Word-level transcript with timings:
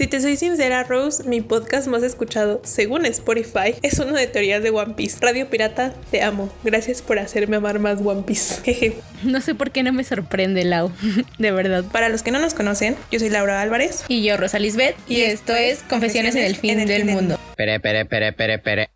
Si 0.00 0.06
te 0.06 0.18
soy 0.18 0.38
sincera, 0.38 0.82
Rose, 0.82 1.24
mi 1.24 1.42
podcast 1.42 1.86
más 1.86 2.02
escuchado, 2.02 2.62
según 2.64 3.04
Spotify, 3.04 3.74
es 3.82 3.98
uno 3.98 4.14
de 4.14 4.26
teorías 4.26 4.62
de 4.62 4.70
One 4.70 4.94
Piece. 4.94 5.18
Radio 5.20 5.50
Pirata, 5.50 5.92
te 6.10 6.22
amo. 6.22 6.50
Gracias 6.64 7.02
por 7.02 7.18
hacerme 7.18 7.56
amar 7.56 7.80
más 7.80 8.00
One 8.02 8.22
Piece. 8.22 8.62
Jeje. 8.64 8.96
No 9.24 9.42
sé 9.42 9.54
por 9.54 9.72
qué 9.72 9.82
no 9.82 9.92
me 9.92 10.02
sorprende, 10.02 10.64
Lau. 10.64 10.90
De 11.38 11.52
verdad. 11.52 11.84
Para 11.84 12.08
los 12.08 12.22
que 12.22 12.30
no 12.30 12.38
nos 12.38 12.54
conocen, 12.54 12.96
yo 13.12 13.18
soy 13.18 13.28
Laura 13.28 13.60
Álvarez. 13.60 14.06
Y 14.08 14.24
yo, 14.24 14.38
Rosa 14.38 14.58
Lisbeth. 14.58 14.96
Y, 15.06 15.20
esto 15.20 15.54
es 15.54 15.82
Confesiones 15.82 16.34
en 16.34 16.46
el 16.46 16.56
fin 16.56 16.82
del 16.86 17.04
mundo. 17.04 17.38
Pere, 17.58 17.78
pere, 17.78 18.06
pere, 18.06 18.32
pere, 18.32 18.58
pere. 18.58 18.88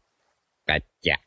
Cacha. 0.64 1.20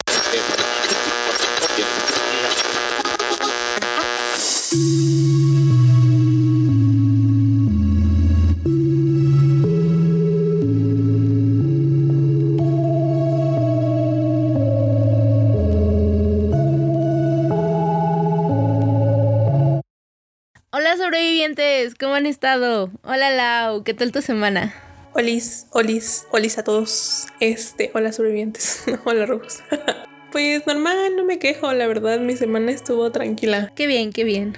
¿Cómo 21.99 22.13
han 22.13 22.27
estado? 22.27 22.91
Hola 23.03 23.31
Lau, 23.31 23.83
¿qué 23.83 23.95
tal 23.95 24.11
tu 24.11 24.21
semana? 24.21 24.75
Olis, 25.13 25.65
olis, 25.71 26.27
olis 26.31 26.59
a 26.59 26.63
todos. 26.63 27.25
Este, 27.39 27.89
hola 27.95 28.11
sobrevivientes. 28.11 28.83
hola 29.05 29.25
Rose. 29.25 29.63
pues 30.31 30.67
normal, 30.67 31.15
no 31.15 31.23
me 31.23 31.39
quejo, 31.39 31.73
la 31.73 31.87
verdad, 31.87 32.19
mi 32.19 32.35
semana 32.35 32.71
estuvo 32.71 33.11
tranquila. 33.11 33.71
Qué 33.75 33.87
bien, 33.87 34.13
qué 34.13 34.23
bien. 34.23 34.55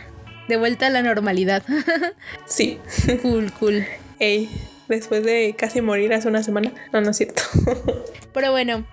De 0.50 0.58
vuelta 0.58 0.88
a 0.88 0.90
la 0.90 1.02
normalidad. 1.02 1.64
Sí. 2.46 2.80
cool, 3.22 3.50
cool. 3.54 3.86
Ey, 4.20 4.50
después 4.90 5.24
de 5.24 5.56
casi 5.58 5.80
morir 5.82 6.14
hace 6.14 6.28
una 6.28 6.44
semana. 6.44 6.74
No, 6.92 7.00
no 7.00 7.12
es 7.12 7.18
cierto. 7.18 7.44
Pero 8.34 8.52
bueno, 8.52 8.86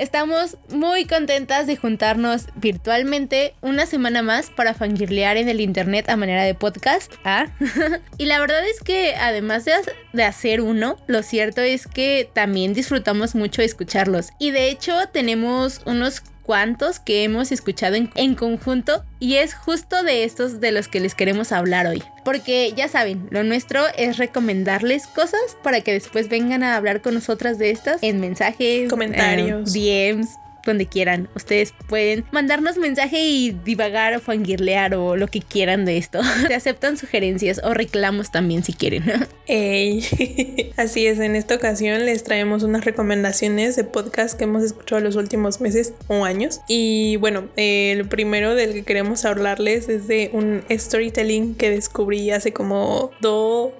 estamos 0.00 0.56
muy 0.70 1.04
contentas 1.04 1.66
de 1.66 1.76
juntarnos 1.76 2.46
virtualmente 2.54 3.54
una 3.60 3.84
semana 3.84 4.22
más 4.22 4.48
para 4.48 4.72
fangirlear 4.72 5.36
en 5.36 5.50
el 5.50 5.60
internet 5.60 6.08
a 6.08 6.16
manera 6.16 6.42
de 6.42 6.54
podcast. 6.54 7.12
¿ah? 7.22 7.48
y 8.16 8.24
la 8.24 8.40
verdad 8.40 8.66
es 8.66 8.80
que 8.80 9.14
además 9.16 9.66
de, 9.66 9.74
de 10.14 10.24
hacer 10.24 10.62
uno, 10.62 10.96
lo 11.06 11.22
cierto 11.22 11.60
es 11.60 11.86
que 11.86 12.30
también 12.32 12.72
disfrutamos 12.72 13.34
mucho 13.34 13.60
escucharlos. 13.60 14.30
Y 14.38 14.52
de 14.52 14.70
hecho 14.70 14.94
tenemos 15.12 15.82
unos 15.84 16.22
cuantos 16.50 16.98
que 16.98 17.22
hemos 17.22 17.52
escuchado 17.52 17.94
en, 17.94 18.10
en, 18.16 18.34
conjunto 18.34 19.04
y 19.20 19.36
es 19.36 19.54
justo 19.54 20.02
de 20.02 20.24
estos 20.24 20.58
de 20.58 20.72
los 20.72 20.88
que 20.88 20.98
les 20.98 21.14
queremos 21.14 21.52
hablar 21.52 21.86
hoy. 21.86 22.02
Porque 22.24 22.72
ya 22.76 22.88
saben, 22.88 23.28
lo 23.30 23.44
nuestro 23.44 23.84
es 23.96 24.16
recomendarles 24.16 25.06
cosas 25.06 25.40
para 25.62 25.82
que 25.82 25.92
después 25.92 26.28
vengan 26.28 26.64
a 26.64 26.74
hablar 26.74 27.02
con 27.02 27.14
nosotras 27.14 27.56
de 27.58 27.70
estas 27.70 28.02
en 28.02 28.18
mensajes, 28.18 28.90
Comentarios. 28.90 29.72
eh, 29.76 30.12
DMs. 30.12 30.30
Donde 30.66 30.86
quieran, 30.86 31.28
ustedes 31.34 31.74
pueden 31.88 32.24
mandarnos 32.32 32.76
mensaje 32.76 33.20
y 33.20 33.50
divagar 33.50 34.14
o 34.14 34.20
fangirlear 34.20 34.94
o 34.94 35.16
lo 35.16 35.28
que 35.28 35.40
quieran 35.40 35.84
de 35.84 35.96
esto. 35.96 36.20
Se 36.46 36.54
aceptan 36.54 36.96
sugerencias 36.96 37.60
o 37.64 37.74
reclamos 37.74 38.30
también 38.30 38.64
si 38.64 38.72
quieren. 38.72 39.04
Ey. 39.46 40.72
Así 40.76 41.06
es, 41.06 41.18
en 41.18 41.36
esta 41.36 41.54
ocasión 41.54 42.04
les 42.04 42.24
traemos 42.24 42.62
unas 42.62 42.84
recomendaciones 42.84 43.76
de 43.76 43.84
podcast 43.84 44.36
que 44.36 44.44
hemos 44.44 44.62
escuchado 44.62 45.00
los 45.00 45.16
últimos 45.16 45.60
meses 45.60 45.94
o 46.08 46.24
años. 46.24 46.60
Y 46.68 47.16
bueno, 47.16 47.48
eh, 47.56 47.92
el 47.92 48.08
primero 48.08 48.54
del 48.54 48.72
que 48.72 48.82
queremos 48.82 49.24
hablarles 49.24 49.88
es 49.88 50.06
de 50.06 50.30
un 50.32 50.62
storytelling 50.70 51.54
que 51.54 51.70
descubrí 51.70 52.30
hace 52.30 52.52
como 52.52 53.10
dos, 53.20 53.72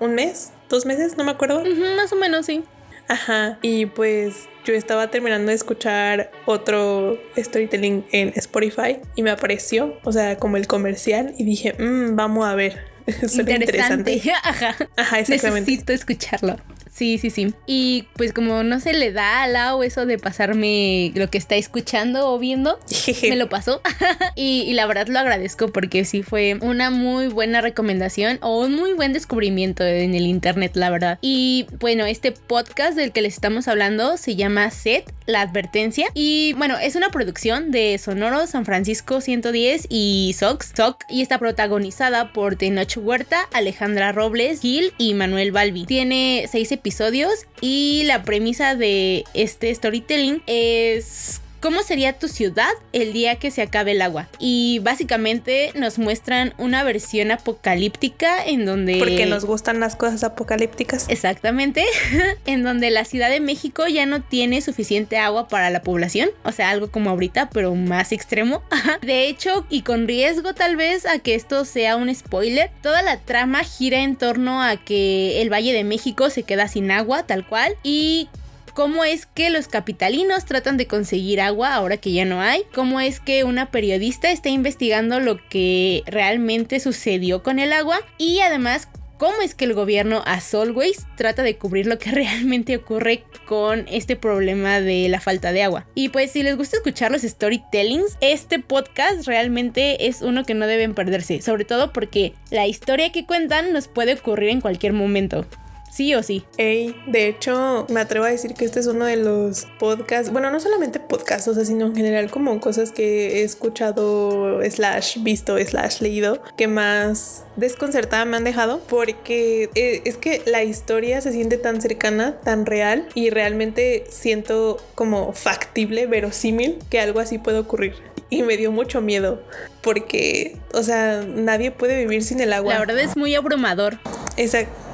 un 0.00 0.14
mes, 0.14 0.50
dos 0.68 0.86
meses, 0.86 1.16
no 1.16 1.24
me 1.24 1.32
acuerdo. 1.32 1.60
Uh 1.60 1.66
-huh, 1.66 1.96
más 1.96 2.12
o 2.12 2.16
menos, 2.16 2.46
sí. 2.46 2.62
Ajá, 3.08 3.58
y 3.62 3.86
pues 3.86 4.48
yo 4.72 4.78
estaba 4.78 5.10
terminando 5.10 5.48
de 5.48 5.54
escuchar 5.54 6.30
otro 6.46 7.18
storytelling 7.36 8.04
en 8.12 8.32
Spotify 8.36 8.98
y 9.16 9.22
me 9.22 9.30
apareció, 9.30 9.98
o 10.04 10.12
sea, 10.12 10.36
como 10.36 10.56
el 10.56 10.66
comercial 10.66 11.34
y 11.38 11.44
dije, 11.44 11.74
mmm, 11.78 12.14
vamos 12.16 12.46
a 12.46 12.54
ver. 12.54 12.78
Suena 13.26 13.52
interesante. 13.52 14.12
interesante. 14.12 14.32
Ajá. 14.44 14.76
Ajá, 14.96 15.20
exactamente. 15.20 15.70
Necesito 15.70 15.92
escucharlo. 15.92 16.56
Sí, 16.98 17.16
sí, 17.16 17.30
sí. 17.30 17.54
Y 17.64 18.08
pues 18.14 18.32
como 18.32 18.64
no 18.64 18.80
se 18.80 18.92
le 18.92 19.12
da 19.12 19.44
a 19.44 19.46
Lau 19.46 19.84
eso 19.84 20.04
de 20.04 20.18
pasarme 20.18 21.12
lo 21.14 21.30
que 21.30 21.38
está 21.38 21.54
escuchando 21.54 22.28
o 22.28 22.40
viendo, 22.40 22.80
me 23.22 23.36
lo 23.36 23.48
pasó. 23.48 23.80
y, 24.34 24.62
y, 24.62 24.72
la 24.72 24.84
verdad 24.86 25.06
lo 25.06 25.20
agradezco 25.20 25.68
porque 25.68 26.04
sí 26.04 26.24
fue 26.24 26.58
una 26.60 26.90
muy 26.90 27.28
buena 27.28 27.60
recomendación 27.60 28.40
o 28.42 28.58
un 28.58 28.74
muy 28.74 28.94
buen 28.94 29.12
descubrimiento 29.12 29.84
en 29.84 30.16
el 30.16 30.26
internet, 30.26 30.72
la 30.74 30.90
verdad. 30.90 31.20
Y 31.22 31.66
bueno, 31.78 32.04
este 32.04 32.32
podcast 32.32 32.96
del 32.96 33.12
que 33.12 33.22
les 33.22 33.34
estamos 33.34 33.68
hablando 33.68 34.16
se 34.16 34.34
llama 34.34 34.68
Set, 34.72 35.04
la 35.26 35.42
advertencia. 35.42 36.08
Y 36.14 36.54
bueno, 36.54 36.78
es 36.82 36.96
una 36.96 37.10
producción 37.10 37.70
de 37.70 37.96
Sonoro, 37.98 38.48
San 38.48 38.64
Francisco 38.64 39.20
110 39.20 39.86
y 39.88 40.34
Sox. 40.36 40.72
Soc 40.76 41.04
y 41.08 41.22
está 41.22 41.38
protagonizada 41.38 42.32
por 42.32 42.56
Tenoch 42.56 42.96
Huerta, 42.96 43.48
Alejandra 43.52 44.10
Robles, 44.10 44.62
Gil 44.62 44.92
y 44.98 45.14
Manuel 45.14 45.52
Balbi. 45.52 45.84
Tiene 45.84 46.46
seis 46.50 46.72
episodios 46.72 46.87
episodios 46.88 47.46
y 47.60 48.04
la 48.04 48.22
premisa 48.22 48.74
de 48.74 49.24
este 49.34 49.74
storytelling 49.74 50.42
es 50.46 51.42
cómo 51.60 51.82
sería 51.82 52.12
tu 52.12 52.28
ciudad 52.28 52.70
el 52.92 53.12
día 53.12 53.36
que 53.36 53.50
se 53.50 53.62
acabe 53.62 53.92
el 53.92 54.02
agua. 54.02 54.28
Y 54.38 54.80
básicamente 54.80 55.72
nos 55.74 55.98
muestran 55.98 56.54
una 56.58 56.82
versión 56.84 57.30
apocalíptica 57.30 58.44
en 58.44 58.64
donde... 58.64 58.98
Porque 58.98 59.26
nos 59.26 59.44
gustan 59.44 59.80
las 59.80 59.96
cosas 59.96 60.24
apocalípticas. 60.24 61.06
Exactamente. 61.08 61.84
en 62.46 62.62
donde 62.62 62.90
la 62.90 63.04
Ciudad 63.04 63.30
de 63.30 63.40
México 63.40 63.86
ya 63.86 64.06
no 64.06 64.22
tiene 64.22 64.60
suficiente 64.60 65.18
agua 65.18 65.48
para 65.48 65.70
la 65.70 65.82
población. 65.82 66.30
O 66.44 66.52
sea, 66.52 66.70
algo 66.70 66.90
como 66.90 67.10
ahorita, 67.10 67.50
pero 67.50 67.74
más 67.74 68.12
extremo. 68.12 68.62
de 69.02 69.26
hecho, 69.26 69.66
y 69.70 69.82
con 69.82 70.06
riesgo 70.06 70.54
tal 70.54 70.76
vez 70.76 71.06
a 71.06 71.18
que 71.18 71.34
esto 71.34 71.64
sea 71.64 71.96
un 71.96 72.14
spoiler, 72.14 72.70
toda 72.82 73.02
la 73.02 73.18
trama 73.18 73.64
gira 73.64 74.00
en 74.00 74.16
torno 74.16 74.62
a 74.62 74.76
que 74.76 75.40
el 75.42 75.52
Valle 75.52 75.72
de 75.72 75.84
México 75.84 76.30
se 76.30 76.42
queda 76.42 76.68
sin 76.68 76.90
agua, 76.90 77.24
tal 77.24 77.46
cual. 77.46 77.76
Y 77.82 78.28
cómo 78.72 79.04
es 79.04 79.26
que 79.26 79.50
los 79.50 79.68
capitalinos 79.68 80.44
tratan 80.44 80.76
de 80.76 80.86
conseguir 80.86 81.40
agua 81.40 81.74
ahora 81.74 81.96
que 81.96 82.12
ya 82.12 82.24
no 82.24 82.40
hay, 82.40 82.62
cómo 82.74 83.00
es 83.00 83.20
que 83.20 83.44
una 83.44 83.70
periodista 83.70 84.30
está 84.30 84.48
investigando 84.48 85.20
lo 85.20 85.38
que 85.48 86.02
realmente 86.06 86.80
sucedió 86.80 87.42
con 87.42 87.58
el 87.58 87.72
agua 87.72 88.00
y 88.18 88.40
además 88.40 88.88
cómo 89.18 89.42
es 89.42 89.54
que 89.54 89.64
el 89.64 89.74
gobierno 89.74 90.22
a 90.24 90.40
Solways 90.40 91.06
trata 91.16 91.42
de 91.42 91.56
cubrir 91.56 91.86
lo 91.86 91.98
que 91.98 92.10
realmente 92.12 92.76
ocurre 92.76 93.24
con 93.46 93.86
este 93.90 94.16
problema 94.16 94.80
de 94.80 95.08
la 95.08 95.20
falta 95.20 95.52
de 95.52 95.62
agua. 95.62 95.86
Y 95.94 96.08
pues 96.10 96.30
si 96.30 96.42
les 96.42 96.56
gusta 96.56 96.76
escuchar 96.76 97.10
los 97.10 97.22
storytellings, 97.22 98.16
este 98.20 98.58
podcast 98.58 99.26
realmente 99.26 100.06
es 100.06 100.22
uno 100.22 100.44
que 100.44 100.54
no 100.54 100.66
deben 100.66 100.94
perderse, 100.94 101.42
sobre 101.42 101.64
todo 101.64 101.92
porque 101.92 102.34
la 102.50 102.66
historia 102.66 103.12
que 103.12 103.26
cuentan 103.26 103.72
nos 103.72 103.88
puede 103.88 104.14
ocurrir 104.14 104.50
en 104.50 104.60
cualquier 104.60 104.92
momento. 104.92 105.44
Sí 105.90 106.14
o 106.14 106.22
sí. 106.22 106.44
Ey, 106.56 106.94
de 107.06 107.28
hecho, 107.28 107.86
me 107.88 108.00
atrevo 108.00 108.26
a 108.26 108.30
decir 108.30 108.54
que 108.54 108.64
este 108.64 108.80
es 108.80 108.86
uno 108.86 109.06
de 109.06 109.16
los 109.16 109.66
podcasts, 109.78 110.32
bueno, 110.32 110.50
no 110.50 110.60
solamente 110.60 111.00
podcasts, 111.00 111.48
o 111.48 111.54
sea, 111.54 111.64
sino 111.64 111.86
en 111.86 111.96
general 111.96 112.30
como 112.30 112.60
cosas 112.60 112.92
que 112.92 113.40
he 113.40 113.42
escuchado, 113.42 114.60
slash, 114.68 115.22
visto, 115.22 115.58
slash, 115.58 116.00
leído, 116.00 116.42
que 116.56 116.68
más 116.68 117.44
desconcertada 117.56 118.24
me 118.24 118.36
han 118.36 118.44
dejado, 118.44 118.80
porque 118.88 119.70
es 119.74 120.16
que 120.16 120.42
la 120.46 120.62
historia 120.62 121.20
se 121.20 121.32
siente 121.32 121.58
tan 121.58 121.80
cercana, 121.80 122.38
tan 122.40 122.66
real, 122.66 123.08
y 123.14 123.30
realmente 123.30 124.04
siento 124.08 124.78
como 124.94 125.32
factible, 125.32 126.06
verosímil, 126.06 126.78
que 126.90 127.00
algo 127.00 127.20
así 127.20 127.38
puede 127.38 127.58
ocurrir. 127.58 127.94
Y 128.30 128.42
me 128.42 128.56
dio 128.56 128.70
mucho 128.70 129.00
miedo, 129.00 129.42
porque, 129.80 130.56
o 130.74 130.82
sea, 130.82 131.22
nadie 131.26 131.70
puede 131.70 131.98
vivir 131.98 132.22
sin 132.22 132.40
el 132.40 132.52
agua. 132.52 132.74
La 132.74 132.80
verdad 132.80 132.98
es 132.98 133.16
muy 133.16 133.34
abrumador. 133.34 133.98
Exacto. 134.36 134.87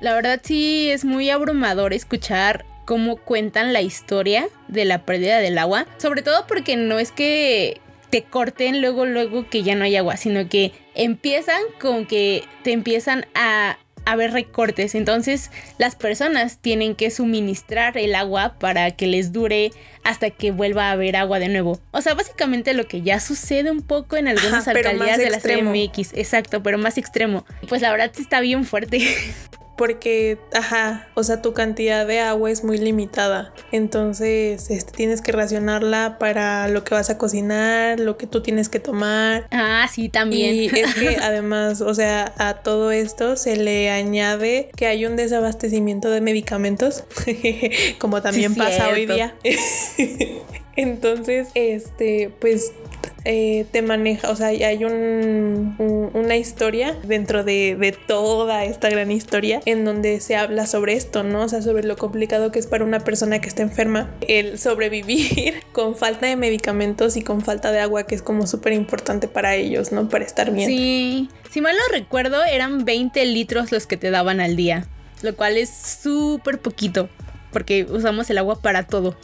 La 0.00 0.14
verdad 0.14 0.40
sí 0.42 0.90
es 0.90 1.04
muy 1.04 1.30
abrumador 1.30 1.92
escuchar 1.92 2.64
cómo 2.84 3.16
cuentan 3.16 3.72
la 3.72 3.82
historia 3.82 4.48
de 4.68 4.84
la 4.84 5.04
pérdida 5.04 5.38
del 5.38 5.58
agua. 5.58 5.86
Sobre 5.98 6.22
todo 6.22 6.46
porque 6.46 6.76
no 6.76 6.98
es 6.98 7.12
que 7.12 7.80
te 8.10 8.24
corten 8.24 8.80
luego, 8.80 9.04
luego 9.04 9.48
que 9.48 9.62
ya 9.62 9.74
no 9.74 9.84
hay 9.84 9.96
agua, 9.96 10.16
sino 10.16 10.48
que 10.48 10.72
empiezan 10.94 11.60
con 11.80 12.06
que 12.06 12.44
te 12.62 12.72
empiezan 12.72 13.26
a 13.34 13.78
haber 14.12 14.32
recortes. 14.32 14.94
Entonces 14.94 15.50
las 15.78 15.94
personas 15.94 16.58
tienen 16.58 16.94
que 16.94 17.10
suministrar 17.10 17.96
el 17.98 18.14
agua 18.14 18.54
para 18.58 18.90
que 18.92 19.06
les 19.06 19.32
dure 19.32 19.70
hasta 20.04 20.30
que 20.30 20.50
vuelva 20.50 20.88
a 20.88 20.92
haber 20.92 21.16
agua 21.16 21.38
de 21.38 21.48
nuevo. 21.48 21.80
O 21.90 22.00
sea, 22.00 22.14
básicamente 22.14 22.72
lo 22.74 22.86
que 22.86 23.02
ya 23.02 23.20
sucede 23.20 23.70
un 23.70 23.82
poco 23.82 24.16
en 24.16 24.28
algunas 24.28 24.66
Ajá, 24.66 24.72
alcaldías 24.72 25.18
de 25.18 25.30
la 25.30 25.40
CMX. 25.40 26.14
Exacto, 26.14 26.62
pero 26.62 26.78
más 26.78 26.96
extremo. 26.98 27.44
Pues 27.68 27.82
la 27.82 27.90
verdad 27.90 28.10
sí 28.14 28.22
está 28.22 28.40
bien 28.40 28.64
fuerte. 28.64 29.00
porque, 29.78 30.38
ajá, 30.52 31.08
o 31.14 31.22
sea, 31.22 31.40
tu 31.40 31.54
cantidad 31.54 32.06
de 32.06 32.20
agua 32.20 32.50
es 32.50 32.64
muy 32.64 32.76
limitada. 32.76 33.54
Entonces, 33.72 34.70
este, 34.70 34.92
tienes 34.92 35.22
que 35.22 35.32
racionarla 35.32 36.18
para 36.18 36.68
lo 36.68 36.84
que 36.84 36.94
vas 36.94 37.08
a 37.08 37.16
cocinar, 37.16 38.00
lo 38.00 38.18
que 38.18 38.26
tú 38.26 38.42
tienes 38.42 38.68
que 38.68 38.80
tomar. 38.80 39.46
Ah, 39.50 39.88
sí, 39.90 40.10
también. 40.10 40.54
Y 40.54 40.66
es 40.66 40.94
que 40.94 41.16
además, 41.22 41.80
o 41.80 41.94
sea, 41.94 42.34
a 42.36 42.54
todo 42.54 42.90
esto 42.90 43.36
se 43.36 43.56
le 43.56 43.90
añade 43.90 44.68
que 44.76 44.86
hay 44.86 45.06
un 45.06 45.16
desabastecimiento 45.16 46.10
de 46.10 46.20
medicamentos, 46.20 47.04
como 47.98 48.20
también 48.20 48.54
pasa 48.54 48.88
hoy 48.88 49.06
día. 49.06 49.34
Entonces, 50.76 51.48
este, 51.54 52.30
pues 52.40 52.72
eh, 53.24 53.66
te 53.72 53.82
maneja, 53.82 54.30
o 54.30 54.36
sea, 54.36 54.48
hay 54.48 54.84
un, 54.84 56.10
una 56.14 56.36
historia 56.36 56.96
dentro 57.04 57.44
de, 57.44 57.76
de, 57.78 57.92
toda 57.92 58.64
esta 58.64 58.88
gran 58.88 59.10
historia 59.10 59.60
en 59.64 59.84
donde 59.84 60.20
se 60.20 60.36
habla 60.36 60.66
sobre 60.66 60.94
esto, 60.94 61.24
¿no? 61.24 61.42
O 61.42 61.48
sea, 61.48 61.60
sobre 61.60 61.82
lo 61.82 61.96
complicado 61.96 62.52
que 62.52 62.58
es 62.58 62.66
para 62.66 62.84
una 62.84 63.00
persona 63.00 63.40
que 63.40 63.48
está 63.48 63.62
enferma 63.62 64.10
el 64.26 64.58
sobrevivir 64.58 65.62
con 65.72 65.96
falta 65.96 66.26
de 66.26 66.36
medicamentos 66.36 67.16
y 67.16 67.22
con 67.22 67.42
falta 67.42 67.72
de 67.72 67.80
agua, 67.80 68.04
que 68.04 68.14
es 68.14 68.22
como 68.22 68.46
súper 68.46 68.72
importante 68.72 69.28
para 69.28 69.56
ellos, 69.56 69.92
¿no? 69.92 70.08
Para 70.08 70.24
estar 70.24 70.52
bien. 70.52 70.68
Sí, 70.68 71.28
si 71.50 71.60
mal 71.60 71.74
no 71.76 71.98
recuerdo, 71.98 72.44
eran 72.44 72.84
20 72.84 73.24
litros 73.26 73.72
los 73.72 73.86
que 73.86 73.96
te 73.96 74.10
daban 74.10 74.40
al 74.40 74.56
día, 74.56 74.86
lo 75.22 75.34
cual 75.34 75.56
es 75.56 75.70
súper 75.70 76.60
poquito, 76.60 77.08
porque 77.52 77.84
usamos 77.84 78.30
el 78.30 78.38
agua 78.38 78.62
para 78.62 78.86
todo. 78.86 79.16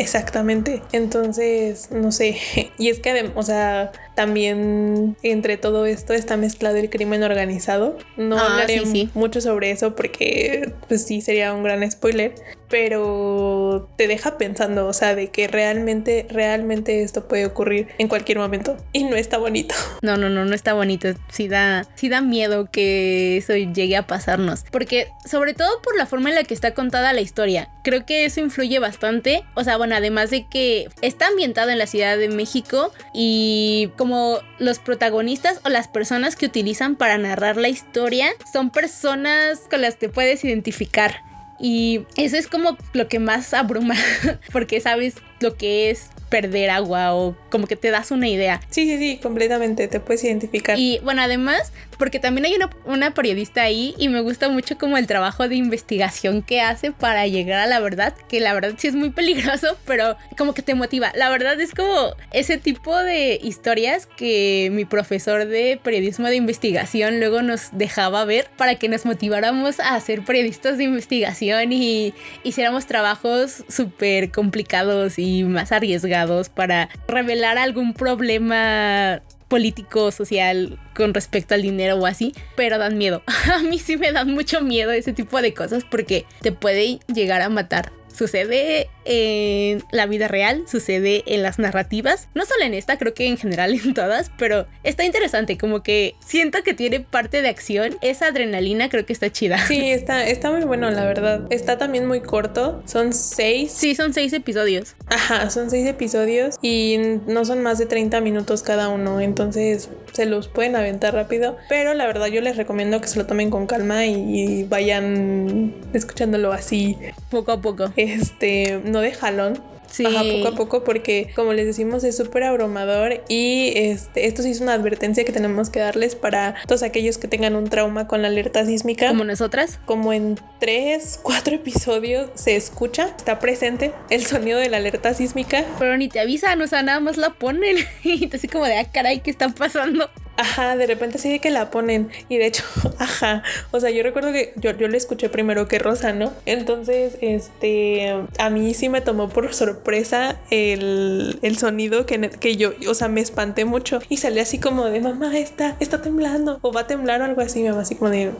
Exactamente. 0.00 0.82
Entonces, 0.92 1.90
no 1.90 2.10
sé. 2.10 2.38
Y 2.78 2.88
es 2.88 3.00
que, 3.00 3.30
o 3.34 3.42
sea, 3.42 3.92
también 4.20 5.16
entre 5.22 5.56
todo 5.56 5.86
esto 5.86 6.12
está 6.12 6.36
mezclado 6.36 6.76
el 6.76 6.90
crimen 6.90 7.22
organizado. 7.22 7.96
No 8.18 8.36
Ah, 8.36 8.48
hablaré 8.50 8.80
sí, 8.80 8.86
sí. 8.86 9.08
mucho 9.14 9.40
sobre 9.40 9.70
eso 9.70 9.96
porque, 9.96 10.74
pues 10.88 11.06
sí, 11.06 11.22
sería 11.22 11.54
un 11.54 11.62
gran 11.62 11.90
spoiler. 11.90 12.34
Pero 12.68 13.88
te 13.96 14.06
deja 14.06 14.38
pensando, 14.38 14.86
o 14.86 14.92
sea, 14.92 15.14
de 15.16 15.28
que 15.28 15.48
realmente, 15.48 16.26
realmente 16.30 17.02
esto 17.02 17.26
puede 17.26 17.44
ocurrir 17.46 17.88
en 17.98 18.06
cualquier 18.08 18.38
momento. 18.38 18.76
Y 18.92 19.04
no 19.04 19.16
está 19.16 19.38
bonito. 19.38 19.74
No, 20.02 20.16
no, 20.16 20.28
no, 20.30 20.44
no 20.44 20.54
está 20.54 20.72
bonito. 20.72 21.08
Sí 21.30 21.46
da, 21.46 21.86
sí 21.94 22.08
da 22.08 22.20
miedo 22.20 22.68
que 22.70 23.36
eso 23.36 23.54
llegue 23.54 23.96
a 23.96 24.06
pasarnos. 24.06 24.64
Porque, 24.72 25.08
sobre 25.24 25.52
todo 25.54 25.68
por 25.82 25.96
la 25.96 26.06
forma 26.06 26.30
en 26.30 26.34
la 26.36 26.44
que 26.44 26.54
está 26.54 26.72
contada 26.74 27.12
la 27.12 27.20
historia, 27.20 27.68
creo 27.84 28.06
que 28.06 28.24
eso 28.24 28.40
influye 28.40 28.78
bastante. 28.78 29.44
O 29.54 29.62
sea, 29.62 29.76
bueno, 29.76 29.94
además 29.94 30.30
de 30.30 30.46
que 30.50 30.88
está 31.02 31.26
ambientado 31.28 31.70
en 31.70 31.78
la 31.78 31.86
Ciudad 31.86 32.16
de 32.16 32.28
México 32.28 32.92
y 33.14 33.90
como 33.98 34.09
los 34.58 34.78
protagonistas 34.78 35.60
o 35.64 35.68
las 35.68 35.88
personas 35.88 36.36
que 36.36 36.46
utilizan 36.46 36.96
para 36.96 37.18
narrar 37.18 37.56
la 37.56 37.68
historia 37.68 38.30
son 38.52 38.70
personas 38.70 39.60
con 39.70 39.80
las 39.80 39.96
que 39.96 40.08
puedes 40.08 40.44
identificar. 40.44 41.22
Y 41.58 42.06
eso 42.16 42.36
es 42.36 42.46
como 42.46 42.78
lo 42.94 43.08
que 43.08 43.18
más 43.18 43.52
abruma, 43.52 43.94
porque 44.52 44.80
sabes 44.80 45.14
lo 45.40 45.56
que 45.56 45.90
es 45.90 46.10
perder 46.30 46.70
agua 46.70 47.14
o 47.14 47.36
como 47.50 47.66
que 47.66 47.76
te 47.76 47.90
das 47.90 48.10
una 48.10 48.28
idea. 48.28 48.60
Sí, 48.70 48.86
sí, 48.86 48.96
sí, 48.96 49.18
completamente. 49.20 49.88
Te 49.88 50.00
puedes 50.00 50.24
identificar. 50.24 50.78
Y 50.78 51.00
bueno, 51.02 51.20
además, 51.20 51.72
porque 51.98 52.20
también 52.20 52.46
hay 52.46 52.54
una, 52.54 52.70
una, 52.86 53.12
periodista 53.12 53.62
ahí 53.62 53.94
y 53.98 54.08
me 54.08 54.20
gusta 54.20 54.48
mucho 54.48 54.78
como 54.78 54.96
el 54.96 55.06
trabajo 55.06 55.48
de 55.48 55.56
investigación 55.56 56.42
que 56.42 56.60
hace 56.60 56.92
para 56.92 57.26
llegar 57.26 57.60
a 57.60 57.66
la 57.66 57.80
verdad, 57.80 58.14
que 58.28 58.40
la 58.40 58.54
verdad 58.54 58.74
sí 58.78 58.86
es 58.86 58.94
muy 58.94 59.10
peligroso, 59.10 59.76
pero 59.86 60.16
como 60.38 60.54
que 60.54 60.62
te 60.62 60.74
motiva. 60.74 61.12
La 61.14 61.28
verdad 61.28 61.60
es 61.60 61.74
como 61.74 62.14
ese 62.32 62.56
tipo 62.56 62.96
de 62.96 63.38
historias 63.42 64.06
que 64.06 64.70
mi 64.72 64.84
profesor 64.84 65.46
de 65.46 65.80
periodismo 65.82 66.28
de 66.28 66.36
investigación 66.36 67.18
luego 67.18 67.42
nos 67.42 67.70
dejaba 67.72 68.24
ver 68.24 68.48
para 68.56 68.76
que 68.76 68.88
nos 68.88 69.04
motiváramos 69.04 69.80
a 69.80 69.98
ser 70.00 70.24
periodistas 70.24 70.78
de 70.78 70.84
investigación 70.84 71.72
y 71.72 72.14
hiciéramos 72.44 72.86
trabajos 72.86 73.64
súper 73.68 74.30
complicados 74.30 75.18
y 75.18 75.42
más 75.42 75.72
arriesgados 75.72 76.19
para 76.48 76.88
revelar 77.08 77.58
algún 77.58 77.94
problema 77.94 79.22
político, 79.48 80.12
social 80.12 80.78
con 80.94 81.12
respecto 81.12 81.54
al 81.54 81.62
dinero 81.62 81.96
o 81.96 82.06
así, 82.06 82.32
pero 82.56 82.78
dan 82.78 82.96
miedo. 82.96 83.22
A 83.52 83.58
mí 83.58 83.78
sí 83.78 83.96
me 83.96 84.12
dan 84.12 84.32
mucho 84.32 84.62
miedo 84.62 84.92
ese 84.92 85.12
tipo 85.12 85.42
de 85.42 85.52
cosas 85.52 85.84
porque 85.84 86.24
te 86.40 86.52
puede 86.52 87.00
llegar 87.12 87.42
a 87.42 87.48
matar. 87.48 87.92
Sucede 88.16 88.88
en 89.10 89.82
la 89.90 90.06
vida 90.06 90.28
real, 90.28 90.64
sucede 90.68 91.24
en 91.26 91.42
las 91.42 91.58
narrativas, 91.58 92.28
no 92.34 92.44
solo 92.46 92.64
en 92.64 92.74
esta, 92.74 92.96
creo 92.96 93.12
que 93.12 93.26
en 93.26 93.36
general 93.36 93.74
en 93.74 93.92
todas, 93.92 94.30
pero 94.38 94.66
está 94.84 95.04
interesante, 95.04 95.58
como 95.58 95.82
que 95.82 96.14
siento 96.24 96.62
que 96.62 96.74
tiene 96.74 97.00
parte 97.00 97.42
de 97.42 97.48
acción, 97.48 97.96
esa 98.02 98.28
adrenalina 98.28 98.88
creo 98.88 99.04
que 99.04 99.12
está 99.12 99.30
chida. 99.30 99.58
Sí, 99.66 99.80
está, 99.90 100.26
está 100.26 100.50
muy 100.52 100.62
bueno, 100.62 100.90
la 100.90 101.04
verdad. 101.04 101.46
Está 101.50 101.76
también 101.76 102.06
muy 102.06 102.20
corto, 102.20 102.82
son 102.86 103.12
seis. 103.12 103.72
Sí, 103.72 103.96
son 103.96 104.14
seis 104.14 104.32
episodios. 104.32 104.94
Ajá, 105.06 105.50
son 105.50 105.70
seis 105.70 105.86
episodios 105.86 106.56
y 106.62 106.98
no 107.26 107.44
son 107.44 107.62
más 107.62 107.78
de 107.78 107.86
30 107.86 108.20
minutos 108.20 108.62
cada 108.62 108.88
uno, 108.88 109.20
entonces 109.20 109.90
se 110.12 110.26
los 110.26 110.46
pueden 110.46 110.76
aventar 110.76 111.14
rápido, 111.14 111.56
pero 111.68 111.94
la 111.94 112.06
verdad 112.06 112.26
yo 112.26 112.40
les 112.40 112.56
recomiendo 112.56 113.00
que 113.00 113.08
se 113.08 113.18
lo 113.18 113.26
tomen 113.26 113.50
con 113.50 113.66
calma 113.66 114.06
y, 114.06 114.14
y 114.14 114.64
vayan 114.64 115.74
escuchándolo 115.92 116.52
así 116.52 116.96
poco 117.30 117.52
a 117.52 117.60
poco. 117.60 117.92
Este, 117.96 118.80
no 118.84 118.99
de 119.00 119.12
jalón. 119.12 119.62
Sí. 119.90 120.06
Ajá, 120.06 120.22
poco 120.22 120.48
a 120.48 120.54
poco, 120.54 120.84
porque 120.84 121.32
como 121.34 121.52
les 121.52 121.66
decimos, 121.66 122.04
es 122.04 122.16
súper 122.16 122.44
abrumador. 122.44 123.22
Y 123.28 123.72
este, 123.74 124.26
esto 124.26 124.42
sí 124.42 124.50
es 124.50 124.60
una 124.60 124.74
advertencia 124.74 125.24
que 125.24 125.32
tenemos 125.32 125.68
que 125.68 125.80
darles 125.80 126.14
para 126.14 126.54
todos 126.68 126.84
aquellos 126.84 127.18
que 127.18 127.26
tengan 127.26 127.56
un 127.56 127.68
trauma 127.68 128.06
con 128.06 128.22
la 128.22 128.28
alerta 128.28 128.64
sísmica. 128.64 129.08
Como 129.08 129.24
nosotras. 129.24 129.80
Como 129.86 130.12
en 130.12 130.38
tres, 130.60 131.18
cuatro 131.20 131.56
episodios 131.56 132.30
se 132.34 132.54
escucha, 132.54 133.12
está 133.16 133.40
presente 133.40 133.92
el 134.10 134.24
sonido 134.24 134.60
de 134.60 134.68
la 134.68 134.76
alerta 134.76 135.12
sísmica. 135.12 135.64
Pero 135.78 135.96
ni 135.96 136.08
te 136.08 136.20
avisan, 136.20 136.62
o 136.62 136.68
sea, 136.68 136.82
nada 136.82 137.00
más 137.00 137.16
la 137.16 137.30
ponen. 137.30 137.76
Y 138.04 138.28
así 138.34 138.48
como 138.48 138.64
de, 138.66 138.76
ah, 138.78 138.84
caray, 138.90 139.20
¿qué 139.20 139.30
está 139.30 139.48
pasando? 139.48 140.08
Ajá, 140.40 140.74
de 140.74 140.86
repente 140.86 141.18
sí 141.18 141.30
de 141.30 141.38
que 141.38 141.50
la 141.50 141.70
ponen. 141.70 142.08
Y 142.30 142.38
de 142.38 142.46
hecho, 142.46 142.64
ajá. 142.98 143.42
O 143.72 143.80
sea, 143.80 143.90
yo 143.90 144.02
recuerdo 144.02 144.32
que 144.32 144.54
yo, 144.56 144.70
yo 144.72 144.88
le 144.88 144.96
escuché 144.96 145.28
primero 145.28 145.68
que 145.68 145.78
Rosa, 145.78 146.14
¿no? 146.14 146.32
Entonces, 146.46 147.18
este, 147.20 148.14
a 148.38 148.48
mí 148.48 148.72
sí 148.72 148.88
me 148.88 149.02
tomó 149.02 149.28
por 149.28 149.52
sorpresa 149.52 150.40
el, 150.50 151.38
el 151.42 151.58
sonido 151.58 152.06
que, 152.06 152.30
que 152.30 152.56
yo, 152.56 152.72
o 152.88 152.94
sea, 152.94 153.08
me 153.08 153.20
espanté 153.20 153.66
mucho. 153.66 154.00
Y 154.08 154.16
salí 154.16 154.40
así 154.40 154.58
como 154.58 154.86
de, 154.86 155.00
mamá, 155.00 155.36
está, 155.36 155.76
está 155.78 156.00
temblando. 156.00 156.58
O 156.62 156.72
va 156.72 156.82
a 156.82 156.86
temblar 156.86 157.20
o 157.20 157.24
algo 157.26 157.42
así. 157.42 157.60
Mi 157.60 157.68
mamá 157.68 157.82
así 157.82 157.96
como 157.96 158.10
de, 158.10 158.32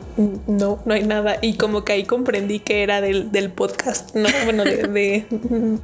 no, 0.47 0.81
no 0.83 0.93
hay 0.95 1.03
nada. 1.03 1.37
Y 1.41 1.53
como 1.53 1.85
que 1.85 1.93
ahí 1.93 2.05
comprendí 2.05 2.59
que 2.59 2.81
era 2.81 3.01
del, 3.01 3.31
del 3.31 3.51
podcast, 3.51 4.15
¿no? 4.15 4.27
Bueno, 4.43 4.63
de, 4.63 4.87
de, 4.87 5.25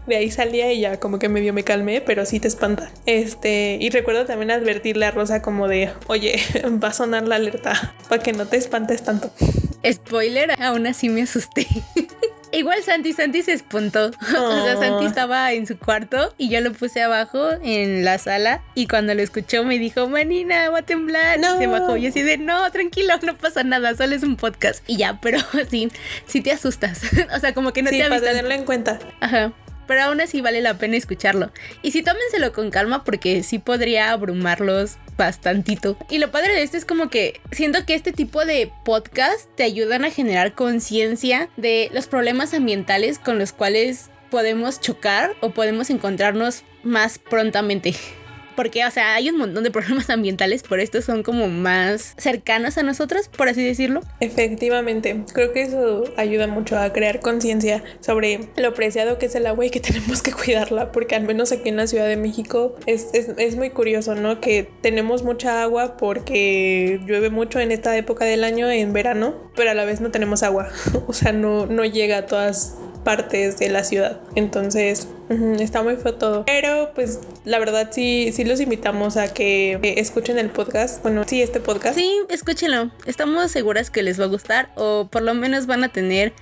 de 0.08 0.16
ahí 0.16 0.32
salía 0.32 0.74
y 0.74 0.82
ya 0.82 1.00
como 1.00 1.20
que 1.20 1.30
medio 1.30 1.54
me 1.54 1.64
calmé, 1.64 2.02
pero 2.02 2.26
sí 2.26 2.40
te 2.40 2.48
espanta. 2.48 2.92
Este, 3.06 3.78
y 3.80 3.90
recuerdo 3.92 4.26
también 4.26 4.50
advertirle 4.50 5.06
a 5.06 5.12
Rosa 5.12 5.44
como 5.44 5.68
de, 5.68 5.92
oye, 6.08 6.42
va 6.84 6.90
a 6.90 6.94
sonar 6.94 7.28
la 7.28 7.36
alerta 7.36 7.94
para 8.10 8.22
que 8.22 8.34
no 8.34 8.46
te 8.46 8.58
espantes 8.58 9.04
tanto. 9.04 9.32
Spoiler, 9.90 10.62
aún 10.62 10.88
así 10.88 11.10
me 11.10 11.24
asusté. 11.24 11.68
Igual 12.54 12.82
Santi, 12.82 13.12
Santi 13.12 13.44
se 13.44 13.54
espantó. 13.54 14.12
Oh. 14.36 14.48
O 14.58 14.64
sea, 14.64 14.78
Santi 14.78 15.06
estaba 15.06 15.52
en 15.52 15.68
su 15.68 15.78
cuarto 15.78 16.34
y 16.38 16.50
yo 16.50 16.62
lo 16.62 16.72
puse 16.72 17.02
abajo 17.02 17.50
en 17.62 18.06
la 18.06 18.18
sala 18.18 18.64
y 18.74 18.88
cuando 18.88 19.14
lo 19.14 19.22
escuchó 19.22 19.64
me 19.64 19.78
dijo, 19.78 20.08
Manina, 20.08 20.70
va 20.70 20.80
a 20.80 20.82
temblar. 20.82 21.40
No. 21.40 21.56
Y 21.56 21.60
se 21.60 21.68
bajó 21.68 21.98
y 21.98 22.08
así 22.08 22.22
de, 22.22 22.38
no, 22.38 22.72
tranquilo, 22.72 23.14
no 23.24 23.36
pasa 23.36 23.64
nada, 23.64 23.96
solo 23.96 24.16
es 24.16 24.24
un 24.24 24.38
podcast. 24.38 24.84
Y 24.88 24.98
ya, 24.98 25.20
pero 25.22 25.40
sí, 25.70 25.90
sí 26.26 26.42
te 26.42 26.52
asustas. 26.52 27.02
o 27.36 27.40
sea, 27.40 27.54
como 27.54 27.74
que 27.74 27.82
no 27.82 27.90
sí, 27.90 27.98
te 27.98 28.04
para 28.04 28.16
avisan. 28.16 28.34
tenerlo 28.36 28.54
en 28.54 28.64
cuenta. 28.64 29.00
Ajá 29.20 29.54
pero 29.88 30.04
aún 30.04 30.22
así 30.22 30.42
vale 30.42 30.62
la 30.62 30.78
pena 30.78 30.98
escucharlo. 30.98 31.52
Y 31.82 31.92
sí, 31.92 32.04
tómenselo 32.04 32.54
con 32.54 32.70
calma 32.70 33.04
porque 33.04 33.44
sí 33.44 33.60
podría 33.60 34.12
abrumarlos 34.12 34.98
bastantito. 35.18 35.98
Y 36.10 36.20
lo 36.20 36.32
padre 36.32 36.54
de 36.54 36.64
esto 36.64 36.78
es 36.78 36.86
como 36.86 37.10
que 37.10 37.42
siento 37.52 37.86
que 37.86 37.96
este 37.96 38.12
tipo 38.12 38.46
de 38.46 38.72
podcast 38.86 39.50
te 39.56 39.64
ayudan 39.64 40.06
a 40.06 40.12
generar 40.12 40.54
conciencia 40.54 41.50
de 41.58 41.90
los 41.94 42.08
problemas 42.08 42.54
ambientales 42.54 43.20
con 43.20 43.40
los 43.40 43.52
cuales 43.52 44.10
podemos 44.30 44.80
chocar 44.80 45.36
o 45.42 45.52
podemos 45.52 45.90
encontrarnos 45.90 46.64
más 46.84 47.18
prontamente. 47.18 47.96
Porque, 48.58 48.84
o 48.84 48.90
sea, 48.90 49.14
hay 49.14 49.30
un 49.30 49.38
montón 49.38 49.64
de 49.64 49.70
problemas 49.70 50.10
ambientales, 50.10 50.64
pero 50.68 50.82
estos 50.82 51.06
son 51.06 51.22
como 51.22 51.48
más 51.48 52.16
cercanos 52.18 52.80
a 52.80 52.84
nosotros, 52.84 53.30
por 53.30 53.48
así 53.48 53.64
decirlo. 53.64 54.02
Efectivamente, 54.20 55.24
creo 55.32 55.54
que 55.54 55.62
eso 55.62 56.04
ayuda 56.18 56.48
mucho 56.48 56.76
a 56.78 56.92
crear 56.92 57.20
conciencia 57.20 57.84
sobre 58.00 58.50
lo 58.58 58.74
preciado 58.74 59.20
que 59.20 59.28
es 59.28 59.36
el 59.36 59.46
agua 59.46 59.68
y 59.68 59.70
que 59.70 59.80
tenemos 59.88 60.24
que 60.24 60.32
cuidarla, 60.32 60.92
porque 60.92 61.14
al 61.14 61.24
menos 61.24 61.52
aquí 61.52 61.70
en 61.70 61.78
la 61.78 61.86
Ciudad 61.86 62.08
de 62.08 62.18
México 62.18 62.76
es, 62.88 63.10
es, 63.14 63.56
muy 63.56 63.70
curioso, 63.70 64.16
¿no? 64.16 64.42
Que 64.42 64.68
tenemos 64.82 65.22
mucha 65.22 65.62
agua 65.62 65.96
porque 65.96 67.00
llueve 67.06 67.30
mucho 67.30 67.60
en 67.60 67.72
esta 67.72 67.96
época 67.96 68.26
del 68.26 68.44
año, 68.44 68.72
en 68.72 68.92
verano, 68.92 69.36
pero 69.56 69.70
a 69.70 69.76
la 69.76 69.86
vez 69.86 70.02
no 70.02 70.10
tenemos 70.10 70.42
agua, 70.42 70.70
o 71.08 71.14
sea, 71.14 71.32
no, 71.32 71.68
no 71.68 71.86
llega 71.86 72.18
a 72.18 72.26
todas 72.26 72.76
partes 73.04 73.58
de 73.60 73.70
la 73.70 73.84
ciudad. 73.84 74.20
Entonces, 74.36 75.08
está 75.60 75.84
muy 75.84 75.96
feo 75.96 76.16
todo. 76.16 76.46
Pero 76.46 76.92
pues 76.96 77.20
la 77.46 77.60
verdad 77.60 77.90
sí, 77.92 78.32
sí 78.34 78.44
los 78.44 78.60
invitamos 78.60 79.18
a 79.18 79.34
que 79.34 79.80
escuchen 79.98 80.38
el 80.38 80.50
podcast. 80.50 81.02
Bueno, 81.04 81.24
sí, 81.28 81.42
este 81.42 81.60
podcast. 81.60 81.98
Sí, 81.98 82.12
escúchenlo. 82.30 82.92
Estamos 83.06 83.52
seguras 83.52 83.90
que 83.90 84.04
les 84.04 84.20
va 84.20 84.26
a 84.26 84.28
gustar 84.28 84.70
o 84.76 85.08
por 85.12 85.22
lo 85.22 85.34
menos 85.34 85.66
van 85.66 85.84
a 85.84 85.90
tener 85.90 86.34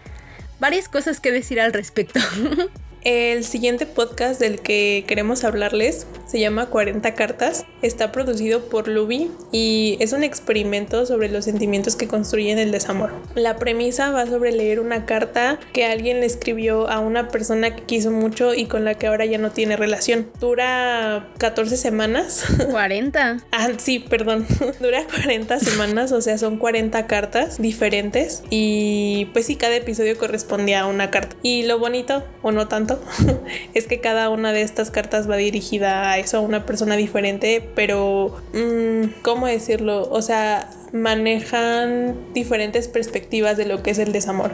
varias 0.59 0.87
cosas 0.89 1.19
que 1.19 1.31
decir 1.31 1.59
al 1.59 1.73
respecto. 1.73 2.19
El 3.05 3.43
siguiente 3.43 3.85
podcast 3.85 4.39
del 4.39 4.61
que 4.61 5.03
queremos 5.07 5.43
hablarles 5.43 6.07
se 6.25 6.39
llama 6.39 6.65
40 6.71 7.13
cartas. 7.13 7.63
Está 7.83 8.11
producido 8.11 8.67
por 8.67 8.87
Luby 8.87 9.29
y 9.51 9.97
es 9.99 10.11
un 10.11 10.23
experimento 10.23 11.05
sobre 11.05 11.29
los 11.29 11.45
sentimientos 11.45 11.95
que 11.95 12.07
construyen 12.07 12.57
el 12.57 12.71
desamor. 12.71 13.11
La 13.35 13.57
premisa 13.57 14.09
va 14.09 14.25
sobre 14.25 14.51
leer 14.51 14.79
una 14.79 15.05
carta 15.05 15.59
que 15.71 15.85
alguien 15.85 16.19
le 16.19 16.25
escribió 16.25 16.89
a 16.89 16.97
una 16.97 17.27
persona 17.27 17.75
que 17.75 17.83
quiso 17.83 18.09
mucho 18.09 18.55
y 18.55 18.65
con 18.65 18.85
la 18.85 18.95
que 18.95 19.05
ahora 19.05 19.25
ya 19.25 19.37
no 19.37 19.51
tiene 19.51 19.77
relación. 19.77 20.31
Dura 20.39 21.29
14 21.37 21.77
semanas. 21.77 22.43
40. 22.71 23.37
ah, 23.51 23.67
sí, 23.77 23.99
perdón. 23.99 24.47
Dura 24.79 25.05
40 25.05 25.59
semanas, 25.59 26.11
o 26.11 26.21
sea, 26.21 26.39
son 26.39 26.57
40 26.57 27.05
cartas 27.05 27.61
diferentes 27.61 28.41
y 28.49 29.29
pues 29.31 29.45
sí, 29.45 29.57
cada 29.57 29.75
episodio 29.75 30.17
correspondía 30.17 30.81
a 30.81 30.87
una 30.87 31.11
carta. 31.11 31.35
Y 31.43 31.63
lo 31.63 31.77
bonito, 31.77 32.23
o 32.41 32.51
no 32.51 32.67
tanto, 32.67 32.94
es 33.73 33.87
que 33.87 33.99
cada 34.01 34.29
una 34.29 34.53
de 34.53 34.61
estas 34.61 34.91
cartas 34.91 35.29
va 35.29 35.37
dirigida 35.37 36.11
a 36.11 36.17
eso, 36.17 36.37
a 36.37 36.41
una 36.41 36.65
persona 36.65 36.95
diferente, 36.95 37.67
pero, 37.75 38.35
mm, 38.53 39.21
¿cómo 39.21 39.47
decirlo? 39.47 40.09
O 40.09 40.21
sea, 40.21 40.69
manejan 40.95 42.15
diferentes 42.33 42.87
perspectivas 42.87 43.57
de 43.57 43.65
lo 43.65 43.83
que 43.83 43.91
es 43.91 43.99
el 43.99 44.11
desamor. 44.11 44.51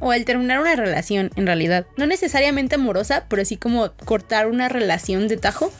O 0.00 0.12
el 0.12 0.24
terminar 0.24 0.60
una 0.60 0.76
relación, 0.76 1.30
en 1.36 1.46
realidad. 1.46 1.86
No 1.96 2.06
necesariamente 2.06 2.74
amorosa, 2.74 3.24
pero 3.28 3.44
sí 3.44 3.56
como 3.56 3.90
cortar 4.04 4.46
una 4.46 4.68
relación 4.68 5.28
de 5.28 5.36
tajo. 5.36 5.72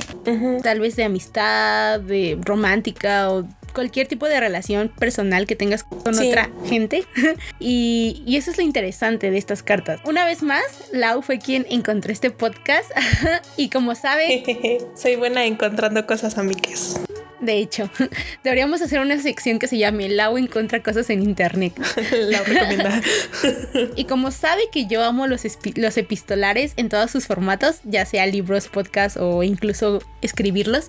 Tal 0.62 0.80
vez 0.80 0.96
de 0.96 1.04
amistad, 1.04 2.00
de 2.00 2.38
romántica 2.42 3.30
o 3.30 3.46
cualquier 3.70 4.06
tipo 4.08 4.26
de 4.26 4.40
relación 4.40 4.88
personal 4.88 5.46
que 5.46 5.56
tengas 5.56 5.84
con 5.84 6.18
otra 6.18 6.50
gente. 6.66 7.04
y, 7.60 8.22
y, 8.26 8.36
eso 8.36 8.50
es 8.50 8.56
lo 8.56 8.62
interesante 8.62 9.30
de 9.30 9.38
estas 9.38 9.62
cartas. 9.62 10.00
Una 10.04 10.24
vez 10.24 10.42
más, 10.42 10.64
Lau 10.92 11.22
fue 11.22 11.38
quien 11.38 11.66
encontró 11.70 12.12
este 12.12 12.30
podcast 12.30 12.90
y 13.56 13.70
como 13.70 13.94
sabe... 13.94 14.80
Soy 14.94 15.16
buena 15.16 15.44
encontrando 15.44 16.06
cosas 16.06 16.38
amigues. 16.38 17.00
De 17.40 17.58
hecho, 17.58 17.90
deberíamos 18.44 18.82
hacer 18.82 19.00
una 19.00 19.20
sección 19.20 19.58
que 19.58 19.66
se 19.66 19.78
llame 19.78 20.08
Lau 20.08 20.36
encuentra 20.36 20.82
cosas 20.82 21.08
en 21.10 21.22
internet. 21.22 21.72
Lau 22.12 22.44
recomienda. 22.44 23.00
y 23.96 24.04
como 24.04 24.30
sabe 24.30 24.62
que 24.72 24.86
yo 24.86 25.02
amo 25.02 25.26
los, 25.26 25.42
los 25.76 25.96
epistolares 25.96 26.74
en 26.76 26.88
todos 26.88 27.10
sus 27.10 27.26
formatos, 27.26 27.80
ya 27.84 28.04
sea 28.04 28.26
libros, 28.26 28.68
podcast 28.68 29.16
o 29.16 29.42
incluso 29.42 30.02
escribirlos, 30.22 30.88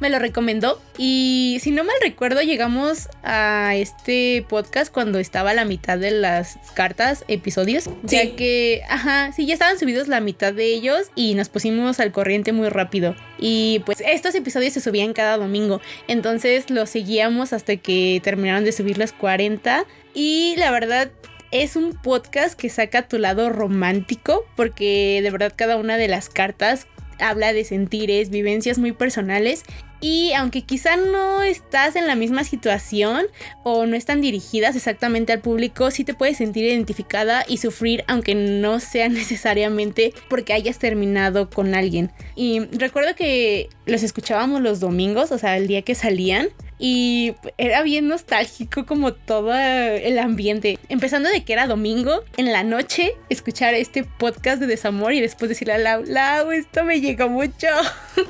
me 0.00 0.10
lo 0.10 0.18
recomendó. 0.18 0.80
Y 0.98 1.58
si 1.62 1.70
no 1.70 1.84
mal 1.84 1.96
recuerdo, 2.02 2.42
llegamos 2.42 3.08
a 3.22 3.74
este 3.74 4.44
podcast 4.48 4.92
cuando 4.92 5.18
estaba 5.18 5.50
a 5.50 5.54
la 5.54 5.64
mitad 5.64 5.98
de 5.98 6.10
las 6.10 6.58
cartas, 6.74 7.24
episodios. 7.28 7.88
Ya 8.02 8.36
que, 8.36 8.82
ajá, 8.88 9.32
sí, 9.32 9.46
ya 9.46 9.54
estaban 9.54 9.78
subidos 9.78 10.08
la 10.08 10.20
mitad 10.20 10.52
de 10.52 10.66
ellos 10.66 11.10
y 11.14 11.34
nos 11.34 11.48
pusimos 11.48 12.00
al 12.00 12.12
corriente 12.12 12.52
muy 12.52 12.68
rápido. 12.68 13.16
Y 13.46 13.80
pues 13.80 14.02
estos 14.06 14.34
episodios 14.34 14.72
se 14.72 14.80
subían 14.80 15.12
cada 15.12 15.36
domingo. 15.36 15.82
Entonces 16.08 16.70
los 16.70 16.88
seguíamos 16.88 17.52
hasta 17.52 17.76
que 17.76 18.22
terminaron 18.24 18.64
de 18.64 18.72
subir 18.72 18.96
las 18.96 19.12
40. 19.12 19.84
Y 20.14 20.54
la 20.56 20.70
verdad 20.70 21.10
es 21.50 21.76
un 21.76 21.92
podcast 21.92 22.58
que 22.58 22.70
saca 22.70 23.06
tu 23.06 23.18
lado 23.18 23.50
romántico 23.50 24.46
porque 24.56 25.20
de 25.22 25.30
verdad 25.30 25.52
cada 25.54 25.76
una 25.76 25.98
de 25.98 26.08
las 26.08 26.30
cartas 26.30 26.86
habla 27.18 27.52
de 27.52 27.64
sentires, 27.64 28.30
vivencias 28.30 28.78
muy 28.78 28.92
personales 28.92 29.64
y 30.04 30.34
aunque 30.34 30.60
quizá 30.60 30.96
no 30.96 31.42
estás 31.42 31.96
en 31.96 32.06
la 32.06 32.14
misma 32.14 32.44
situación 32.44 33.24
o 33.62 33.86
no 33.86 33.96
están 33.96 34.20
dirigidas 34.20 34.76
exactamente 34.76 35.32
al 35.32 35.40
público, 35.40 35.90
sí 35.90 36.04
te 36.04 36.12
puedes 36.12 36.36
sentir 36.36 36.66
identificada 36.66 37.42
y 37.48 37.56
sufrir 37.56 38.04
aunque 38.06 38.34
no 38.34 38.80
sea 38.80 39.08
necesariamente 39.08 40.12
porque 40.28 40.52
hayas 40.52 40.78
terminado 40.78 41.48
con 41.48 41.74
alguien. 41.74 42.12
Y 42.36 42.60
recuerdo 42.76 43.14
que 43.14 43.70
los 43.86 44.02
escuchábamos 44.02 44.60
los 44.60 44.78
domingos, 44.78 45.32
o 45.32 45.38
sea, 45.38 45.56
el 45.56 45.68
día 45.68 45.80
que 45.80 45.94
salían. 45.94 46.48
Y 46.86 47.34
era 47.56 47.82
bien 47.82 48.08
nostálgico 48.08 48.84
como 48.84 49.14
todo 49.14 49.54
el 49.54 50.18
ambiente. 50.18 50.78
Empezando 50.90 51.30
de 51.30 51.42
que 51.42 51.54
era 51.54 51.66
domingo, 51.66 52.20
en 52.36 52.52
la 52.52 52.62
noche, 52.62 53.14
escuchar 53.30 53.72
este 53.72 54.04
podcast 54.04 54.60
de 54.60 54.66
desamor 54.66 55.14
y 55.14 55.22
después 55.22 55.48
decirle 55.48 55.72
a 55.72 55.78
Lau, 55.78 56.04
Lau, 56.04 56.50
esto 56.50 56.84
me 56.84 57.00
llegó 57.00 57.30
mucho. 57.30 57.68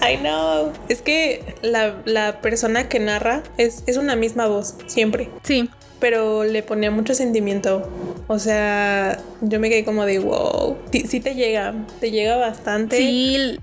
I 0.00 0.16
know. 0.22 0.72
Es 0.88 1.02
que 1.02 1.54
la, 1.60 2.40
persona 2.40 2.88
que 2.88 2.98
narra 2.98 3.42
es, 3.58 3.84
es 3.86 3.98
una 3.98 4.16
misma 4.16 4.46
voz, 4.46 4.76
siempre. 4.86 5.28
Sí 5.42 5.68
pero 6.00 6.42
le 6.42 6.64
ponía 6.64 6.90
mucho 6.90 7.14
sentimiento. 7.14 7.88
O 8.26 8.40
sea, 8.40 9.22
yo 9.40 9.60
me 9.60 9.68
quedé 9.68 9.84
como 9.84 10.04
de 10.04 10.18
wow. 10.18 10.76
Sí, 10.90 11.20
te 11.20 11.34
llega, 11.36 11.74
te 12.00 12.10
llega 12.10 12.38
bastante. 12.38 12.96
Sí, 12.96 13.58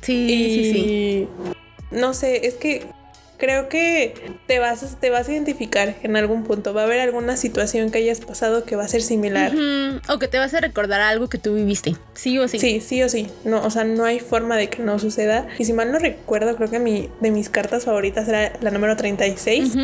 sí, 0.00 0.28
sí, 0.28 0.72
sí. 0.72 1.55
No 1.96 2.14
sé, 2.14 2.46
es 2.46 2.54
que 2.54 2.86
creo 3.38 3.68
que 3.68 4.14
te 4.46 4.58
vas, 4.58 4.96
te 5.00 5.10
vas 5.10 5.28
a 5.28 5.32
identificar 5.32 5.96
en 6.02 6.16
algún 6.16 6.44
punto. 6.44 6.74
Va 6.74 6.82
a 6.82 6.84
haber 6.84 7.00
alguna 7.00 7.36
situación 7.36 7.90
que 7.90 7.98
hayas 7.98 8.20
pasado 8.20 8.64
que 8.64 8.76
va 8.76 8.84
a 8.84 8.88
ser 8.88 9.02
similar. 9.02 9.52
O 10.08 10.18
que 10.18 10.28
te 10.28 10.38
vas 10.38 10.54
a 10.54 10.60
recordar 10.60 11.00
algo 11.00 11.28
que 11.28 11.38
tú 11.38 11.54
viviste. 11.54 11.96
Sí 12.14 12.38
o 12.38 12.48
sí. 12.48 12.58
Sí, 12.58 12.80
sí 12.80 13.02
o 13.02 13.08
sí. 13.08 13.28
No, 13.44 13.64
o 13.64 13.70
sea, 13.70 13.84
no 13.84 14.04
hay 14.04 14.20
forma 14.20 14.56
de 14.56 14.68
que 14.68 14.82
no 14.82 14.98
suceda. 14.98 15.46
Y 15.58 15.64
si 15.64 15.72
mal 15.72 15.92
no 15.92 15.98
recuerdo, 15.98 16.56
creo 16.56 16.70
que 16.70 16.78
mi, 16.78 17.10
de 17.20 17.30
mis 17.30 17.48
cartas 17.48 17.84
favoritas 17.84 18.28
era 18.28 18.52
la 18.60 18.70
número 18.70 18.96
36 18.96 19.76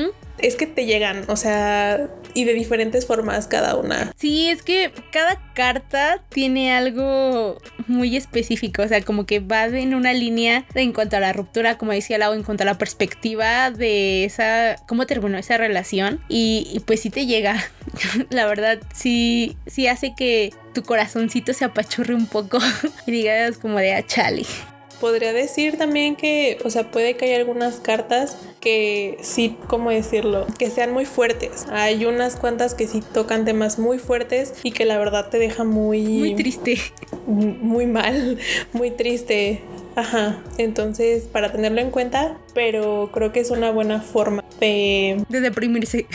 es 0.42 0.56
que 0.56 0.66
te 0.66 0.84
llegan, 0.84 1.24
o 1.28 1.36
sea, 1.36 2.08
y 2.34 2.44
de 2.44 2.52
diferentes 2.52 3.06
formas 3.06 3.46
cada 3.46 3.76
una. 3.76 4.12
Sí, 4.16 4.48
es 4.48 4.62
que 4.62 4.92
cada 5.12 5.40
carta 5.54 6.20
tiene 6.28 6.72
algo 6.72 7.58
muy 7.86 8.16
específico, 8.16 8.82
o 8.82 8.88
sea, 8.88 9.00
como 9.02 9.24
que 9.24 9.40
va 9.40 9.66
en 9.66 9.94
una 9.94 10.12
línea 10.12 10.64
en 10.74 10.92
cuanto 10.92 11.16
a 11.16 11.20
la 11.20 11.32
ruptura, 11.32 11.78
como 11.78 11.92
decía 11.92 12.18
Lau, 12.18 12.34
en 12.34 12.42
cuanto 12.42 12.64
a 12.64 12.66
la 12.66 12.78
perspectiva 12.78 13.70
de 13.70 14.24
esa, 14.24 14.76
cómo 14.88 15.06
terminó 15.06 15.38
esa 15.38 15.56
relación, 15.56 16.20
y, 16.28 16.82
pues 16.86 17.00
sí 17.00 17.10
te 17.10 17.26
llega, 17.26 17.62
la 18.30 18.46
verdad, 18.46 18.80
sí, 18.92 19.56
sí 19.66 19.86
hace 19.86 20.14
que 20.16 20.52
tu 20.74 20.82
corazoncito 20.82 21.52
se 21.52 21.64
apachurre 21.64 22.14
un 22.14 22.26
poco 22.26 22.58
y 23.06 23.12
digas 23.12 23.58
como 23.58 23.78
de 23.78 23.94
achale. 23.94 24.44
Ah, 24.66 24.71
podría 25.02 25.32
decir 25.32 25.78
también 25.78 26.14
que, 26.14 26.58
o 26.64 26.70
sea, 26.70 26.92
puede 26.92 27.16
que 27.16 27.24
haya 27.24 27.36
algunas 27.36 27.80
cartas 27.80 28.36
que 28.60 29.18
sí, 29.20 29.56
¿cómo 29.66 29.90
decirlo? 29.90 30.46
Que 30.60 30.70
sean 30.70 30.92
muy 30.92 31.06
fuertes. 31.06 31.66
Hay 31.72 32.04
unas 32.04 32.36
cuantas 32.36 32.74
que 32.74 32.86
sí 32.86 33.02
tocan 33.12 33.44
temas 33.44 33.80
muy 33.80 33.98
fuertes 33.98 34.54
y 34.62 34.70
que 34.70 34.84
la 34.84 34.98
verdad 34.98 35.28
te 35.28 35.40
deja 35.40 35.64
muy... 35.64 36.04
Muy 36.04 36.36
triste. 36.36 36.78
Muy 37.26 37.86
mal, 37.86 38.38
muy 38.72 38.92
triste. 38.92 39.62
Ajá, 39.96 40.40
entonces 40.56 41.24
para 41.24 41.50
tenerlo 41.50 41.80
en 41.80 41.90
cuenta, 41.90 42.38
pero 42.54 43.10
creo 43.12 43.32
que 43.32 43.40
es 43.40 43.50
una 43.50 43.72
buena 43.72 44.00
forma 44.00 44.44
de... 44.60 45.24
De 45.28 45.40
deprimirse. 45.40 46.06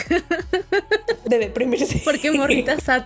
De 1.26 1.38
deprimirse. 1.38 2.00
Porque 2.06 2.32
morrita 2.32 2.80
sad. 2.80 3.02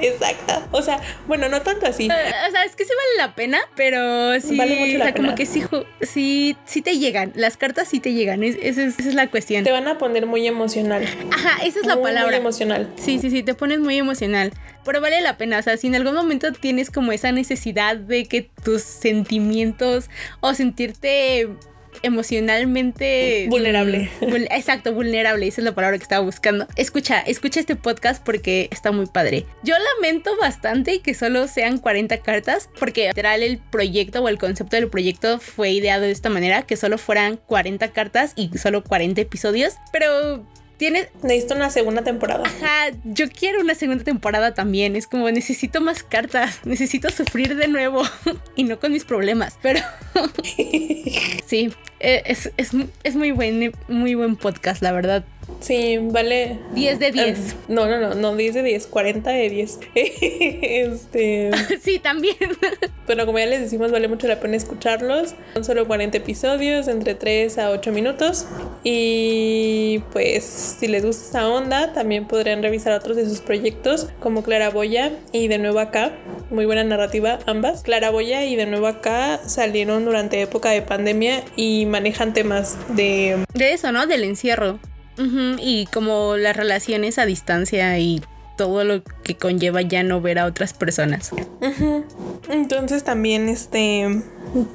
Exacto. 0.02 0.68
O 0.72 0.82
sea, 0.82 1.00
bueno, 1.26 1.48
no 1.48 1.62
tanto 1.62 1.86
así. 1.86 2.06
Eh, 2.06 2.32
o 2.48 2.50
sea, 2.50 2.64
es 2.64 2.76
que 2.76 2.84
sí 2.84 2.90
vale 2.90 3.28
la 3.28 3.34
pena, 3.34 3.60
pero 3.76 4.40
sí. 4.40 4.56
Vale 4.56 4.76
mucho 4.76 4.98
la 4.98 5.04
o 5.04 5.06
sea, 5.08 5.14
como 5.14 5.34
que 5.34 5.46
sí, 5.46 5.64
sí, 6.00 6.56
sí 6.64 6.82
te 6.82 6.98
llegan. 6.98 7.32
Las 7.34 7.56
cartas 7.56 7.88
sí 7.88 8.00
te 8.00 8.12
llegan. 8.12 8.42
esa 8.42 8.82
es 8.82 9.14
la 9.14 9.28
cuestión. 9.28 9.64
Te 9.64 9.72
van 9.72 9.88
a 9.88 9.98
poner 9.98 10.26
muy 10.26 10.46
emocional. 10.46 11.04
Ajá, 11.32 11.64
esa 11.64 11.80
es 11.80 11.86
la 11.86 12.00
palabra. 12.00 12.30
Muy 12.30 12.36
emocional. 12.36 12.88
Sí, 12.96 13.18
sí, 13.18 13.30
sí, 13.30 13.42
te 13.42 13.54
pones 13.54 13.80
muy 13.80 13.98
emocional. 13.98 14.52
Pero 14.84 15.00
vale 15.00 15.20
la 15.20 15.36
pena. 15.36 15.58
O 15.58 15.62
sea, 15.62 15.76
si 15.76 15.88
en 15.88 15.94
algún 15.94 16.14
momento 16.14 16.52
tienes 16.52 16.90
como 16.90 17.12
esa 17.12 17.32
necesidad 17.32 17.96
de 17.96 18.26
que 18.26 18.50
tus 18.64 18.82
sentimientos 18.82 20.08
o 20.40 20.54
sentirte 20.54 21.48
emocionalmente 22.02 23.46
vulnerable. 23.48 24.10
exacto, 24.50 24.92
vulnerable, 24.92 25.46
esa 25.46 25.60
es 25.60 25.64
la 25.64 25.74
palabra 25.74 25.98
que 25.98 26.02
estaba 26.02 26.24
buscando. 26.24 26.66
Escucha, 26.76 27.20
escucha 27.20 27.60
este 27.60 27.76
podcast 27.76 28.24
porque 28.24 28.68
está 28.70 28.92
muy 28.92 29.06
padre. 29.06 29.46
Yo 29.62 29.74
lamento 29.96 30.36
bastante 30.38 31.00
que 31.00 31.14
solo 31.14 31.48
sean 31.48 31.78
40 31.78 32.18
cartas 32.18 32.68
porque 32.78 33.08
literal 33.08 33.42
el 33.42 33.58
proyecto 33.58 34.22
o 34.22 34.28
el 34.28 34.38
concepto 34.38 34.76
del 34.76 34.88
proyecto 34.88 35.38
fue 35.38 35.70
ideado 35.70 36.02
de 36.02 36.10
esta 36.10 36.30
manera, 36.30 36.62
que 36.62 36.76
solo 36.76 36.98
fueran 36.98 37.36
40 37.36 37.88
cartas 37.92 38.32
y 38.36 38.56
solo 38.58 38.82
40 38.84 39.20
episodios, 39.20 39.74
pero 39.92 40.44
tiene... 40.80 41.10
Necesito 41.22 41.54
una 41.56 41.68
segunda 41.68 42.02
temporada. 42.02 42.44
Ajá, 42.46 42.96
yo 43.04 43.28
quiero 43.28 43.60
una 43.60 43.74
segunda 43.74 44.02
temporada 44.02 44.54
también. 44.54 44.96
Es 44.96 45.06
como 45.06 45.30
necesito 45.30 45.82
más 45.82 46.02
cartas, 46.02 46.60
necesito 46.64 47.10
sufrir 47.10 47.54
de 47.54 47.68
nuevo 47.68 48.02
y 48.56 48.64
no 48.64 48.80
con 48.80 48.90
mis 48.90 49.04
problemas, 49.04 49.58
pero 49.60 49.80
sí, 51.46 51.70
e, 52.00 52.22
es, 52.24 52.50
es, 52.56 53.14
muy, 53.14 53.30
buen, 53.30 53.74
muy 53.88 54.14
buen 54.14 54.36
podcast, 54.36 54.80
la 54.82 54.92
verdad. 54.92 55.22
Sí, 55.60 55.98
vale. 56.00 56.58
10 56.74 56.98
de 56.98 57.12
10. 57.12 57.38
Ah, 57.38 57.56
no, 57.68 57.86
no, 57.86 57.98
no, 57.98 58.14
no, 58.14 58.36
10 58.36 58.54
de 58.54 58.62
10, 58.62 58.86
40 58.86 59.30
de 59.30 59.50
10. 59.50 59.78
este. 59.94 61.50
sí, 61.82 61.98
también. 61.98 62.36
Bueno, 63.06 63.26
como 63.26 63.40
ya 63.40 63.46
les 63.46 63.60
decimos, 63.60 63.90
vale 63.90 64.06
mucho 64.06 64.28
la 64.28 64.38
pena 64.38 64.56
escucharlos. 64.56 65.34
Son 65.54 65.64
solo 65.64 65.88
40 65.88 66.16
episodios, 66.18 66.86
entre 66.86 67.16
3 67.16 67.58
a 67.58 67.70
8 67.70 67.90
minutos. 67.90 68.46
Y 68.84 70.04
pues, 70.12 70.44
si 70.78 70.86
les 70.86 71.04
gusta 71.04 71.24
esta 71.24 71.48
onda, 71.48 71.92
también 71.92 72.28
podrían 72.28 72.62
revisar 72.62 72.92
otros 72.92 73.16
de 73.16 73.28
sus 73.28 73.40
proyectos, 73.40 74.06
como 74.20 74.44
Claraboya 74.44 75.10
y 75.32 75.48
De 75.48 75.58
Nuevo 75.58 75.80
Acá. 75.80 76.12
Muy 76.50 76.66
buena 76.66 76.84
narrativa, 76.84 77.40
ambas. 77.46 77.82
Claraboya 77.82 78.44
y 78.44 78.54
De 78.54 78.66
Nuevo 78.66 78.86
Acá 78.86 79.40
salieron 79.44 80.04
durante 80.04 80.40
época 80.40 80.70
de 80.70 80.82
pandemia 80.82 81.42
y 81.56 81.86
manejan 81.86 82.32
temas 82.32 82.76
de. 82.94 83.44
De 83.54 83.72
eso, 83.72 83.90
¿no? 83.90 84.06
Del 84.06 84.22
encierro. 84.22 84.78
Y 85.16 85.86
como 85.92 86.36
las 86.36 86.56
relaciones 86.56 87.18
a 87.18 87.26
distancia 87.26 87.98
y 87.98 88.22
todo 88.56 88.84
lo 88.84 89.02
que 89.22 89.36
conlleva 89.36 89.80
ya 89.80 90.02
no 90.02 90.20
ver 90.20 90.38
a 90.38 90.44
otras 90.44 90.72
personas. 90.72 91.30
Entonces 92.50 93.04
también 93.04 93.48
este 93.48 94.22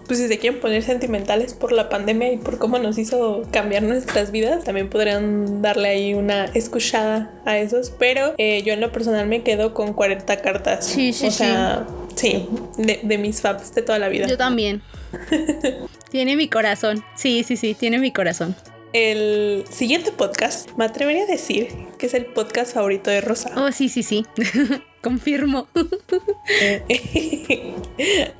pues 0.07 0.19
si 0.19 0.27
se 0.27 0.39
quieren 0.39 0.59
poner 0.59 0.83
sentimentales 0.83 1.53
por 1.53 1.71
la 1.71 1.89
pandemia 1.89 2.31
y 2.31 2.37
por 2.37 2.57
cómo 2.57 2.79
nos 2.79 2.97
hizo 2.97 3.43
cambiar 3.51 3.83
nuestras 3.83 4.31
vidas, 4.31 4.63
también 4.63 4.89
podrían 4.89 5.61
darle 5.61 5.89
ahí 5.89 6.13
una 6.13 6.45
escuchada 6.45 7.31
a 7.45 7.57
esos. 7.57 7.91
Pero 7.91 8.33
eh, 8.37 8.63
yo 8.63 8.73
en 8.73 8.81
lo 8.81 8.91
personal 8.91 9.27
me 9.27 9.43
quedo 9.43 9.73
con 9.73 9.93
40 9.93 10.41
cartas. 10.41 10.85
Sí, 10.85 11.11
sí, 11.13 11.27
o 11.27 11.31
sea, 11.31 11.85
sí, 12.15 12.47
de, 12.77 13.01
de 13.03 13.17
mis 13.17 13.41
faps 13.41 13.75
de 13.75 13.81
toda 13.81 13.99
la 13.99 14.07
vida. 14.07 14.27
Yo 14.27 14.37
también. 14.37 14.81
tiene 16.09 16.35
mi 16.35 16.47
corazón. 16.47 17.03
Sí, 17.15 17.43
sí, 17.43 17.57
sí, 17.57 17.73
tiene 17.73 17.99
mi 17.99 18.11
corazón. 18.11 18.55
El 18.97 19.65
siguiente 19.69 20.13
podcast, 20.13 20.69
me 20.77 20.85
atrevería 20.85 21.23
a 21.23 21.25
decir 21.25 21.67
que 21.99 22.05
es 22.05 22.13
el 22.13 22.27
podcast 22.27 22.75
favorito 22.75 23.11
de 23.11 23.19
Rosa. 23.19 23.51
Oh, 23.57 23.69
sí, 23.73 23.89
sí, 23.89 24.03
sí. 24.03 24.25
Confirmo. 25.03 25.67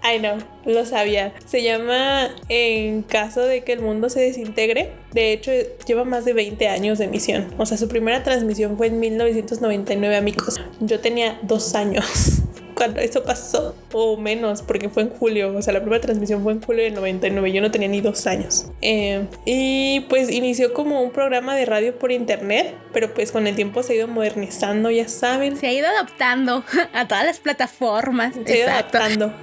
Ay, 0.02 0.20
no, 0.22 0.38
lo 0.66 0.86
sabía. 0.86 1.34
Se 1.46 1.62
llama 1.62 2.30
En 2.48 3.02
caso 3.02 3.42
de 3.42 3.66
que 3.66 3.74
el 3.74 3.82
mundo 3.82 4.10
se 4.10 4.22
desintegre. 4.22 4.94
De 5.12 5.34
hecho, 5.34 5.52
lleva 5.86 6.06
más 6.06 6.24
de 6.24 6.32
20 6.32 6.70
años 6.70 7.00
de 7.00 7.06
emisión. 7.06 7.54
O 7.58 7.66
sea, 7.66 7.78
su 7.78 7.90
primera 7.90 8.24
transmisión 8.24 8.78
fue 8.78 8.88
en 8.88 9.02
1999, 9.02 10.16
amigos. 10.16 10.62
Yo 10.80 11.02
tenía 11.02 11.38
dos 11.42 11.76
años 11.76 12.06
cuando 12.75 13.00
eso 13.00 13.24
pasó, 13.24 13.75
o 13.94 14.17
menos, 14.17 14.62
porque 14.62 14.89
fue 14.89 15.03
en 15.03 15.10
julio. 15.10 15.55
O 15.58 15.62
sea, 15.62 15.74
la 15.74 15.79
primera 15.82 16.01
transmisión 16.01 16.44
fue 16.44 16.53
en 16.53 16.62
julio 16.62 16.84
del 16.84 16.94
99. 16.94 17.51
Yo 17.51 17.62
no 17.62 17.72
tenía 17.72 17.88
ni 17.88 18.01
dos 18.01 18.27
años. 18.27 18.67
Eh, 18.82 19.25
y 19.46 20.01
pues 20.10 20.29
inició 20.29 20.74
como 20.74 21.01
un 21.01 21.12
programa 21.12 21.55
de 21.55 21.65
radio 21.65 21.98
por 21.98 22.12
internet, 22.12 22.75
pero 22.94 23.13
pues 23.13 23.32
con 23.32 23.48
el 23.48 23.55
tiempo 23.55 23.82
se 23.82 23.94
ha 23.94 23.96
ido 23.96 24.08
modernizando, 24.08 24.91
ya 24.91 25.08
saben. 25.08 25.58
Se 25.58 25.67
ha 25.67 25.74
ido 25.74 25.88
adaptando 25.88 26.63
a 26.94 27.08
todas 27.08 27.25
las 27.25 27.39
plataformas. 27.39 28.34
Se 28.34 28.53
ha 28.53 28.58
ido 28.58 28.67
Exacto. 28.67 28.98
adaptando 28.98 29.34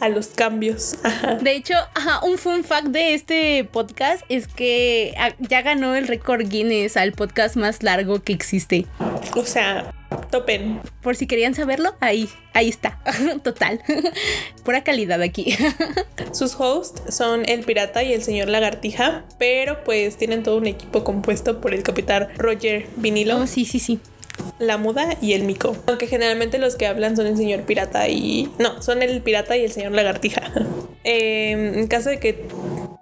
a 0.00 0.08
los 0.08 0.28
cambios. 0.28 0.96
Ajá. 1.02 1.36
De 1.36 1.52
hecho, 1.52 1.74
ajá, 1.94 2.24
un 2.24 2.38
fun 2.38 2.64
fact 2.64 2.86
de 2.88 3.14
este 3.14 3.64
podcast 3.64 4.24
es 4.28 4.46
que 4.46 5.14
ah, 5.18 5.34
ya 5.38 5.62
ganó 5.62 5.94
el 5.94 6.06
récord 6.06 6.48
Guinness 6.48 6.96
al 6.96 7.12
podcast 7.12 7.56
más 7.56 7.82
largo 7.82 8.22
que 8.22 8.32
existe. 8.32 8.86
O 9.36 9.44
sea, 9.44 9.92
topen. 10.30 10.80
Por 11.02 11.16
si 11.16 11.26
querían 11.26 11.54
saberlo, 11.54 11.94
ahí, 12.00 12.28
ahí 12.52 12.68
está. 12.68 12.98
Total. 13.42 13.80
Pura 14.64 14.82
calidad 14.84 15.20
aquí. 15.22 15.56
Sus 16.32 16.54
hosts 16.58 17.14
son 17.14 17.48
el 17.48 17.60
pirata 17.64 18.02
y 18.02 18.12
el 18.12 18.22
señor 18.22 18.48
lagartija, 18.48 19.24
pero 19.38 19.84
pues 19.84 20.16
tienen 20.16 20.42
todo 20.42 20.56
un 20.56 20.66
equipo 20.66 21.04
compuesto 21.04 21.60
por 21.60 21.74
el 21.74 21.82
capitán 21.82 22.28
Roger 22.36 22.86
Vinilo, 22.96 23.38
Oh, 23.38 23.46
sí, 23.46 23.64
sí, 23.64 23.78
sí. 23.78 23.98
la 24.58 24.78
muda 24.78 25.16
y 25.20 25.32
el 25.34 25.44
mico. 25.44 25.76
Aunque 25.86 26.06
generalmente 26.06 26.58
los 26.58 26.76
que 26.76 26.86
hablan 26.86 27.16
son 27.16 27.26
el 27.26 27.36
señor 27.36 27.62
pirata 27.62 28.08
y... 28.08 28.50
No, 28.58 28.80
son 28.82 29.02
el 29.02 29.20
pirata 29.22 29.56
y 29.56 29.64
el 29.64 29.72
señor 29.72 29.92
lagartija. 29.92 30.42
Eh, 31.04 31.50
en 31.76 31.86
caso 31.86 32.08
de 32.10 32.18
que 32.18 32.46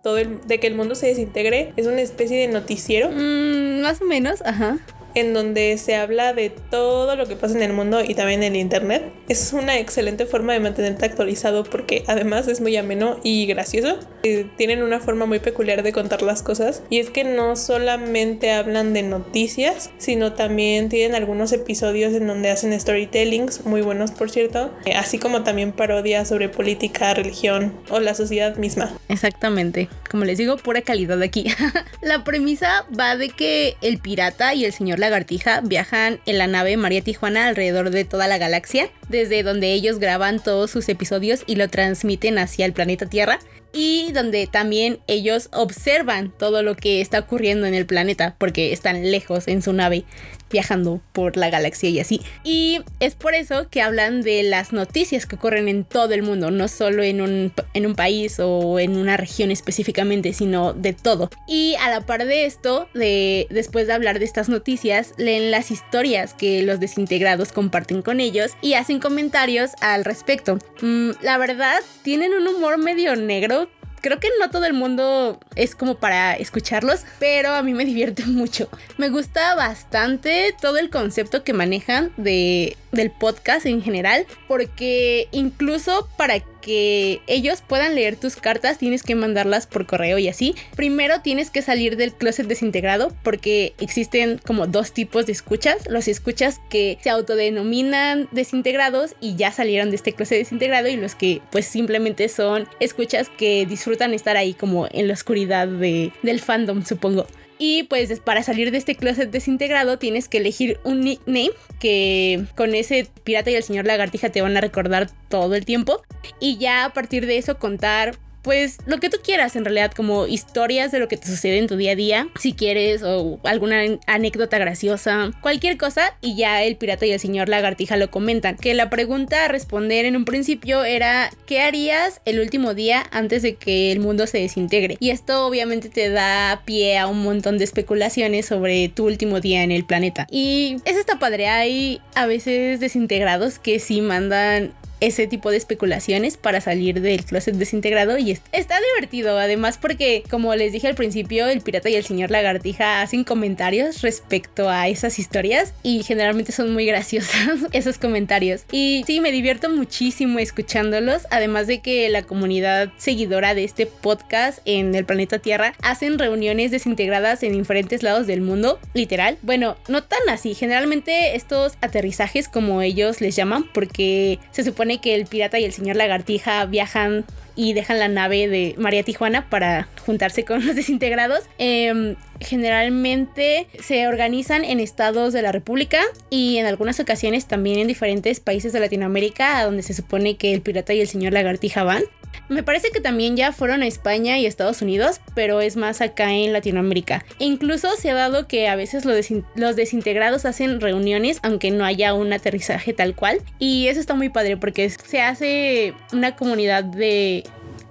todo 0.02 0.18
el, 0.18 0.40
de 0.46 0.58
que 0.58 0.66
el 0.66 0.74
mundo 0.74 0.94
se 0.94 1.06
desintegre, 1.06 1.72
es 1.76 1.86
una 1.86 2.00
especie 2.00 2.36
de 2.38 2.48
noticiero 2.48 3.10
Mm, 3.10 3.80
más 3.82 4.00
o 4.02 4.04
menos, 4.04 4.42
ajá. 4.44 4.78
En 5.14 5.34
donde 5.34 5.76
se 5.78 5.96
habla 5.96 6.32
de 6.32 6.50
todo 6.50 7.16
lo 7.16 7.26
que 7.26 7.36
pasa 7.36 7.54
en 7.56 7.62
el 7.62 7.72
mundo 7.72 8.02
y 8.02 8.14
también 8.14 8.42
en 8.42 8.54
el 8.54 8.60
internet. 8.60 9.12
Es 9.28 9.52
una 9.52 9.78
excelente 9.78 10.26
forma 10.26 10.52
de 10.52 10.60
mantenerte 10.60 11.06
actualizado 11.06 11.64
porque 11.64 12.04
además 12.06 12.48
es 12.48 12.60
muy 12.60 12.76
ameno 12.76 13.18
y 13.22 13.46
gracioso. 13.46 13.98
Eh, 14.22 14.46
tienen 14.56 14.82
una 14.82 15.00
forma 15.00 15.26
muy 15.26 15.38
peculiar 15.38 15.82
de 15.82 15.92
contar 15.92 16.22
las 16.22 16.42
cosas 16.42 16.82
y 16.90 16.98
es 16.98 17.10
que 17.10 17.24
no 17.24 17.56
solamente 17.56 18.52
hablan 18.52 18.92
de 18.92 19.02
noticias, 19.02 19.90
sino 19.98 20.32
también 20.32 20.88
tienen 20.88 21.14
algunos 21.14 21.52
episodios 21.52 22.14
en 22.14 22.26
donde 22.26 22.50
hacen 22.50 22.78
storytellings, 22.78 23.64
muy 23.64 23.82
buenos 23.82 24.10
por 24.10 24.30
cierto, 24.30 24.70
eh, 24.84 24.94
así 24.94 25.18
como 25.18 25.42
también 25.42 25.72
parodias 25.72 26.28
sobre 26.28 26.48
política, 26.48 27.14
religión 27.14 27.74
o 27.90 28.00
la 28.00 28.14
sociedad 28.14 28.56
misma. 28.56 28.92
Exactamente. 29.08 29.88
Como 30.10 30.24
les 30.24 30.38
digo, 30.38 30.56
pura 30.56 30.82
calidad 30.82 31.20
aquí. 31.22 31.46
la 32.02 32.24
premisa 32.24 32.86
va 32.98 33.16
de 33.16 33.30
que 33.30 33.76
el 33.82 33.98
pirata 33.98 34.54
y 34.54 34.64
el 34.64 34.72
señor 34.72 34.98
lagartija 35.02 35.60
viajan 35.60 36.20
en 36.24 36.38
la 36.38 36.46
nave 36.46 36.78
María 36.78 37.02
Tijuana 37.02 37.48
alrededor 37.48 37.90
de 37.90 38.06
toda 38.06 38.26
la 38.28 38.38
galaxia, 38.38 38.90
desde 39.10 39.42
donde 39.42 39.72
ellos 39.72 39.98
graban 39.98 40.42
todos 40.42 40.70
sus 40.70 40.88
episodios 40.88 41.42
y 41.46 41.56
lo 41.56 41.68
transmiten 41.68 42.38
hacia 42.38 42.64
el 42.64 42.72
planeta 42.72 43.06
Tierra. 43.06 43.38
Y 43.72 44.12
donde 44.12 44.46
también 44.46 45.00
ellos 45.06 45.48
observan 45.52 46.32
todo 46.36 46.62
lo 46.62 46.76
que 46.76 47.00
está 47.00 47.20
ocurriendo 47.20 47.66
en 47.66 47.74
el 47.74 47.86
planeta, 47.86 48.36
porque 48.38 48.72
están 48.72 49.10
lejos 49.10 49.48
en 49.48 49.62
su 49.62 49.72
nave 49.72 50.04
viajando 50.52 51.00
por 51.12 51.36
la 51.36 51.50
galaxia 51.50 51.88
y 51.88 51.98
así. 51.98 52.20
Y 52.44 52.80
es 53.00 53.14
por 53.14 53.34
eso 53.34 53.68
que 53.70 53.82
hablan 53.82 54.22
de 54.22 54.44
las 54.44 54.72
noticias 54.72 55.26
que 55.26 55.36
ocurren 55.36 55.66
en 55.66 55.84
todo 55.84 56.14
el 56.14 56.22
mundo, 56.22 56.50
no 56.50 56.68
solo 56.68 57.02
en 57.02 57.20
un, 57.20 57.52
en 57.74 57.86
un 57.86 57.94
país 57.94 58.38
o 58.38 58.78
en 58.78 58.96
una 58.96 59.16
región 59.16 59.50
específicamente, 59.50 60.32
sino 60.32 60.74
de 60.74 60.92
todo. 60.92 61.30
Y 61.48 61.74
a 61.80 61.90
la 61.90 62.02
par 62.02 62.26
de 62.26 62.44
esto, 62.44 62.88
de, 62.94 63.46
después 63.50 63.86
de 63.86 63.94
hablar 63.94 64.18
de 64.18 64.26
estas 64.26 64.48
noticias, 64.48 65.14
leen 65.16 65.50
las 65.50 65.70
historias 65.70 66.34
que 66.34 66.62
los 66.62 66.78
desintegrados 66.78 67.52
comparten 67.52 68.02
con 68.02 68.20
ellos 68.20 68.52
y 68.60 68.74
hacen 68.74 69.00
comentarios 69.00 69.70
al 69.80 70.04
respecto. 70.04 70.58
Mm, 70.82 71.12
la 71.22 71.38
verdad, 71.38 71.80
tienen 72.02 72.34
un 72.34 72.46
humor 72.46 72.76
medio 72.76 73.16
negro 73.16 73.61
creo 74.02 74.20
que 74.20 74.28
no 74.38 74.50
todo 74.50 74.66
el 74.66 74.74
mundo 74.74 75.40
es 75.56 75.74
como 75.74 75.94
para 75.94 76.34
escucharlos, 76.34 77.04
pero 77.18 77.54
a 77.54 77.62
mí 77.62 77.72
me 77.72 77.84
divierte 77.86 78.26
mucho. 78.26 78.68
Me 78.98 79.08
gusta 79.08 79.54
bastante 79.54 80.54
todo 80.60 80.76
el 80.76 80.90
concepto 80.90 81.44
que 81.44 81.54
manejan 81.54 82.12
de, 82.18 82.76
del 82.90 83.10
podcast 83.10 83.64
en 83.64 83.82
general, 83.82 84.26
porque 84.48 85.28
incluso 85.32 86.08
para 86.18 86.42
que 86.62 87.20
ellos 87.26 87.62
puedan 87.66 87.94
leer 87.94 88.16
tus 88.16 88.36
cartas 88.36 88.78
tienes 88.78 89.02
que 89.02 89.14
mandarlas 89.14 89.66
por 89.66 89.86
correo 89.86 90.16
y 90.16 90.28
así. 90.28 90.54
Primero 90.74 91.20
tienes 91.20 91.50
que 91.50 91.60
salir 91.60 91.96
del 91.98 92.14
closet 92.14 92.46
desintegrado 92.46 93.12
porque 93.22 93.74
existen 93.78 94.40
como 94.46 94.66
dos 94.66 94.92
tipos 94.92 95.26
de 95.26 95.32
escuchas. 95.32 95.86
Los 95.90 96.08
escuchas 96.08 96.60
que 96.70 96.96
se 97.02 97.10
autodenominan 97.10 98.28
desintegrados 98.32 99.14
y 99.20 99.36
ya 99.36 99.52
salieron 99.52 99.90
de 99.90 99.96
este 99.96 100.14
closet 100.14 100.38
desintegrado 100.38 100.88
y 100.88 100.96
los 100.96 101.14
que 101.14 101.42
pues 101.50 101.66
simplemente 101.66 102.28
son 102.30 102.66
escuchas 102.80 103.28
que 103.28 103.66
disfrutan 103.66 104.14
estar 104.14 104.38
ahí 104.38 104.54
como 104.54 104.88
en 104.90 105.08
la 105.08 105.14
oscuridad 105.14 105.68
de, 105.68 106.12
del 106.22 106.40
fandom 106.40 106.84
supongo. 106.84 107.26
Y 107.58 107.84
pues 107.84 108.20
para 108.20 108.42
salir 108.42 108.70
de 108.70 108.78
este 108.78 108.96
closet 108.96 109.30
desintegrado 109.30 109.98
tienes 109.98 110.28
que 110.28 110.38
elegir 110.38 110.80
un 110.84 111.00
nickname 111.00 111.50
que 111.78 112.44
con 112.56 112.74
ese 112.74 113.08
pirata 113.24 113.50
y 113.50 113.54
el 113.54 113.62
señor 113.62 113.86
lagartija 113.86 114.30
te 114.30 114.42
van 114.42 114.56
a 114.56 114.60
recordar 114.60 115.10
todo 115.28 115.54
el 115.54 115.64
tiempo. 115.64 116.02
Y 116.40 116.58
ya 116.58 116.84
a 116.84 116.92
partir 116.92 117.26
de 117.26 117.38
eso 117.38 117.58
contar 117.58 118.16
pues 118.42 118.78
lo 118.86 118.98
que 118.98 119.08
tú 119.08 119.18
quieras 119.22 119.56
en 119.56 119.64
realidad, 119.64 119.92
como 119.92 120.26
historias 120.26 120.92
de 120.92 120.98
lo 120.98 121.08
que 121.08 121.16
te 121.16 121.26
sucede 121.26 121.58
en 121.58 121.68
tu 121.68 121.76
día 121.76 121.92
a 121.92 121.96
día, 121.96 122.28
si 122.38 122.52
quieres, 122.52 123.02
o 123.02 123.38
alguna 123.44 123.82
anécdota 124.06 124.58
graciosa, 124.58 125.30
cualquier 125.40 125.76
cosa, 125.76 126.16
y 126.20 126.36
ya 126.36 126.62
el 126.62 126.76
pirata 126.76 127.06
y 127.06 127.12
el 127.12 127.20
señor 127.20 127.48
lagartija 127.48 127.96
lo 127.96 128.10
comentan. 128.10 128.56
Que 128.56 128.74
la 128.74 128.90
pregunta 128.90 129.44
a 129.44 129.48
responder 129.48 130.04
en 130.04 130.16
un 130.16 130.24
principio 130.24 130.84
era, 130.84 131.30
¿qué 131.46 131.60
harías 131.60 132.20
el 132.24 132.40
último 132.40 132.74
día 132.74 133.04
antes 133.10 133.42
de 133.42 133.54
que 133.54 133.92
el 133.92 134.00
mundo 134.00 134.26
se 134.26 134.38
desintegre? 134.38 134.96
Y 135.00 135.10
esto 135.10 135.46
obviamente 135.46 135.88
te 135.88 136.10
da 136.10 136.62
pie 136.64 136.98
a 136.98 137.06
un 137.06 137.22
montón 137.22 137.58
de 137.58 137.64
especulaciones 137.64 138.46
sobre 138.46 138.88
tu 138.88 139.06
último 139.06 139.40
día 139.40 139.62
en 139.62 139.70
el 139.70 139.84
planeta. 139.84 140.26
Y 140.30 140.76
es 140.84 140.96
esta 140.96 141.18
padre, 141.18 141.48
hay 141.48 142.00
a 142.14 142.26
veces 142.26 142.80
desintegrados 142.80 143.58
que 143.58 143.78
sí 143.78 144.00
mandan 144.00 144.72
ese 145.02 145.26
tipo 145.26 145.50
de 145.50 145.56
especulaciones 145.56 146.36
para 146.36 146.60
salir 146.60 147.00
del 147.00 147.24
closet 147.24 147.56
desintegrado 147.56 148.18
y 148.18 148.30
está 148.52 148.78
divertido, 148.94 149.36
además 149.36 149.76
porque 149.76 150.22
como 150.30 150.54
les 150.54 150.72
dije 150.72 150.86
al 150.86 150.94
principio, 150.94 151.48
el 151.48 151.60
pirata 151.60 151.90
y 151.90 151.96
el 151.96 152.04
señor 152.04 152.30
lagartija 152.30 153.02
hacen 153.02 153.24
comentarios 153.24 154.00
respecto 154.00 154.70
a 154.70 154.88
esas 154.88 155.18
historias 155.18 155.74
y 155.82 156.04
generalmente 156.04 156.52
son 156.52 156.72
muy 156.72 156.86
graciosos 156.86 157.32
esos 157.72 157.98
comentarios. 157.98 158.64
Y 158.70 159.02
sí, 159.06 159.20
me 159.20 159.32
divierto 159.32 159.68
muchísimo 159.70 160.38
escuchándolos, 160.38 161.26
además 161.30 161.66
de 161.66 161.80
que 161.80 162.08
la 162.08 162.22
comunidad 162.22 162.92
seguidora 162.96 163.54
de 163.54 163.64
este 163.64 163.86
podcast 163.86 164.60
en 164.64 164.94
el 164.94 165.04
planeta 165.04 165.40
Tierra 165.40 165.74
hacen 165.82 166.18
reuniones 166.18 166.70
desintegradas 166.70 167.42
en 167.42 167.54
diferentes 167.54 168.04
lados 168.04 168.28
del 168.28 168.40
mundo, 168.40 168.78
literal. 168.94 169.36
Bueno, 169.42 169.76
no 169.88 170.04
tan 170.04 170.28
así, 170.28 170.54
generalmente 170.54 171.34
estos 171.34 171.72
aterrizajes 171.80 172.48
como 172.48 172.82
ellos 172.82 173.20
les 173.20 173.34
llaman 173.34 173.68
porque 173.74 174.38
se 174.52 174.62
que 174.98 175.14
el 175.14 175.26
pirata 175.26 175.58
y 175.58 175.64
el 175.64 175.72
señor 175.72 175.96
lagartija 175.96 176.64
viajan 176.66 177.24
y 177.54 177.72
dejan 177.74 177.98
la 177.98 178.08
nave 178.08 178.48
de 178.48 178.74
María 178.78 179.02
Tijuana 179.02 179.48
para 179.48 179.88
juntarse 180.06 180.44
con 180.44 180.64
los 180.66 180.74
desintegrados. 180.76 181.44
Em, 181.58 182.16
generalmente 182.42 183.66
se 183.80 184.06
organizan 184.06 184.64
en 184.64 184.80
estados 184.80 185.32
de 185.32 185.42
la 185.42 185.52
República 185.52 186.00
y 186.30 186.58
en 186.58 186.66
algunas 186.66 187.00
ocasiones 187.00 187.46
también 187.46 187.78
en 187.78 187.88
diferentes 187.88 188.40
países 188.40 188.72
de 188.72 188.80
Latinoamérica 188.80 189.58
a 189.58 189.64
donde 189.64 189.82
se 189.82 189.94
supone 189.94 190.36
que 190.36 190.52
el 190.52 190.62
pirata 190.62 190.94
y 190.94 191.00
el 191.00 191.08
señor 191.08 191.32
lagartija 191.32 191.82
van. 191.84 192.02
Me 192.48 192.62
parece 192.62 192.90
que 192.90 193.00
también 193.00 193.36
ya 193.36 193.52
fueron 193.52 193.82
a 193.82 193.86
España 193.86 194.38
y 194.38 194.46
Estados 194.46 194.82
Unidos, 194.82 195.20
pero 195.34 195.60
es 195.60 195.76
más 195.76 196.00
acá 196.00 196.32
en 196.32 196.52
Latinoamérica. 196.52 197.24
incluso 197.38 197.88
se 197.96 198.10
ha 198.10 198.14
dado 198.14 198.46
que 198.46 198.68
a 198.68 198.76
veces 198.76 199.04
los 199.04 199.76
desintegrados 199.76 200.44
hacen 200.44 200.80
reuniones, 200.80 201.38
aunque 201.42 201.70
no 201.70 201.84
haya 201.84 202.14
un 202.14 202.32
aterrizaje 202.32 202.92
tal 202.92 203.14
cual. 203.14 203.40
Y 203.58 203.88
eso 203.88 204.00
está 204.00 204.14
muy 204.14 204.28
padre 204.28 204.56
porque 204.56 204.90
se 204.90 205.20
hace 205.20 205.94
una 206.12 206.36
comunidad 206.36 206.84
de 206.84 207.44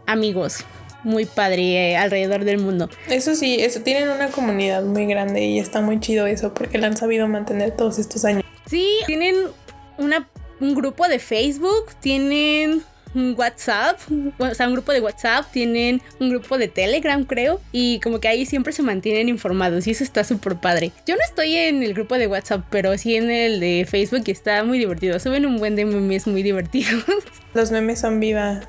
amigos 0.06 0.66
muy 1.04 1.26
padre 1.26 1.92
eh, 1.92 1.98
alrededor 1.98 2.46
del 2.46 2.60
mundo. 2.60 2.90
Eso 3.10 3.36
sí, 3.36 3.58
eso 3.60 3.82
tienen 3.82 4.10
una 4.10 4.30
comunidad 4.30 4.84
muy 4.84 5.06
grande 5.06 5.44
y 5.44 5.60
está 5.60 5.82
muy 5.82 6.00
chido 6.00 6.28
eso 6.28 6.54
porque 6.54 6.78
la 6.78 6.88
han 6.88 6.98
sabido 6.98 7.28
mantener 7.28 7.72
todos 7.72 8.00
estos 8.00 8.26
años. 8.26 8.44
Sí, 8.66 8.88
tienen 9.06 9.36
una, 9.98 10.28
un 10.60 10.76
grupo 10.76 11.08
de 11.08 11.20
Facebook, 11.20 11.92
tienen 12.00 12.84
un 13.14 13.36
WhatsApp, 13.38 14.00
o 14.38 14.54
sea, 14.54 14.68
un 14.68 14.74
grupo 14.74 14.92
de 14.92 15.02
WhatsApp, 15.02 15.52
tienen 15.52 16.02
un 16.20 16.30
grupo 16.30 16.58
de 16.58 16.68
Telegram, 16.68 17.24
creo, 17.26 17.60
y 17.72 18.00
como 18.00 18.20
que 18.20 18.28
ahí 18.28 18.46
siempre 18.46 18.74
se 18.74 18.84
mantienen 18.84 19.30
informados 19.30 19.88
y 19.88 19.92
eso 19.92 20.04
está 20.04 20.24
súper 20.24 20.56
padre. 20.56 20.92
Yo 21.06 21.16
no 21.16 21.22
estoy 21.24 21.56
en 21.56 21.84
el 21.84 21.94
grupo 21.94 22.18
de 22.18 22.28
WhatsApp, 22.28 22.66
pero 22.70 22.98
sí 22.98 23.16
en 23.16 23.30
el 23.30 23.60
de 23.60 23.86
Facebook 23.90 24.24
y 24.26 24.32
está 24.32 24.64
muy 24.64 24.80
divertido. 24.80 25.20
Suben 25.20 25.46
un 25.46 25.58
buen 25.58 25.76
de 25.76 25.86
memes 25.86 26.28
muy 26.28 26.44
divertidos. 26.44 27.04
Los 27.54 27.72
memes 27.72 28.00
son 28.00 28.20
viva, 28.20 28.62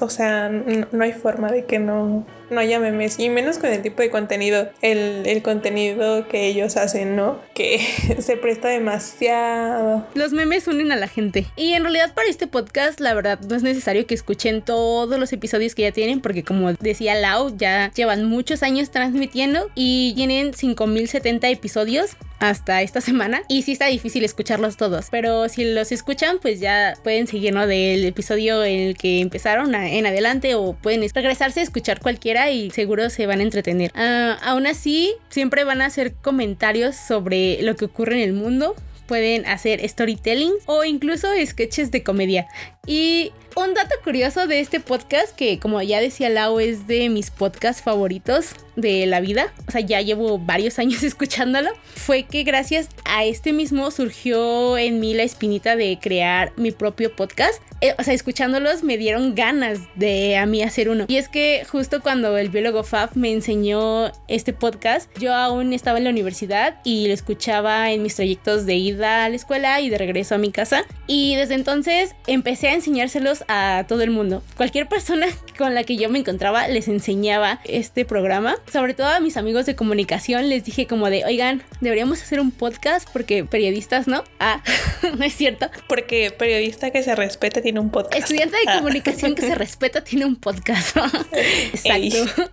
o 0.00 0.08
sea, 0.10 0.48
no 0.48 1.04
hay 1.04 1.12
forma 1.12 1.50
de 1.50 1.64
que 1.64 1.78
no 1.78 2.26
no 2.50 2.60
haya 2.60 2.78
memes 2.78 3.18
y 3.18 3.28
menos 3.28 3.58
con 3.58 3.70
el 3.70 3.82
tipo 3.82 4.02
de 4.02 4.10
contenido, 4.10 4.70
el, 4.80 5.26
el 5.26 5.42
contenido 5.42 6.28
que 6.28 6.46
ellos 6.46 6.76
hacen, 6.76 7.16
¿no? 7.16 7.38
Que 7.54 7.80
se 8.20 8.36
presta 8.36 8.68
demasiado. 8.68 10.06
Los 10.14 10.32
memes 10.32 10.66
unen 10.66 10.92
a 10.92 10.96
la 10.96 11.08
gente. 11.08 11.46
Y 11.56 11.72
en 11.72 11.82
realidad 11.82 12.14
para 12.14 12.28
este 12.28 12.46
podcast, 12.46 13.00
la 13.00 13.14
verdad, 13.14 13.40
no 13.40 13.56
es 13.56 13.62
necesario 13.62 14.06
que 14.06 14.14
escuchen 14.14 14.62
todos 14.62 15.18
los 15.18 15.32
episodios 15.32 15.74
que 15.74 15.82
ya 15.82 15.92
tienen, 15.92 16.20
porque 16.20 16.44
como 16.44 16.72
decía 16.72 17.14
Lau, 17.14 17.56
ya 17.56 17.92
llevan 17.94 18.24
muchos 18.24 18.62
años 18.62 18.90
transmitiendo 18.90 19.70
y 19.74 20.14
tienen 20.16 20.54
5070 20.54 21.48
episodios 21.48 22.16
hasta 22.40 22.82
esta 22.82 23.00
semana 23.00 23.42
y 23.48 23.62
sí 23.62 23.72
está 23.72 23.86
difícil 23.86 24.24
escucharlos 24.24 24.76
todos, 24.76 25.08
pero 25.10 25.48
si 25.48 25.64
los 25.64 25.90
escuchan 25.90 26.38
pues 26.40 26.60
ya 26.60 26.94
pueden 27.02 27.26
seguir 27.26 27.52
¿no? 27.52 27.66
Del 27.68 28.04
episodio 28.04 28.64
en 28.64 28.80
el 28.80 28.96
que 28.96 29.20
empezaron 29.20 29.74
en 29.74 30.06
adelante 30.06 30.54
o 30.54 30.72
pueden 30.72 31.08
regresarse 31.14 31.60
a 31.60 31.62
escuchar 31.62 32.00
cualquiera 32.00 32.50
y 32.50 32.70
seguro 32.70 33.10
se 33.10 33.26
van 33.26 33.40
a 33.40 33.42
entretener. 33.42 33.92
Ah, 33.94 34.38
aún 34.42 34.66
así 34.66 35.14
siempre 35.28 35.64
van 35.64 35.82
a 35.82 35.86
hacer 35.86 36.14
comentarios 36.14 36.96
sobre 36.96 37.62
lo 37.62 37.76
que 37.76 37.84
ocurre 37.84 38.14
en 38.14 38.22
el 38.22 38.32
mundo 38.32 38.74
pueden 39.08 39.46
hacer 39.46 39.88
storytelling 39.88 40.52
o 40.66 40.84
incluso 40.84 41.28
sketches 41.44 41.90
de 41.90 42.04
comedia. 42.04 42.46
Y 42.86 43.32
un 43.56 43.74
dato 43.74 43.94
curioso 44.04 44.46
de 44.46 44.60
este 44.60 44.80
podcast, 44.80 45.34
que 45.34 45.58
como 45.58 45.80
ya 45.82 46.00
decía 46.00 46.28
Lau, 46.28 46.60
es 46.60 46.86
de 46.86 47.08
mis 47.08 47.30
podcasts 47.30 47.82
favoritos 47.82 48.54
de 48.76 49.06
la 49.06 49.20
vida, 49.20 49.52
o 49.66 49.70
sea, 49.72 49.80
ya 49.80 50.00
llevo 50.00 50.38
varios 50.38 50.78
años 50.78 51.02
escuchándolo, 51.02 51.70
fue 51.94 52.24
que 52.24 52.44
gracias 52.44 52.88
a 53.04 53.24
este 53.24 53.52
mismo 53.52 53.90
surgió 53.90 54.78
en 54.78 55.00
mí 55.00 55.14
la 55.14 55.24
espinita 55.24 55.76
de 55.76 55.98
crear 56.00 56.52
mi 56.56 56.70
propio 56.70 57.14
podcast. 57.14 57.62
Eh, 57.80 57.94
o 57.96 58.02
sea, 58.02 58.12
escuchándolos 58.12 58.82
me 58.82 58.98
dieron 58.98 59.36
ganas 59.36 59.80
de 59.94 60.36
a 60.36 60.46
mí 60.46 60.62
hacer 60.62 60.88
uno. 60.88 61.04
Y 61.06 61.16
es 61.16 61.28
que 61.28 61.64
justo 61.68 62.02
cuando 62.02 62.36
el 62.36 62.48
biólogo 62.48 62.82
Fab 62.82 63.16
me 63.16 63.30
enseñó 63.32 64.10
este 64.26 64.52
podcast, 64.52 65.10
yo 65.18 65.32
aún 65.32 65.72
estaba 65.72 65.98
en 65.98 66.04
la 66.04 66.10
universidad 66.10 66.80
y 66.84 67.06
lo 67.06 67.14
escuchaba 67.14 67.92
en 67.92 68.02
mis 68.02 68.16
trayectos 68.16 68.66
de 68.66 68.74
ida 68.74 69.24
a 69.24 69.28
la 69.28 69.36
escuela 69.36 69.80
y 69.80 69.90
de 69.90 69.98
regreso 69.98 70.34
a 70.34 70.38
mi 70.38 70.50
casa. 70.50 70.84
Y 71.06 71.36
desde 71.36 71.54
entonces 71.54 72.14
empecé 72.26 72.68
a 72.68 72.74
enseñárselos 72.74 73.44
a 73.48 73.84
todo 73.88 74.02
el 74.02 74.10
mundo. 74.10 74.42
Cualquier 74.56 74.88
persona 74.88 75.26
con 75.56 75.74
la 75.74 75.84
que 75.84 75.96
yo 75.96 76.08
me 76.10 76.18
encontraba 76.18 76.68
les 76.68 76.86
enseñaba 76.86 77.60
este 77.64 78.04
programa. 78.04 78.56
Sobre 78.70 78.94
todo 78.94 79.08
a 79.08 79.20
mis 79.20 79.36
amigos 79.36 79.66
de 79.66 79.74
comunicación 79.74 80.48
les 80.48 80.64
dije 80.64 80.86
como 80.86 81.10
de, 81.10 81.24
oigan, 81.24 81.62
deberíamos 81.80 82.22
hacer 82.22 82.40
un 82.40 82.50
podcast 82.50 83.08
porque 83.12 83.44
periodistas, 83.44 84.06
¿no? 84.06 84.22
Ah, 84.38 84.62
no 85.18 85.24
es 85.24 85.34
cierto. 85.34 85.70
Porque 85.88 86.30
periodista 86.30 86.90
que 86.90 87.02
se 87.02 87.14
respeta 87.16 87.60
tiene 87.62 87.80
un 87.80 87.90
podcast. 87.90 88.22
Estudiante 88.22 88.56
de 88.56 88.70
ah. 88.70 88.76
comunicación 88.76 89.34
que 89.34 89.42
se 89.42 89.54
respeta 89.56 90.04
tiene 90.04 90.26
un 90.26 90.36
podcast. 90.36 90.96
Exacto. 91.32 92.48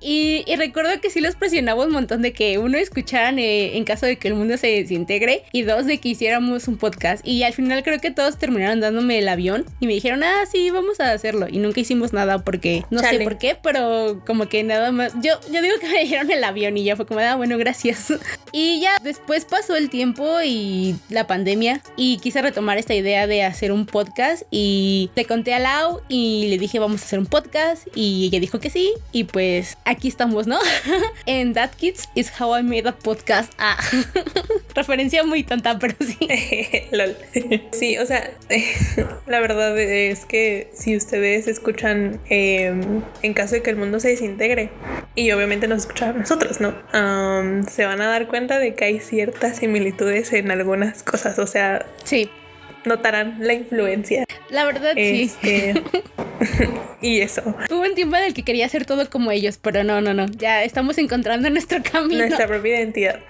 Y, 0.00 0.44
recuerdo 0.56 1.00
que 1.00 1.10
sí 1.10 1.20
los 1.20 1.36
presionaba 1.36 1.84
un 1.84 1.92
montón 1.92 2.22
de 2.22 2.32
que 2.32 2.58
uno 2.58 2.78
escucharan 2.78 3.38
eh, 3.38 3.76
en 3.76 3.84
caso 3.84 4.06
de 4.06 4.16
que 4.16 4.28
el 4.28 4.34
mundo 4.34 4.56
se 4.56 4.68
desintegre 4.68 5.44
y 5.52 5.62
dos 5.62 5.86
de 5.86 5.98
que 5.98 6.10
hiciéramos 6.10 6.68
un 6.68 6.78
podcast. 6.78 7.26
Y 7.26 7.42
al 7.42 7.52
final 7.52 7.82
creo 7.82 8.00
que 8.00 8.10
todos 8.10 8.38
terminaron 8.38 8.80
dándome 8.80 9.18
el 9.18 9.28
avión 9.28 9.64
y 9.80 9.86
me 9.86 9.94
dijeron, 9.94 10.22
ah, 10.28 10.44
sí, 10.50 10.70
vamos 10.70 11.00
a 11.00 11.12
hacerlo. 11.12 11.46
Y 11.50 11.58
nunca 11.58 11.80
hicimos 11.80 12.12
nada 12.12 12.38
porque 12.38 12.84
no 12.90 13.00
sé 13.00 13.20
por 13.20 13.38
qué, 13.38 13.56
pero 13.60 14.22
como 14.26 14.48
que 14.48 14.62
nada 14.62 14.92
más. 14.92 15.12
Yo, 15.22 15.34
yo 15.50 15.62
digo 15.62 15.76
que 15.80 15.88
me 15.88 16.00
dijeron 16.00 16.30
el 16.30 16.44
avión 16.44 16.76
y 16.76 16.84
ya 16.84 16.96
fue 16.96 17.06
como, 17.06 17.20
ah, 17.20 17.36
bueno, 17.36 17.58
gracias. 17.58 18.12
Y 18.50 18.80
ya 18.80 18.92
después 19.02 19.44
pasó 19.44 19.76
el 19.76 19.90
tiempo 19.90 20.40
y 20.42 20.96
la 21.10 21.26
pandemia 21.26 21.82
y 21.96 22.16
quise 22.18 22.40
retomar 22.40 22.78
esta 22.78 22.94
idea 22.94 23.26
de 23.26 23.42
hacer 23.42 23.72
un 23.72 23.84
podcast 23.84 24.44
y 24.50 25.10
le 25.14 25.26
conté 25.26 25.52
a 25.52 25.58
Lau 25.58 26.00
y 26.08 26.46
le 26.48 26.56
dije, 26.56 26.78
vamos 26.78 27.02
a 27.02 27.04
hacer 27.04 27.18
un 27.18 27.26
podcast 27.26 27.86
y 27.94 28.26
ella 28.26 28.40
dijo 28.40 28.58
que 28.58 28.70
sí. 28.70 28.94
Y 29.12 29.24
pues 29.24 29.76
aquí 29.84 30.08
estamos, 30.08 30.46
¿no? 30.46 30.58
en 31.26 31.52
That 31.52 31.72
Kids 31.76 32.08
is 32.14 32.32
how 32.40 32.56
I 32.58 32.62
made 32.62 32.88
a 32.88 32.96
podcast. 32.96 33.52
Ah, 33.58 33.76
referencia 34.74 35.22
muy 35.24 35.42
tonta, 35.42 35.78
pero 35.78 35.94
sí. 36.00 36.16
Lol. 36.90 37.16
sí, 37.72 37.98
o 37.98 38.06
sea, 38.06 38.30
la 39.26 39.40
verdad 39.40 39.78
es 39.78 40.17
que 40.24 40.70
si 40.72 40.96
ustedes 40.96 41.48
escuchan 41.48 42.20
em, 42.28 43.02
en 43.22 43.34
caso 43.34 43.54
de 43.54 43.62
que 43.62 43.70
el 43.70 43.76
mundo 43.76 44.00
se 44.00 44.08
desintegre 44.08 44.70
y 45.14 45.30
obviamente 45.32 45.68
nos 45.68 45.78
escuchan 45.78 46.18
nosotros, 46.18 46.60
¿no? 46.60 46.74
se 47.68 47.84
van 47.84 48.00
a 48.00 48.08
dar 48.08 48.28
cuenta 48.28 48.58
de 48.58 48.74
que 48.74 48.84
hay 48.84 49.00
ciertas 49.00 49.58
similitudes 49.58 50.32
en 50.32 50.50
algunas 50.50 51.02
cosas, 51.02 51.38
o 51.38 51.46
sea, 51.46 51.86
sí 52.04 52.30
notarán 52.88 53.36
la 53.40 53.54
influencia. 53.54 54.24
La 54.50 54.64
verdad, 54.64 54.92
sí. 54.94 55.30
Este, 55.30 55.82
y 57.00 57.20
eso. 57.20 57.42
Hubo 57.70 57.82
un 57.82 57.94
tiempo 57.94 58.16
en 58.16 58.24
el 58.24 58.34
que 58.34 58.42
quería 58.42 58.66
hacer 58.66 58.86
todo 58.86 59.08
como 59.10 59.30
ellos, 59.30 59.58
pero 59.60 59.84
no, 59.84 60.00
no, 60.00 60.14
no. 60.14 60.26
Ya 60.26 60.64
estamos 60.64 60.98
encontrando 60.98 61.50
nuestro 61.50 61.82
camino. 61.82 62.20
Nuestra 62.26 62.46
propia 62.46 62.78
identidad. 62.78 63.20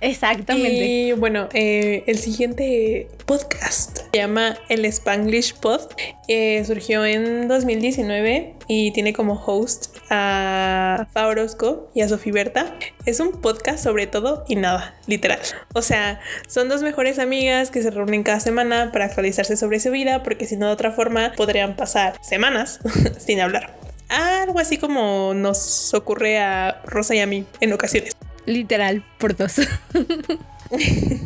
Exactamente. 0.00 0.84
Y 0.84 1.12
bueno, 1.12 1.48
eh, 1.52 2.04
el 2.06 2.18
siguiente 2.18 3.08
podcast 3.26 3.98
se 4.12 4.18
llama 4.18 4.56
El 4.68 4.84
Spanglish 4.84 5.54
Pod. 5.54 5.80
Eh, 6.28 6.64
surgió 6.64 7.04
en 7.04 7.48
2019 7.48 8.54
y 8.68 8.90
tiene 8.92 9.12
como 9.12 9.34
host 9.34 9.96
a 10.10 11.06
Faurosco 11.12 11.90
y 11.94 12.02
a 12.02 12.08
Sofía 12.08 12.32
Berta. 12.32 12.76
Es 13.06 13.20
un 13.20 13.40
podcast 13.40 13.82
sobre 13.82 14.06
todo 14.06 14.44
y 14.48 14.56
nada, 14.56 14.94
literal. 15.06 15.40
O 15.74 15.82
sea, 15.82 16.20
son 16.48 16.68
dos 16.68 16.82
mejores 16.82 17.18
amigas 17.18 17.70
que 17.70 17.82
se 17.82 17.90
reúnen 17.90 18.22
cada 18.22 18.40
semana 18.40 18.81
para 18.90 19.04
actualizarse 19.04 19.56
sobre 19.56 19.78
su 19.78 19.90
vida, 19.90 20.22
porque 20.22 20.46
si 20.46 20.56
no 20.56 20.66
de 20.66 20.72
otra 20.72 20.90
forma 20.90 21.32
podrían 21.36 21.76
pasar 21.76 22.14
semanas 22.22 22.80
sin 23.18 23.40
hablar. 23.40 23.76
Algo 24.08 24.58
así 24.58 24.78
como 24.78 25.32
nos 25.34 25.94
ocurre 25.94 26.38
a 26.38 26.82
Rosa 26.84 27.14
y 27.14 27.20
a 27.20 27.26
mí 27.26 27.46
en 27.60 27.72
ocasiones. 27.72 28.16
Literal, 28.44 29.04
por 29.18 29.36
dos. 29.36 29.60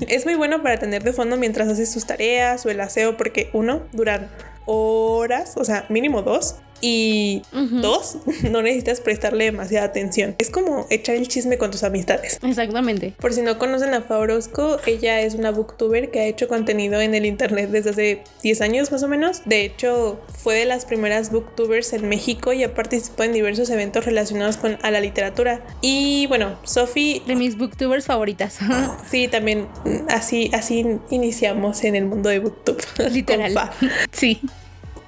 es 0.08 0.24
muy 0.24 0.34
bueno 0.34 0.62
para 0.62 0.78
tener 0.78 1.02
de 1.02 1.12
fondo 1.12 1.36
mientras 1.36 1.68
haces 1.68 1.92
tus 1.92 2.04
tareas 2.04 2.66
o 2.66 2.70
el 2.70 2.80
aseo 2.80 3.16
porque 3.16 3.48
uno, 3.52 3.82
duran 3.92 4.28
horas, 4.66 5.54
o 5.56 5.64
sea, 5.64 5.86
mínimo 5.88 6.22
dos, 6.22 6.56
Y 6.80 7.42
dos, 7.52 8.18
no 8.50 8.62
necesitas 8.62 9.00
prestarle 9.00 9.46
demasiada 9.46 9.86
atención. 9.86 10.34
Es 10.38 10.50
como 10.50 10.86
echar 10.90 11.16
el 11.16 11.28
chisme 11.28 11.58
con 11.58 11.70
tus 11.70 11.82
amistades. 11.82 12.38
Exactamente. 12.42 13.14
Por 13.20 13.32
si 13.32 13.42
no 13.42 13.58
conocen 13.58 13.94
a 13.94 14.02
Fabrosco, 14.02 14.78
ella 14.86 15.20
es 15.20 15.34
una 15.34 15.50
booktuber 15.50 16.10
que 16.10 16.20
ha 16.20 16.24
hecho 16.26 16.48
contenido 16.48 17.00
en 17.00 17.14
el 17.14 17.26
internet 17.26 17.70
desde 17.70 17.90
hace 17.90 18.22
10 18.42 18.60
años 18.60 18.92
más 18.92 19.02
o 19.02 19.08
menos. 19.08 19.42
De 19.44 19.64
hecho, 19.64 20.20
fue 20.28 20.56
de 20.56 20.64
las 20.66 20.84
primeras 20.84 21.30
booktubers 21.30 21.92
en 21.92 22.08
México 22.08 22.52
y 22.52 22.64
ha 22.64 22.74
participado 22.74 23.24
en 23.24 23.32
diversos 23.32 23.70
eventos 23.70 24.04
relacionados 24.04 24.56
con 24.56 24.78
a 24.82 24.90
la 24.90 25.00
literatura. 25.00 25.64
Y 25.80 26.26
bueno, 26.26 26.58
Sophie... 26.64 27.22
De 27.26 27.36
mis 27.36 27.56
booktubers 27.56 28.06
favoritas. 28.06 28.58
sí, 29.10 29.28
también 29.28 29.66
así, 30.08 30.50
así 30.52 30.98
iniciamos 31.10 31.84
en 31.84 31.96
el 31.96 32.06
mundo 32.06 32.28
de 32.28 32.40
booktube. 32.40 32.82
Literal. 33.10 33.70
sí. 34.12 34.40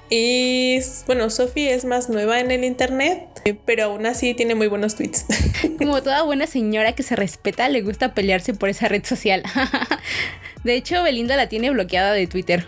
Y 0.09 0.79
bueno, 1.05 1.29
Sophie 1.29 1.73
es 1.73 1.85
más 1.85 2.09
nueva 2.09 2.39
en 2.39 2.49
el 2.49 2.63
internet, 2.63 3.27
pero 3.65 3.85
aún 3.85 4.05
así 4.07 4.33
tiene 4.33 4.55
muy 4.55 4.67
buenos 4.67 4.95
tweets. 4.95 5.25
Como 5.77 6.01
toda 6.01 6.23
buena 6.23 6.47
señora 6.47 6.93
que 6.93 7.03
se 7.03 7.15
respeta, 7.15 7.69
le 7.69 7.81
gusta 7.81 8.13
pelearse 8.15 8.53
por 8.53 8.69
esa 8.69 8.87
red 8.87 9.05
social. 9.05 9.43
De 10.63 10.75
hecho, 10.75 11.03
Belinda 11.03 11.37
la 11.37 11.47
tiene 11.47 11.69
bloqueada 11.69 12.11
de 12.13 12.25
Twitter. 12.25 12.65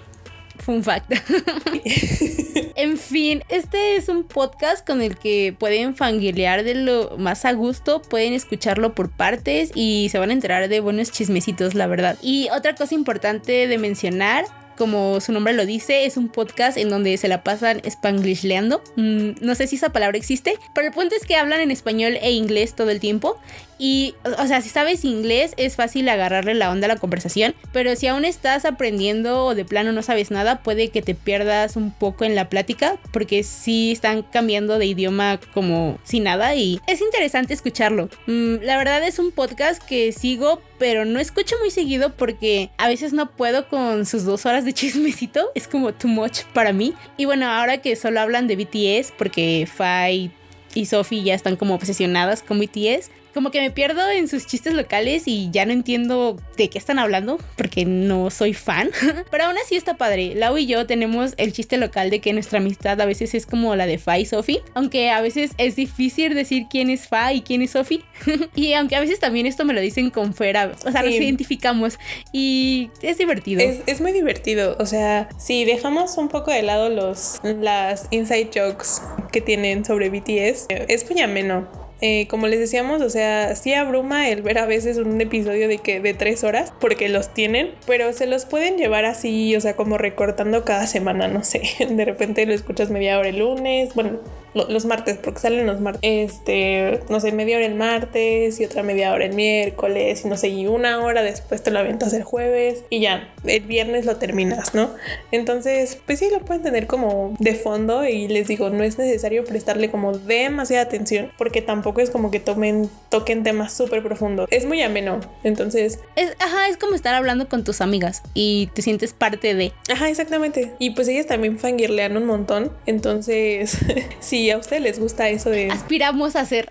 Fun 0.59 0.83
fact. 0.83 1.11
en 2.75 2.97
fin, 2.97 3.43
este 3.49 3.95
es 3.95 4.07
un 4.07 4.23
podcast 4.23 4.85
con 4.85 5.01
el 5.01 5.17
que 5.17 5.55
pueden 5.57 5.95
fanguilear 5.95 6.63
de 6.63 6.75
lo 6.75 7.17
más 7.17 7.45
a 7.45 7.53
gusto, 7.53 8.03
pueden 8.03 8.33
escucharlo 8.33 8.93
por 8.93 9.09
partes 9.09 9.71
y 9.73 10.09
se 10.11 10.19
van 10.19 10.29
a 10.29 10.33
enterar 10.33 10.69
de 10.69 10.79
buenos 10.79 11.11
chismecitos, 11.11 11.73
la 11.73 11.87
verdad. 11.87 12.17
Y 12.21 12.49
otra 12.55 12.75
cosa 12.75 12.93
importante 12.93 13.67
de 13.67 13.77
mencionar 13.79 14.45
como 14.77 15.19
su 15.21 15.31
nombre 15.31 15.53
lo 15.53 15.65
dice, 15.65 16.05
es 16.05 16.17
un 16.17 16.29
podcast 16.29 16.77
en 16.77 16.89
donde 16.89 17.17
se 17.17 17.27
la 17.27 17.43
pasan 17.43 17.81
spanglishleando. 17.89 18.83
Mm, 18.95 19.31
no 19.41 19.55
sé 19.55 19.67
si 19.67 19.75
esa 19.75 19.91
palabra 19.91 20.17
existe, 20.17 20.57
pero 20.73 20.87
el 20.87 20.93
punto 20.93 21.15
es 21.15 21.25
que 21.25 21.35
hablan 21.35 21.61
en 21.61 21.71
español 21.71 22.17
e 22.21 22.31
inglés 22.31 22.75
todo 22.75 22.89
el 22.89 22.99
tiempo. 22.99 23.39
Y, 23.83 24.13
o 24.37 24.45
sea, 24.45 24.61
si 24.61 24.69
sabes 24.69 25.03
inglés 25.03 25.55
es 25.57 25.75
fácil 25.75 26.07
agarrarle 26.07 26.53
la 26.53 26.69
onda 26.69 26.85
a 26.85 26.87
la 26.87 26.97
conversación, 26.97 27.55
pero 27.73 27.95
si 27.95 28.05
aún 28.05 28.25
estás 28.25 28.63
aprendiendo 28.63 29.43
o 29.43 29.55
de 29.55 29.65
plano 29.65 29.91
no 29.91 30.03
sabes 30.03 30.29
nada, 30.29 30.61
puede 30.61 30.89
que 30.89 31.01
te 31.01 31.15
pierdas 31.15 31.75
un 31.75 31.89
poco 31.89 32.23
en 32.23 32.35
la 32.35 32.47
plática, 32.47 32.99
porque 33.11 33.41
sí 33.41 33.91
están 33.91 34.21
cambiando 34.21 34.77
de 34.77 34.85
idioma 34.85 35.39
como 35.55 35.97
si 36.03 36.19
nada 36.19 36.53
y 36.53 36.79
es 36.85 37.01
interesante 37.01 37.55
escucharlo. 37.55 38.07
Mm, 38.27 38.57
la 38.61 38.77
verdad 38.77 39.03
es 39.03 39.17
un 39.17 39.31
podcast 39.31 39.81
que 39.83 40.11
sigo, 40.11 40.61
pero 40.77 41.03
no 41.03 41.19
escucho 41.19 41.55
muy 41.59 41.71
seguido 41.71 42.15
porque 42.15 42.69
a 42.77 42.87
veces 42.87 43.13
no 43.13 43.31
puedo 43.31 43.67
con 43.67 44.05
sus 44.05 44.25
dos 44.25 44.45
horas 44.45 44.63
de 44.63 44.73
chismecito, 44.75 45.49
es 45.55 45.67
como 45.67 45.91
too 45.91 46.07
much 46.07 46.41
para 46.53 46.71
mí. 46.71 46.93
Y 47.17 47.25
bueno, 47.25 47.49
ahora 47.49 47.79
que 47.79 47.95
solo 47.95 48.19
hablan 48.19 48.45
de 48.45 48.57
BTS, 48.57 49.11
porque 49.17 49.67
Fai 49.67 50.29
y 50.75 50.85
Sophie 50.85 51.23
ya 51.23 51.33
están 51.33 51.55
como 51.55 51.73
obsesionadas 51.73 52.43
con 52.43 52.59
BTS, 52.59 53.09
como 53.33 53.51
que 53.51 53.59
me 53.59 53.71
pierdo 53.71 54.09
en 54.09 54.27
sus 54.27 54.45
chistes 54.45 54.73
locales 54.73 55.23
y 55.25 55.49
ya 55.51 55.65
no 55.65 55.71
entiendo 55.71 56.37
de 56.57 56.69
qué 56.69 56.77
están 56.77 56.99
hablando 56.99 57.37
porque 57.55 57.85
no 57.85 58.29
soy 58.29 58.53
fan. 58.53 58.89
Pero 59.31 59.45
aún 59.45 59.55
así 59.57 59.75
está 59.75 59.97
padre. 59.97 60.33
Lau 60.35 60.57
y 60.57 60.65
yo 60.65 60.85
tenemos 60.85 61.33
el 61.37 61.53
chiste 61.53 61.77
local 61.77 62.09
de 62.09 62.19
que 62.19 62.33
nuestra 62.33 62.59
amistad 62.59 62.99
a 62.99 63.05
veces 63.05 63.33
es 63.33 63.45
como 63.45 63.75
la 63.75 63.85
de 63.85 63.97
Fa 63.97 64.19
y 64.19 64.25
Sophie, 64.25 64.61
aunque 64.73 65.09
a 65.09 65.21
veces 65.21 65.51
es 65.57 65.75
difícil 65.75 66.33
decir 66.35 66.65
quién 66.69 66.89
es 66.89 67.07
Fa 67.07 67.33
y 67.33 67.41
quién 67.41 67.61
es 67.61 67.71
Sophie. 67.71 68.03
y 68.55 68.73
aunque 68.73 68.95
a 68.95 68.99
veces 68.99 69.19
también 69.19 69.45
esto 69.45 69.65
me 69.65 69.73
lo 69.73 69.81
dicen 69.81 70.09
con 70.09 70.33
fuera, 70.33 70.71
o 70.85 70.91
sea, 70.91 71.03
nos 71.03 71.13
identificamos 71.13 71.99
y 72.31 72.89
es 73.01 73.17
divertido. 73.17 73.61
Es, 73.61 73.81
es, 73.85 74.01
muy 74.01 74.11
divertido, 74.11 74.75
o 74.79 74.85
sea, 74.85 75.29
si 75.37 75.63
dejamos 75.65 76.17
un 76.17 76.27
poco 76.27 76.51
de 76.51 76.63
lado 76.63 76.89
los 76.89 77.39
las 77.43 78.07
inside 78.11 78.49
jokes 78.53 79.01
que 79.31 79.41
tienen 79.41 79.85
sobre 79.85 80.09
BTS, 80.09 80.67
es 80.69 81.09
muy 81.09 81.21
ameno 81.21 81.90
eh, 82.01 82.27
como 82.27 82.47
les 82.47 82.59
decíamos, 82.59 83.01
o 83.01 83.09
sea, 83.11 83.55
sí 83.55 83.75
abruma 83.75 84.27
el 84.27 84.41
ver 84.41 84.57
a 84.57 84.65
veces 84.65 84.97
un 84.97 85.21
episodio 85.21 85.67
de 85.67 85.77
que 85.77 85.99
de 85.99 86.15
tres 86.15 86.43
horas, 86.43 86.73
porque 86.79 87.09
los 87.09 87.31
tienen, 87.31 87.71
pero 87.85 88.11
se 88.11 88.25
los 88.25 88.45
pueden 88.45 88.77
llevar 88.77 89.05
así, 89.05 89.55
o 89.55 89.61
sea, 89.61 89.75
como 89.75 89.99
recortando 89.99 90.65
cada 90.65 90.87
semana, 90.87 91.27
no 91.27 91.43
sé. 91.43 91.61
De 91.89 92.05
repente 92.05 92.45
lo 92.47 92.53
escuchas 92.53 92.89
media 92.89 93.19
hora 93.19 93.29
el 93.29 93.37
lunes, 93.37 93.93
bueno, 93.93 94.19
los 94.53 94.85
martes, 94.85 95.17
porque 95.17 95.39
salen 95.39 95.65
los 95.65 95.79
martes, 95.79 96.01
este, 96.03 96.99
no 97.09 97.19
sé, 97.19 97.31
media 97.31 97.57
hora 97.57 97.65
el 97.65 97.75
martes 97.75 98.59
y 98.59 98.65
otra 98.65 98.83
media 98.83 99.13
hora 99.13 99.25
el 99.25 99.33
miércoles 99.33 100.23
y 100.25 100.27
no 100.27 100.37
sé, 100.37 100.49
y 100.49 100.67
una 100.67 100.99
hora 100.99 101.21
después 101.21 101.63
te 101.63 101.71
lo 101.71 101.79
aventas 101.79 102.13
el 102.13 102.23
jueves 102.23 102.83
y 102.89 103.01
ya, 103.01 103.33
el 103.45 103.61
viernes 103.61 104.05
lo 104.05 104.17
terminas, 104.17 104.73
¿no? 104.73 104.91
Entonces, 105.31 105.97
pues 106.05 106.19
sí, 106.19 106.29
lo 106.31 106.39
pueden 106.39 106.63
tener 106.63 106.87
como 106.87 107.35
de 107.39 107.55
fondo 107.55 108.05
y 108.05 108.27
les 108.27 108.47
digo, 108.47 108.69
no 108.69 108.83
es 108.83 108.97
necesario 108.97 109.45
prestarle 109.45 109.89
como 109.89 110.17
demasiada 110.17 110.83
atención 110.83 111.31
porque 111.37 111.61
tampoco 111.61 112.01
es 112.01 112.09
como 112.09 112.31
que 112.31 112.39
tomen, 112.39 112.89
toquen 113.09 113.43
temas 113.43 113.73
súper 113.73 114.03
profundos. 114.03 114.47
Es 114.51 114.65
muy 114.65 114.81
ameno, 114.81 115.19
entonces... 115.43 115.99
Es, 116.15 116.35
ajá, 116.39 116.67
es 116.67 116.77
como 116.77 116.95
estar 116.95 117.13
hablando 117.13 117.47
con 117.47 117.63
tus 117.63 117.81
amigas 117.81 118.21
y 118.33 118.69
te 118.73 118.81
sientes 118.81 119.13
parte 119.13 119.53
de... 119.55 119.71
Ajá, 119.91 120.09
exactamente. 120.09 120.73
Y 120.79 120.91
pues 120.91 121.07
ellas 121.07 121.27
también 121.27 121.57
fangirlean 121.59 122.17
un 122.17 122.25
montón, 122.25 122.71
entonces 122.85 123.77
sí 124.19 124.40
a 124.49 124.57
ustedes 124.57 124.81
les 124.81 124.99
gusta 124.99 125.29
eso 125.29 125.49
de... 125.49 125.69
Aspiramos 125.69 126.35
a 126.35 126.41
hacer. 126.41 126.67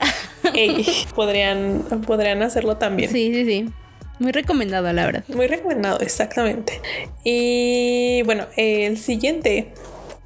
podrían, 1.14 1.85
podrían 2.06 2.42
hacerlo 2.42 2.76
también. 2.76 3.11
Sí, 3.11 3.33
sí, 3.33 3.44
sí. 3.44 3.66
Muy 4.18 4.33
recomendado, 4.33 4.92
la 4.92 5.06
verdad. 5.06 5.24
Muy 5.28 5.46
recomendado, 5.46 6.00
exactamente. 6.00 6.80
Y 7.24 8.22
bueno, 8.24 8.46
el 8.56 8.98
siguiente 8.98 9.72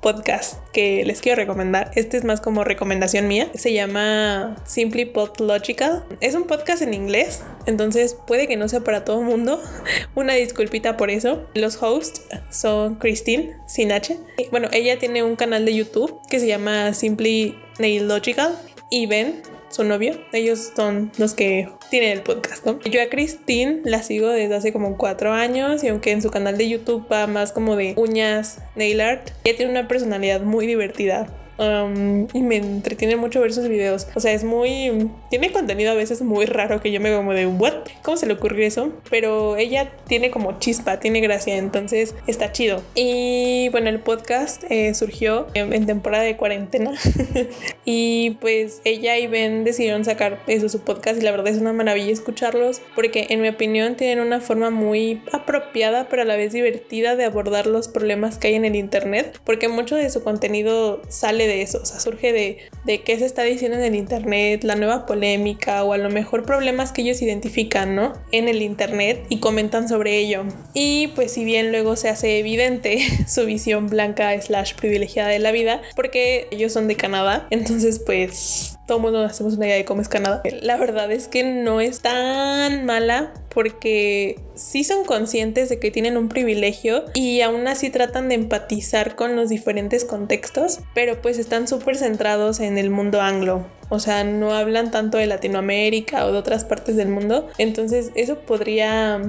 podcast 0.04 0.58
que 0.74 1.02
les 1.06 1.22
quiero 1.22 1.36
recomendar. 1.36 1.90
Este 1.94 2.18
es 2.18 2.24
más 2.24 2.42
como 2.42 2.62
recomendación 2.62 3.26
mía. 3.26 3.50
Se 3.54 3.72
llama 3.72 4.54
Simply 4.66 5.06
Pop 5.06 5.40
Logical. 5.40 6.04
Es 6.20 6.34
un 6.34 6.44
podcast 6.44 6.82
en 6.82 6.92
inglés, 6.92 7.42
entonces 7.64 8.14
puede 8.26 8.46
que 8.46 8.58
no 8.58 8.68
sea 8.68 8.80
para 8.80 9.06
todo 9.06 9.20
el 9.20 9.26
mundo. 9.26 9.62
Una 10.14 10.34
disculpita 10.34 10.98
por 10.98 11.08
eso. 11.08 11.48
Los 11.54 11.82
hosts 11.82 12.20
son 12.50 12.96
Christine, 12.96 13.56
sin 13.66 13.92
H. 13.92 14.18
Bueno, 14.50 14.68
ella 14.72 14.98
tiene 14.98 15.22
un 15.22 15.36
canal 15.36 15.64
de 15.64 15.74
YouTube 15.74 16.20
que 16.28 16.38
se 16.38 16.48
llama 16.48 16.92
Simply 16.92 17.58
Logical 17.78 18.58
y 18.90 19.06
Ben 19.06 19.40
su 19.74 19.84
novio. 19.84 20.14
Ellos 20.32 20.72
son 20.76 21.10
los 21.18 21.34
que 21.34 21.68
tienen 21.90 22.12
el 22.12 22.22
podcast. 22.22 22.64
Yo 22.84 23.02
a 23.02 23.06
Christine 23.06 23.80
la 23.84 24.02
sigo 24.02 24.28
desde 24.28 24.54
hace 24.54 24.72
como 24.72 24.96
cuatro 24.96 25.32
años 25.32 25.82
y 25.82 25.88
aunque 25.88 26.12
en 26.12 26.22
su 26.22 26.30
canal 26.30 26.56
de 26.56 26.68
YouTube 26.68 27.06
va 27.10 27.26
más 27.26 27.52
como 27.52 27.76
de 27.76 27.94
uñas, 27.96 28.60
nail 28.76 29.00
art, 29.00 29.30
ella 29.42 29.56
tiene 29.56 29.72
una 29.72 29.88
personalidad 29.88 30.42
muy 30.42 30.66
divertida 30.66 31.26
y 31.58 32.42
me 32.42 32.56
entretiene 32.56 33.16
mucho 33.16 33.40
ver 33.40 33.52
sus 33.52 33.68
videos. 33.68 34.06
O 34.14 34.20
sea, 34.20 34.32
es 34.32 34.44
muy. 34.44 35.10
Tiene 35.30 35.52
contenido 35.52 35.92
a 35.92 35.94
veces 35.94 36.22
muy 36.22 36.46
raro 36.46 36.80
que 36.80 36.90
yo 36.90 37.00
me 37.00 37.14
como 37.14 37.32
de, 37.32 37.46
¿what? 37.46 37.74
¿Cómo 38.02 38.16
se 38.16 38.26
le 38.26 38.34
ocurrió 38.34 38.66
eso? 38.66 38.92
Pero 39.10 39.56
ella 39.56 39.92
tiene 40.06 40.30
como 40.30 40.58
chispa, 40.58 41.00
tiene 41.00 41.20
gracia, 41.20 41.56
entonces 41.56 42.14
está 42.26 42.52
chido. 42.52 42.82
Y 42.94 43.68
bueno, 43.70 43.88
el 43.88 44.00
podcast 44.00 44.64
eh, 44.70 44.94
surgió 44.94 45.46
en, 45.54 45.86
temporada 45.86 46.24
de 46.24 46.36
cuarentena. 46.36 46.92
y 47.84 48.32
pues 48.40 48.80
ella 48.84 49.18
y 49.18 49.26
Ben 49.26 49.64
decidieron 49.64 50.04
sacar 50.04 50.40
eso, 50.46 50.68
su 50.68 50.80
podcast, 50.80 51.20
y 51.20 51.22
la 51.22 51.30
verdad 51.30 51.48
es 51.48 51.58
una 51.58 51.72
maravilla 51.72 52.12
escucharlos, 52.12 52.80
porque 52.94 53.26
en 53.30 53.40
mi 53.40 53.48
opinión 53.48 53.96
tienen 53.96 54.20
una 54.24 54.40
forma 54.40 54.70
muy 54.70 55.22
apropiada, 55.32 56.08
pero 56.08 56.22
a 56.22 56.24
la 56.24 56.36
vez 56.36 56.52
divertida 56.52 57.16
de 57.16 57.24
abordar 57.24 57.66
los 57.66 57.88
problemas 57.88 58.38
que 58.38 58.48
hay 58.48 58.54
en 58.54 58.64
el 58.64 58.76
internet, 58.76 59.40
porque 59.44 59.68
mucho 59.68 59.96
de 59.96 60.10
su 60.10 60.22
contenido 60.22 61.02
sale 61.08 61.43
de 61.46 61.62
eso, 61.62 61.80
o 61.83 61.87
sea, 61.87 62.00
surge 62.00 62.33
de, 62.33 62.59
de 62.85 63.02
qué 63.02 63.18
se 63.18 63.26
está 63.26 63.42
diciendo 63.42 63.78
en 63.78 63.85
el 63.85 63.94
Internet, 63.94 64.64
la 64.64 64.76
nueva 64.76 65.07
polémica 65.07 65.85
o 65.85 65.92
a 65.92 65.98
lo 65.98 66.11
mejor 66.11 66.44
problemas 66.44 66.92
que 66.92 67.02
ellos 67.02 67.22
identifican, 67.22 67.94
¿no? 67.94 68.12
En 68.33 68.48
el 68.48 68.62
Internet 68.62 69.24
y 69.28 69.38
comentan 69.38 69.88
sobre 69.88 70.18
ello. 70.18 70.44
Y 70.72 71.09
pues 71.09 71.33
si 71.33 71.44
bien 71.44 71.70
luego 71.70 71.96
se 71.96 72.09
hace 72.09 72.38
evidente 72.38 72.98
su 73.28 73.44
visión 73.46 73.88
blanca 73.88 74.40
slash 74.40 74.74
privilegiada 74.74 75.28
de 75.28 75.38
la 75.38 75.52
vida, 75.52 75.83
porque 75.96 76.48
ellos 76.50 76.72
son 76.72 76.88
de 76.88 76.96
Canadá, 76.96 77.46
entonces 77.50 77.98
pues 77.98 78.78
todo 78.86 78.98
mundo 78.98 79.24
hacemos 79.24 79.54
una 79.54 79.66
idea 79.66 79.76
de 79.76 79.84
cómo 79.84 80.02
es 80.02 80.08
Canadá. 80.08 80.42
La 80.60 80.76
verdad 80.76 81.10
es 81.10 81.28
que 81.28 81.42
no 81.42 81.80
es 81.80 82.00
tan 82.00 82.84
mala 82.84 83.32
porque 83.48 84.38
sí 84.54 84.84
son 84.84 85.04
conscientes 85.04 85.68
de 85.68 85.78
que 85.78 85.90
tienen 85.90 86.16
un 86.16 86.28
privilegio 86.28 87.04
y 87.14 87.40
aún 87.40 87.66
así 87.66 87.90
tratan 87.90 88.28
de 88.28 88.34
empatizar 88.34 89.16
con 89.16 89.36
los 89.36 89.48
diferentes 89.48 90.04
contextos, 90.04 90.80
pero 90.94 91.22
pues 91.22 91.38
están 91.38 91.66
súper 91.68 91.96
centrados 91.96 92.60
en 92.60 92.76
el 92.76 92.90
mundo 92.90 93.20
anglo. 93.20 93.66
O 93.88 94.00
sea, 94.00 94.24
no 94.24 94.52
hablan 94.52 94.90
tanto 94.90 95.18
de 95.18 95.26
Latinoamérica 95.26 96.26
o 96.26 96.32
de 96.32 96.38
otras 96.38 96.64
partes 96.64 96.96
del 96.96 97.08
mundo. 97.08 97.48
Entonces 97.58 98.10
eso 98.14 98.40
podría 98.40 99.20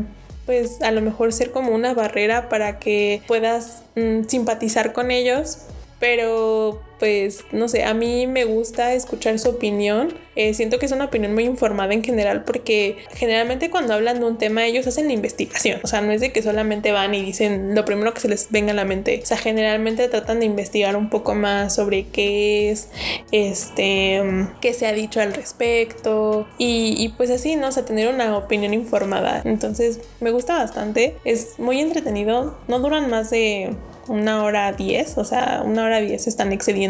pues 0.46 0.82
a 0.84 0.92
lo 0.92 1.02
mejor 1.02 1.34
ser 1.34 1.52
como 1.52 1.74
una 1.74 1.94
barrera 1.94 2.50
para 2.50 2.78
que 2.78 3.22
puedas 3.28 3.84
mm, 3.96 4.26
simpatizar 4.28 4.94
con 4.94 5.10
ellos 5.10 5.66
pero 6.00 6.82
pues 7.00 7.46
no 7.52 7.68
sé, 7.68 7.84
a 7.84 7.94
mí 7.94 8.28
me 8.28 8.46
gusta 8.46 8.94
escuchar 8.94 9.38
su 9.40 9.50
opinión. 9.50 10.14
Eh, 10.36 10.54
siento 10.54 10.80
que 10.80 10.86
es 10.86 10.92
una 10.92 11.06
opinión 11.06 11.34
muy 11.34 11.46
informada 11.46 11.94
en 11.94 12.04
general 12.04 12.44
porque 12.44 12.98
generalmente 13.12 13.70
cuando 13.70 13.94
hablan 13.94 14.20
de 14.20 14.26
un 14.26 14.38
tema 14.38 14.66
ellos 14.66 14.86
hacen 14.88 15.08
la 15.08 15.14
investigación. 15.14 15.80
O 15.84 15.88
sea, 15.88 16.02
no 16.02 16.12
es 16.12 16.22
de 16.22 16.32
que 16.32 16.42
solamente 16.42 16.92
van 16.92 17.14
y 17.14 17.22
dicen 17.22 17.76
lo 17.76 17.86
primero 17.86 18.14
que 18.14 18.22
se 18.22 18.28
les 18.28 18.52
venga 18.52 18.72
a 18.72 18.76
la 18.76 18.86
mente. 18.86 19.20
O 19.22 19.26
sea, 19.26 19.38
generalmente 19.38 20.08
tratan 20.08 20.40
de 20.40 20.46
investigar 20.46 20.96
un 20.96 21.10
poco 21.10 21.36
más 21.36 21.76
sobre 21.76 22.08
qué 22.08 22.72
es, 22.72 22.90
este, 23.32 24.22
qué 24.62 24.74
se 24.74 24.88
ha 24.88 24.94
dicho 24.94 25.22
al 25.22 25.34
respecto 25.34 26.48
y, 26.58 26.96
y 26.98 27.10
pues 27.10 27.30
así, 27.30 27.56
¿no? 27.56 27.70
O 27.70 27.72
sea, 27.72 27.86
tener 27.86 28.14
una 28.14 28.38
opinión 28.38 28.74
informada. 28.74 29.42
Entonces 29.46 30.00
me 30.20 30.32
gusta 30.32 30.56
bastante. 30.56 31.16
Es 31.24 31.60
muy 31.60 31.80
entretenido. 31.80 32.58
No 32.68 32.80
duran 32.80 33.10
más 33.10 33.30
de 33.30 33.76
una 34.08 34.44
hora 34.44 34.72
diez, 34.72 35.18
o 35.18 35.26
sea, 35.26 35.64
una 35.66 35.84
hora 35.86 36.00
diez 36.00 36.28
están 36.28 36.52
excediendo. 36.52 36.85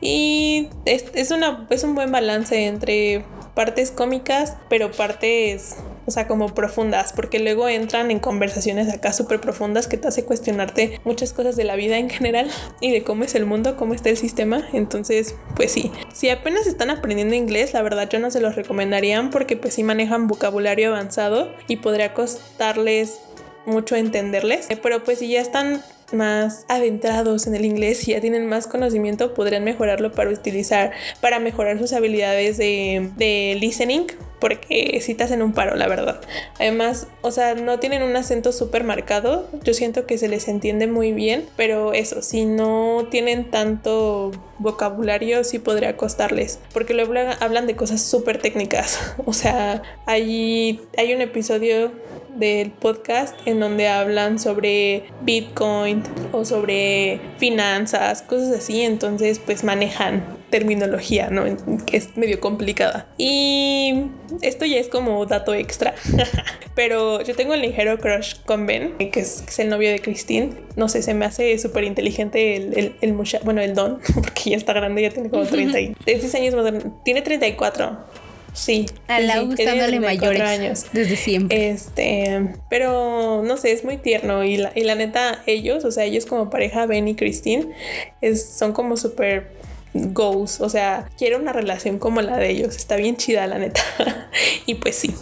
Y 0.00 0.68
es, 0.84 1.30
una, 1.30 1.66
es 1.70 1.84
un 1.84 1.94
buen 1.94 2.10
balance 2.12 2.66
entre 2.66 3.24
partes 3.54 3.90
cómicas, 3.90 4.54
pero 4.68 4.92
partes, 4.92 5.76
o 6.04 6.10
sea, 6.10 6.28
como 6.28 6.54
profundas, 6.54 7.12
porque 7.14 7.38
luego 7.38 7.68
entran 7.68 8.10
en 8.10 8.18
conversaciones 8.18 8.92
acá 8.92 9.14
súper 9.14 9.40
profundas 9.40 9.88
que 9.88 9.96
te 9.96 10.08
hace 10.08 10.24
cuestionarte 10.24 11.00
muchas 11.04 11.32
cosas 11.32 11.56
de 11.56 11.64
la 11.64 11.74
vida 11.74 11.96
en 11.96 12.10
general 12.10 12.50
y 12.80 12.92
de 12.92 13.02
cómo 13.02 13.24
es 13.24 13.34
el 13.34 13.46
mundo, 13.46 13.76
cómo 13.76 13.94
está 13.94 14.10
el 14.10 14.18
sistema. 14.18 14.68
Entonces, 14.74 15.34
pues 15.54 15.72
sí, 15.72 15.90
si 16.12 16.28
apenas 16.28 16.66
están 16.66 16.90
aprendiendo 16.90 17.34
inglés, 17.34 17.72
la 17.72 17.82
verdad 17.82 18.08
yo 18.10 18.18
no 18.18 18.30
se 18.30 18.40
los 18.40 18.56
recomendarían 18.56 19.30
porque 19.30 19.56
pues 19.56 19.74
sí 19.74 19.82
manejan 19.82 20.28
vocabulario 20.28 20.88
avanzado 20.88 21.50
y 21.66 21.76
podría 21.76 22.12
costarles 22.12 23.20
mucho 23.64 23.96
entenderles, 23.96 24.68
pero 24.82 25.02
pues 25.02 25.18
si 25.18 25.28
ya 25.28 25.40
están 25.40 25.82
más 26.12 26.64
adentrados 26.68 27.46
en 27.46 27.54
el 27.54 27.64
inglés 27.64 28.06
y 28.08 28.12
ya 28.12 28.20
tienen 28.20 28.46
más 28.46 28.66
conocimiento, 28.66 29.34
podrían 29.34 29.64
mejorarlo 29.64 30.12
para 30.12 30.30
utilizar, 30.30 30.92
para 31.20 31.38
mejorar 31.40 31.78
sus 31.78 31.92
habilidades 31.92 32.56
de, 32.58 33.10
de 33.16 33.56
listening, 33.60 34.06
porque 34.38 35.00
si 35.00 35.14
te 35.14 35.24
hacen 35.24 35.42
un 35.42 35.52
paro, 35.52 35.76
la 35.76 35.88
verdad. 35.88 36.20
Además, 36.58 37.08
o 37.22 37.30
sea, 37.30 37.54
no 37.54 37.78
tienen 37.78 38.02
un 38.02 38.16
acento 38.16 38.52
súper 38.52 38.84
marcado, 38.84 39.48
yo 39.64 39.74
siento 39.74 40.06
que 40.06 40.18
se 40.18 40.28
les 40.28 40.48
entiende 40.48 40.86
muy 40.86 41.12
bien, 41.12 41.46
pero 41.56 41.92
eso, 41.92 42.22
si 42.22 42.44
no 42.44 43.06
tienen 43.10 43.50
tanto 43.50 44.32
vocabulario, 44.58 45.44
sí 45.44 45.58
podría 45.58 45.96
costarles, 45.96 46.58
porque 46.72 46.94
luego 46.94 47.14
hablan 47.40 47.66
de 47.66 47.76
cosas 47.76 48.02
súper 48.02 48.38
técnicas. 48.38 49.14
O 49.28 49.32
sea, 49.32 49.82
hay, 50.06 50.80
hay 50.96 51.12
un 51.12 51.20
episodio 51.20 51.90
del 52.36 52.70
podcast 52.70 53.36
en 53.44 53.58
donde 53.60 53.88
hablan 53.88 54.38
sobre 54.38 55.04
Bitcoin 55.22 56.02
o 56.32 56.44
sobre 56.44 57.20
finanzas, 57.38 58.22
cosas 58.22 58.56
así, 58.56 58.82
entonces 58.82 59.40
pues 59.44 59.64
manejan 59.64 60.35
terminología, 60.50 61.28
¿no? 61.30 61.44
Que 61.86 61.96
es 61.96 62.16
medio 62.16 62.40
complicada. 62.40 63.08
Y 63.18 64.06
esto 64.42 64.64
ya 64.64 64.78
es 64.78 64.88
como 64.88 65.24
dato 65.26 65.54
extra. 65.54 65.94
Pero 66.74 67.22
yo 67.22 67.34
tengo 67.34 67.54
el 67.54 67.62
ligero 67.62 67.98
crush 67.98 68.36
con 68.44 68.66
Ben, 68.66 68.96
que 68.98 69.20
es, 69.20 69.58
el 69.58 69.68
novio 69.68 69.90
de 69.90 70.00
Christine. 70.00 70.50
No 70.76 70.88
sé, 70.88 71.02
se 71.02 71.14
me 71.14 71.24
hace 71.24 71.58
súper 71.58 71.84
inteligente 71.84 72.56
el, 72.56 72.94
el, 73.00 73.12
bueno, 73.44 73.60
el 73.60 73.74
don, 73.74 74.00
porque 74.14 74.50
ya 74.50 74.56
está 74.56 74.72
grande, 74.72 75.02
ya 75.02 75.10
tiene 75.10 75.30
como 75.30 75.44
30 75.44 75.80
y, 75.80 75.86
años 75.86 75.96
tiene 77.04 77.22
34 77.22 78.26
Sí. 78.56 78.86
A 79.06 79.20
la 79.20 79.40
gustándole 79.40 80.00
mayores 80.00 80.40
años. 80.40 80.86
desde 80.92 81.16
siempre. 81.16 81.68
Este, 81.68 82.54
pero 82.70 83.42
no 83.44 83.58
sé, 83.58 83.72
es 83.72 83.84
muy 83.84 83.98
tierno 83.98 84.44
y 84.44 84.56
la, 84.56 84.72
y 84.74 84.80
la 84.80 84.94
neta, 84.94 85.42
ellos, 85.46 85.84
o 85.84 85.90
sea, 85.90 86.04
ellos 86.04 86.24
como 86.24 86.48
pareja, 86.48 86.86
Ben 86.86 87.06
y 87.06 87.14
Christine, 87.14 87.66
es, 88.22 88.42
son 88.42 88.72
como 88.72 88.96
súper 88.96 89.52
goals, 90.12 90.60
o 90.60 90.68
sea, 90.68 91.08
quiero 91.18 91.38
una 91.38 91.52
relación 91.52 91.98
como 91.98 92.22
la 92.22 92.36
de 92.36 92.50
ellos, 92.50 92.76
está 92.76 92.96
bien 92.96 93.16
chida 93.16 93.46
la 93.46 93.58
neta. 93.58 93.80
y 94.66 94.74
pues 94.74 94.96
sí. 94.96 95.14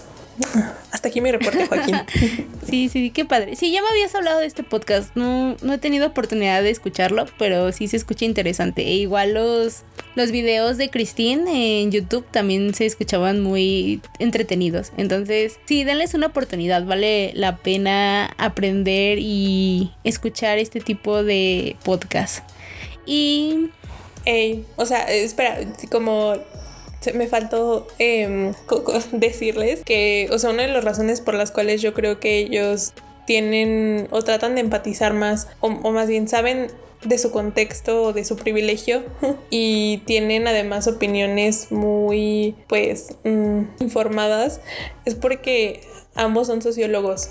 Hasta 0.91 1.09
aquí 1.09 1.21
mi 1.21 1.31
reporte, 1.31 1.67
Joaquín. 1.67 1.97
sí, 2.69 2.89
sí, 2.89 3.11
qué 3.11 3.25
padre. 3.25 3.57
Sí, 3.57 3.73
ya 3.73 3.83
me 3.83 3.89
habías 3.89 4.15
hablado 4.15 4.41
de 4.41 4.47
este 4.47 4.63
podcast. 4.63 5.15
No, 5.15 5.57
no 5.63 5.75
he 5.75 5.79
tenido 5.79 6.07
oportunidad 6.07 6.63
de 6.63 6.71
escucharlo, 6.71 7.27
pero 7.39 7.71
sí 7.73 7.89
se 7.89 7.97
escucha 7.97 8.25
interesante. 8.25 8.83
E 8.83 8.95
igual 8.95 9.35
los, 9.35 9.83
los 10.15 10.31
videos 10.31 10.77
de 10.77 10.91
Christine 10.91 11.83
en 11.83 11.93
YouTube 11.93 12.27
también 12.31 12.75
se 12.75 12.87
escuchaban 12.87 13.41
muy 13.41 14.01
entretenidos. 14.19 14.93
Entonces, 14.97 15.59
sí, 15.67 15.85
denles 15.85 16.15
una 16.15 16.29
oportunidad. 16.29 16.85
Vale 16.85 17.33
la 17.35 17.57
pena 17.59 18.35
aprender 18.39 19.19
y 19.21 19.93
escuchar 20.05 20.59
este 20.59 20.81
tipo 20.81 21.23
de 21.23 21.77
podcast. 21.85 22.49
Y. 23.07 23.71
o 24.77 24.87
sea, 24.87 25.05
espera, 25.13 25.59
como 25.91 26.35
me 27.13 27.27
faltó 27.27 27.87
em, 27.99 28.55
decirles 29.13 29.83
que, 29.85 30.29
o 30.33 30.39
sea, 30.39 30.51
una 30.51 30.63
de 30.63 30.69
las 30.69 30.85
razones 30.85 31.21
por 31.21 31.35
las 31.35 31.51
cuales 31.51 31.83
yo 31.83 31.93
creo 31.93 32.21
que 32.21 32.39
ellos 32.39 32.95
tienen 33.27 34.09
o 34.11 34.23
tratan 34.23 34.55
de 34.55 34.63
empatizar 34.63 35.13
más, 35.13 35.49
o, 35.61 35.69
más 35.69 36.09
bien 36.09 36.29
saben 36.29 36.69
de 37.05 37.19
su 37.19 37.31
contexto 37.31 38.03
o 38.03 38.13
de 38.15 38.25
su 38.25 38.37
privilegio 38.37 39.03
y 39.51 39.99
tienen 40.07 40.49
además 40.49 40.87
opiniones 40.89 41.71
muy 41.71 42.55
pues 42.67 43.15
mm, 43.25 43.63
informadas 43.81 44.61
es 45.05 45.15
porque 45.15 45.81
ambos 46.15 46.47
son 46.47 46.63
sociólogos. 46.63 47.31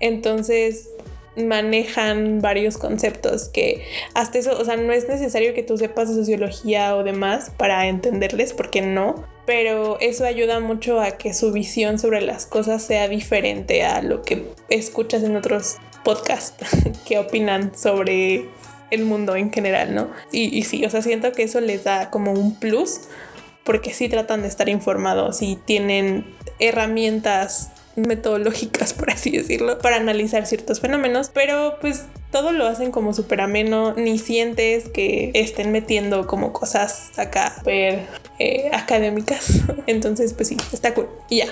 Entonces 0.00 0.88
manejan 1.36 2.40
varios 2.40 2.78
conceptos 2.78 3.48
que 3.48 3.84
hasta 4.14 4.38
eso, 4.38 4.58
o 4.58 4.64
sea, 4.64 4.76
no 4.76 4.92
es 4.92 5.08
necesario 5.08 5.54
que 5.54 5.62
tú 5.62 5.76
sepas 5.76 6.08
sociología 6.08 6.96
o 6.96 7.02
demás 7.02 7.50
para 7.56 7.86
entenderles, 7.88 8.52
porque 8.52 8.82
no, 8.82 9.24
pero 9.46 9.98
eso 10.00 10.24
ayuda 10.24 10.60
mucho 10.60 11.00
a 11.00 11.12
que 11.12 11.34
su 11.34 11.52
visión 11.52 11.98
sobre 11.98 12.20
las 12.20 12.46
cosas 12.46 12.82
sea 12.82 13.08
diferente 13.08 13.82
a 13.82 14.02
lo 14.02 14.22
que 14.22 14.48
escuchas 14.68 15.22
en 15.22 15.36
otros 15.36 15.76
podcasts 16.04 16.64
que 17.06 17.18
opinan 17.18 17.76
sobre 17.76 18.46
el 18.90 19.04
mundo 19.04 19.34
en 19.34 19.52
general, 19.52 19.94
¿no? 19.94 20.10
Y, 20.30 20.56
y 20.56 20.62
sí, 20.62 20.84
o 20.84 20.90
sea, 20.90 21.02
siento 21.02 21.32
que 21.32 21.42
eso 21.42 21.60
les 21.60 21.84
da 21.84 22.10
como 22.10 22.32
un 22.32 22.54
plus 22.58 23.00
porque 23.64 23.92
sí 23.94 24.08
tratan 24.08 24.42
de 24.42 24.48
estar 24.48 24.68
informados 24.68 25.42
y 25.42 25.56
tienen 25.56 26.26
herramientas 26.58 27.70
metodológicas, 27.96 28.92
por 28.92 29.10
así 29.10 29.30
decirlo, 29.30 29.78
para 29.78 29.96
analizar 29.96 30.46
ciertos 30.46 30.80
fenómenos, 30.80 31.30
pero 31.32 31.76
pues 31.80 32.04
todo 32.30 32.52
lo 32.52 32.66
hacen 32.66 32.90
como 32.90 33.14
súper 33.14 33.40
ameno, 33.40 33.94
ni 33.94 34.18
sientes 34.18 34.88
que 34.88 35.30
estén 35.34 35.70
metiendo 35.72 36.26
como 36.26 36.52
cosas 36.52 37.12
acá 37.16 37.54
súper 37.58 38.06
eh, 38.38 38.70
académicas. 38.72 39.62
Entonces, 39.86 40.34
pues 40.34 40.48
sí, 40.48 40.56
está 40.72 40.94
cool. 40.94 41.08
Y 41.30 41.38
ya. 41.38 41.46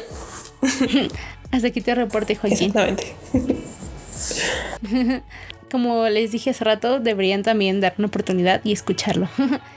Hasta 1.51 1.69
aquí 1.69 1.81
te 1.81 1.95
reporte, 1.95 2.35
Joaquín. 2.35 2.69
Exactamente. 2.69 3.15
como 5.71 6.07
les 6.09 6.33
dije 6.33 6.51
hace 6.51 6.65
rato, 6.65 7.01
deberían 7.01 7.43
también 7.43 7.81
dar 7.81 7.95
una 7.97 8.09
oportunidad 8.09 8.61
y 8.63 8.73
escucharlo. 8.73 9.29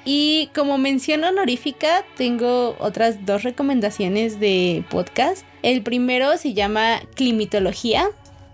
y 0.04 0.50
como 0.54 0.78
mención 0.78 1.24
honorífica, 1.24 2.04
tengo 2.18 2.76
otras 2.80 3.26
dos 3.26 3.44
recomendaciones 3.44 4.40
de 4.40 4.84
podcast. 4.90 5.46
El 5.66 5.82
primero 5.82 6.38
se 6.38 6.54
llama 6.54 7.02
Climatología 7.16 8.12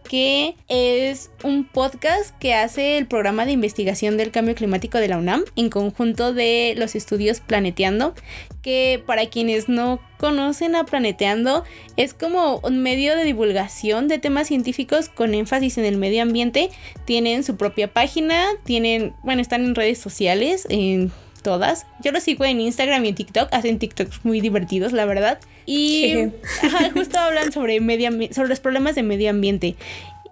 que 0.09 0.55
es 0.69 1.29
un 1.43 1.65
podcast 1.65 2.37
que 2.39 2.53
hace 2.53 2.97
el 2.97 3.05
programa 3.05 3.45
de 3.45 3.51
investigación 3.51 4.15
del 4.15 4.31
cambio 4.31 4.55
climático 4.55 4.97
de 4.97 5.09
la 5.09 5.17
UNAM 5.17 5.43
en 5.57 5.69
conjunto 5.69 6.33
de 6.33 6.73
los 6.77 6.95
estudios 6.95 7.41
Planeteando, 7.41 8.13
que 8.61 9.03
para 9.05 9.25
quienes 9.25 9.67
no 9.67 9.99
conocen 10.19 10.75
a 10.75 10.85
Planeteando 10.85 11.65
es 11.97 12.13
como 12.13 12.59
un 12.59 12.81
medio 12.81 13.17
de 13.17 13.25
divulgación 13.25 14.07
de 14.07 14.17
temas 14.17 14.47
científicos 14.47 15.09
con 15.09 15.33
énfasis 15.33 15.77
en 15.77 15.85
el 15.85 15.97
medio 15.97 16.21
ambiente. 16.21 16.69
Tienen 17.03 17.43
su 17.43 17.57
propia 17.57 17.91
página, 17.91 18.45
tienen, 18.63 19.13
bueno, 19.23 19.41
están 19.41 19.65
en 19.65 19.75
redes 19.75 19.99
sociales, 19.99 20.65
en 20.69 21.11
todas. 21.41 21.85
Yo 22.03 22.11
los 22.11 22.23
sigo 22.23 22.45
en 22.45 22.61
Instagram 22.61 23.03
y 23.03 23.09
en 23.09 23.15
TikTok, 23.15 23.49
hacen 23.51 23.79
TikToks 23.79 24.23
muy 24.23 24.39
divertidos, 24.39 24.93
la 24.93 25.05
verdad. 25.05 25.39
Y 25.65 26.29
justo 26.93 27.19
hablan 27.19 27.51
sobre, 27.51 27.79
medio 27.79 28.09
sobre 28.33 28.49
los 28.49 28.59
problemas 28.59 28.95
de 28.95 29.03
medio 29.03 29.29
ambiente 29.29 29.75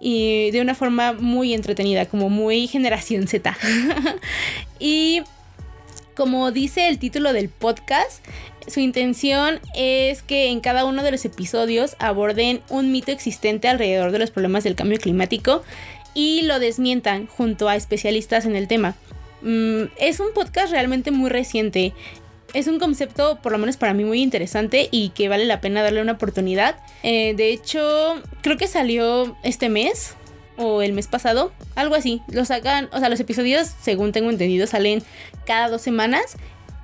y 0.00 0.50
de 0.50 0.62
una 0.62 0.74
forma 0.74 1.12
muy 1.12 1.52
entretenida, 1.52 2.06
como 2.06 2.30
muy 2.30 2.66
generación 2.66 3.28
Z. 3.28 3.56
y 4.78 5.22
como 6.14 6.50
dice 6.50 6.88
el 6.88 6.98
título 6.98 7.32
del 7.32 7.48
podcast, 7.48 8.24
su 8.66 8.80
intención 8.80 9.60
es 9.74 10.22
que 10.22 10.48
en 10.48 10.60
cada 10.60 10.84
uno 10.84 11.02
de 11.02 11.10
los 11.10 11.24
episodios 11.24 11.96
aborden 11.98 12.60
un 12.68 12.92
mito 12.92 13.12
existente 13.12 13.68
alrededor 13.68 14.10
de 14.12 14.18
los 14.18 14.30
problemas 14.30 14.64
del 14.64 14.74
cambio 14.74 14.98
climático 14.98 15.62
y 16.14 16.42
lo 16.42 16.58
desmientan 16.58 17.26
junto 17.26 17.68
a 17.68 17.76
especialistas 17.76 18.46
en 18.46 18.56
el 18.56 18.68
tema. 18.68 18.96
Mm, 19.42 19.84
es 19.98 20.20
un 20.20 20.32
podcast 20.34 20.70
realmente 20.70 21.10
muy 21.10 21.30
reciente 21.30 21.92
es 22.54 22.66
un 22.66 22.78
concepto, 22.78 23.38
por 23.42 23.52
lo 23.52 23.58
menos 23.58 23.76
para 23.76 23.94
mí, 23.94 24.04
muy 24.04 24.22
interesante 24.22 24.88
y 24.90 25.10
que 25.10 25.28
vale 25.28 25.44
la 25.44 25.60
pena 25.60 25.82
darle 25.82 26.02
una 26.02 26.12
oportunidad. 26.12 26.76
Eh, 27.02 27.34
de 27.34 27.50
hecho, 27.50 28.22
creo 28.42 28.56
que 28.56 28.66
salió 28.66 29.36
este 29.42 29.68
mes 29.68 30.14
o 30.56 30.82
el 30.82 30.92
mes 30.92 31.08
pasado, 31.08 31.52
algo 31.74 31.94
así. 31.94 32.22
Lo 32.28 32.44
sacan, 32.44 32.88
o 32.92 32.98
sea, 32.98 33.08
los 33.08 33.20
episodios, 33.20 33.70
según 33.80 34.12
tengo 34.12 34.30
entendido, 34.30 34.66
salen 34.66 35.02
cada 35.46 35.68
dos 35.68 35.82
semanas. 35.82 36.36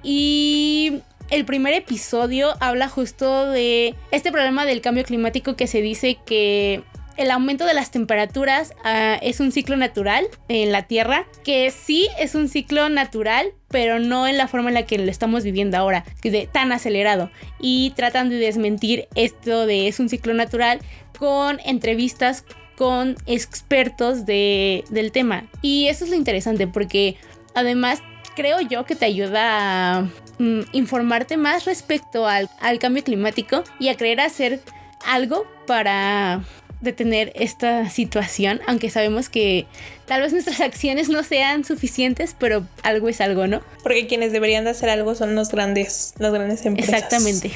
Y 0.02 1.00
el 1.30 1.44
primer 1.44 1.74
episodio 1.74 2.54
habla 2.60 2.88
justo 2.88 3.50
de 3.50 3.94
este 4.10 4.30
problema 4.30 4.64
del 4.64 4.80
cambio 4.80 5.04
climático 5.04 5.56
que 5.56 5.66
se 5.66 5.82
dice 5.82 6.16
que 6.24 6.84
el 7.16 7.30
aumento 7.30 7.64
de 7.64 7.74
las 7.74 7.90
temperaturas 7.90 8.72
uh, 8.84 9.18
es 9.22 9.40
un 9.40 9.52
ciclo 9.52 9.76
natural 9.76 10.26
en 10.48 10.72
la 10.72 10.82
Tierra, 10.82 11.26
que 11.44 11.70
sí 11.70 12.08
es 12.18 12.34
un 12.34 12.48
ciclo 12.48 12.88
natural, 12.88 13.52
pero 13.68 13.98
no 13.98 14.26
en 14.26 14.38
la 14.38 14.48
forma 14.48 14.68
en 14.68 14.74
la 14.74 14.86
que 14.86 14.98
lo 14.98 15.10
estamos 15.10 15.44
viviendo 15.44 15.76
ahora, 15.76 16.04
de 16.22 16.48
tan 16.50 16.72
acelerado. 16.72 17.30
Y 17.60 17.90
tratan 17.96 18.28
de 18.28 18.36
desmentir 18.36 19.08
esto 19.14 19.66
de 19.66 19.88
es 19.88 20.00
un 20.00 20.08
ciclo 20.08 20.34
natural 20.34 20.80
con 21.18 21.60
entrevistas 21.64 22.44
con 22.76 23.16
expertos 23.26 24.26
de, 24.26 24.84
del 24.90 25.10
tema. 25.10 25.44
Y 25.62 25.88
eso 25.88 26.04
es 26.04 26.10
lo 26.10 26.16
interesante 26.16 26.66
porque 26.66 27.16
además 27.54 28.02
creo 28.34 28.60
yo 28.60 28.84
que 28.84 28.94
te 28.94 29.06
ayuda 29.06 29.96
a 29.96 30.00
mm, 30.38 30.60
informarte 30.72 31.38
más 31.38 31.64
respecto 31.64 32.26
al, 32.26 32.50
al 32.60 32.78
cambio 32.78 33.02
climático 33.02 33.64
y 33.80 33.88
a 33.88 33.96
creer 33.96 34.20
hacer 34.20 34.60
algo 35.06 35.46
para 35.66 36.42
detener 36.80 37.32
esta 37.34 37.88
situación, 37.90 38.60
aunque 38.66 38.90
sabemos 38.90 39.28
que 39.28 39.66
tal 40.06 40.20
vez 40.22 40.32
nuestras 40.32 40.60
acciones 40.62 41.08
no 41.08 41.22
sean 41.22 41.64
suficientes, 41.64 42.34
pero 42.38 42.66
algo 42.82 43.08
es 43.08 43.20
algo, 43.20 43.46
¿no? 43.46 43.62
Porque 43.82 44.06
quienes 44.06 44.32
deberían 44.32 44.64
de 44.64 44.70
hacer 44.70 44.90
algo 44.90 45.14
son 45.14 45.34
los 45.34 45.50
grandes, 45.50 46.14
las 46.18 46.32
grandes 46.32 46.64
empresas. 46.64 46.94
Exactamente. 46.94 47.52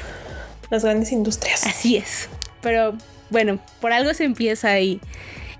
Las 0.70 0.84
grandes 0.84 1.12
industrias. 1.12 1.66
Así 1.66 1.96
es. 1.96 2.28
Pero 2.62 2.96
bueno, 3.30 3.58
por 3.80 3.92
algo 3.92 4.14
se 4.14 4.24
empieza 4.24 4.70
ahí. 4.70 5.00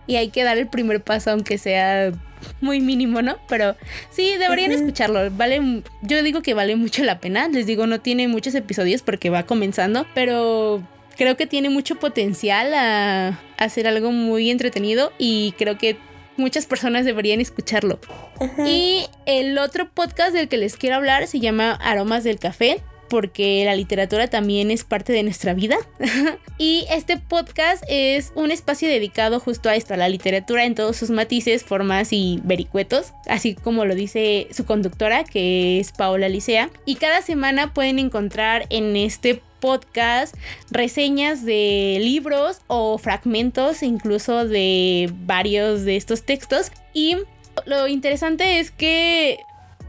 Y 0.06 0.16
hay 0.16 0.30
que 0.30 0.42
dar 0.42 0.58
el 0.58 0.66
primer 0.66 1.02
paso, 1.02 1.30
aunque 1.30 1.58
sea 1.58 2.12
muy 2.60 2.80
mínimo, 2.80 3.22
¿no? 3.22 3.38
Pero 3.48 3.76
sí, 4.10 4.36
deberían 4.38 4.70
uh 4.70 4.74
-huh. 4.74 4.78
escucharlo. 4.78 5.30
Vale, 5.30 5.82
yo 6.02 6.22
digo 6.22 6.42
que 6.42 6.54
vale 6.54 6.76
mucho 6.76 7.04
la 7.04 7.20
pena. 7.20 7.48
Les 7.48 7.66
digo, 7.66 7.86
no 7.86 8.00
tiene 8.00 8.28
muchos 8.28 8.54
episodios 8.54 9.02
porque 9.02 9.30
va 9.30 9.44
comenzando, 9.44 10.06
pero 10.14 10.82
creo 11.20 11.36
que 11.36 11.46
tiene 11.46 11.68
mucho 11.68 11.96
potencial 11.96 12.72
a, 12.72 13.38
hacer 13.58 13.86
algo 13.86 14.10
muy 14.10 14.50
entretenido 14.50 15.12
y 15.18 15.52
creo 15.58 15.76
que 15.76 15.98
muchas 16.38 16.64
personas 16.64 17.04
deberían 17.04 17.42
escucharlo. 17.42 18.00
-huh. 18.38 18.66
Y 18.66 19.04
el 19.26 19.58
otro 19.58 19.90
podcast 19.90 20.32
del 20.32 20.48
que 20.48 20.56
les 20.56 20.78
quiero 20.78 20.96
hablar 20.96 21.26
se 21.26 21.38
llama 21.38 21.72
Aromas 21.72 22.24
del 22.24 22.38
Café 22.38 22.80
porque 23.10 23.64
la 23.66 23.74
literatura 23.74 24.28
también 24.28 24.70
es 24.70 24.84
parte 24.84 25.12
de 25.12 25.22
nuestra 25.22 25.52
vida. 25.52 25.76
y 26.58 26.86
este 26.88 27.18
podcast 27.18 27.84
es 27.86 28.32
un 28.34 28.50
espacio 28.50 28.88
dedicado 28.88 29.40
justo 29.40 29.68
a 29.68 29.74
esto, 29.74 29.92
a 29.92 29.98
la 29.98 30.08
literatura 30.08 30.64
en 30.64 30.74
todos 30.74 30.96
sus 30.96 31.10
matices, 31.10 31.64
formas 31.64 32.14
y 32.14 32.40
vericuetos, 32.44 33.12
así 33.26 33.56
como 33.56 33.84
lo 33.84 33.94
dice 33.94 34.48
su 34.52 34.64
conductora, 34.64 35.24
que 35.24 35.80
es 35.80 35.92
Paola 35.92 36.30
Licea. 36.30 36.70
Y 36.86 36.94
cada 36.94 37.20
semana 37.20 37.74
pueden 37.74 37.98
encontrar 37.98 38.64
en 38.70 38.96
este 38.96 39.42
podcast, 39.60 40.34
reseñas 40.70 41.44
de 41.44 41.98
libros 42.00 42.60
o 42.66 42.98
fragmentos 42.98 43.82
incluso 43.82 44.46
de 44.46 45.12
varios 45.26 45.84
de 45.84 45.96
estos 45.96 46.24
textos. 46.24 46.72
Y 46.92 47.18
lo 47.66 47.86
interesante 47.86 48.58
es 48.58 48.70
que 48.70 49.38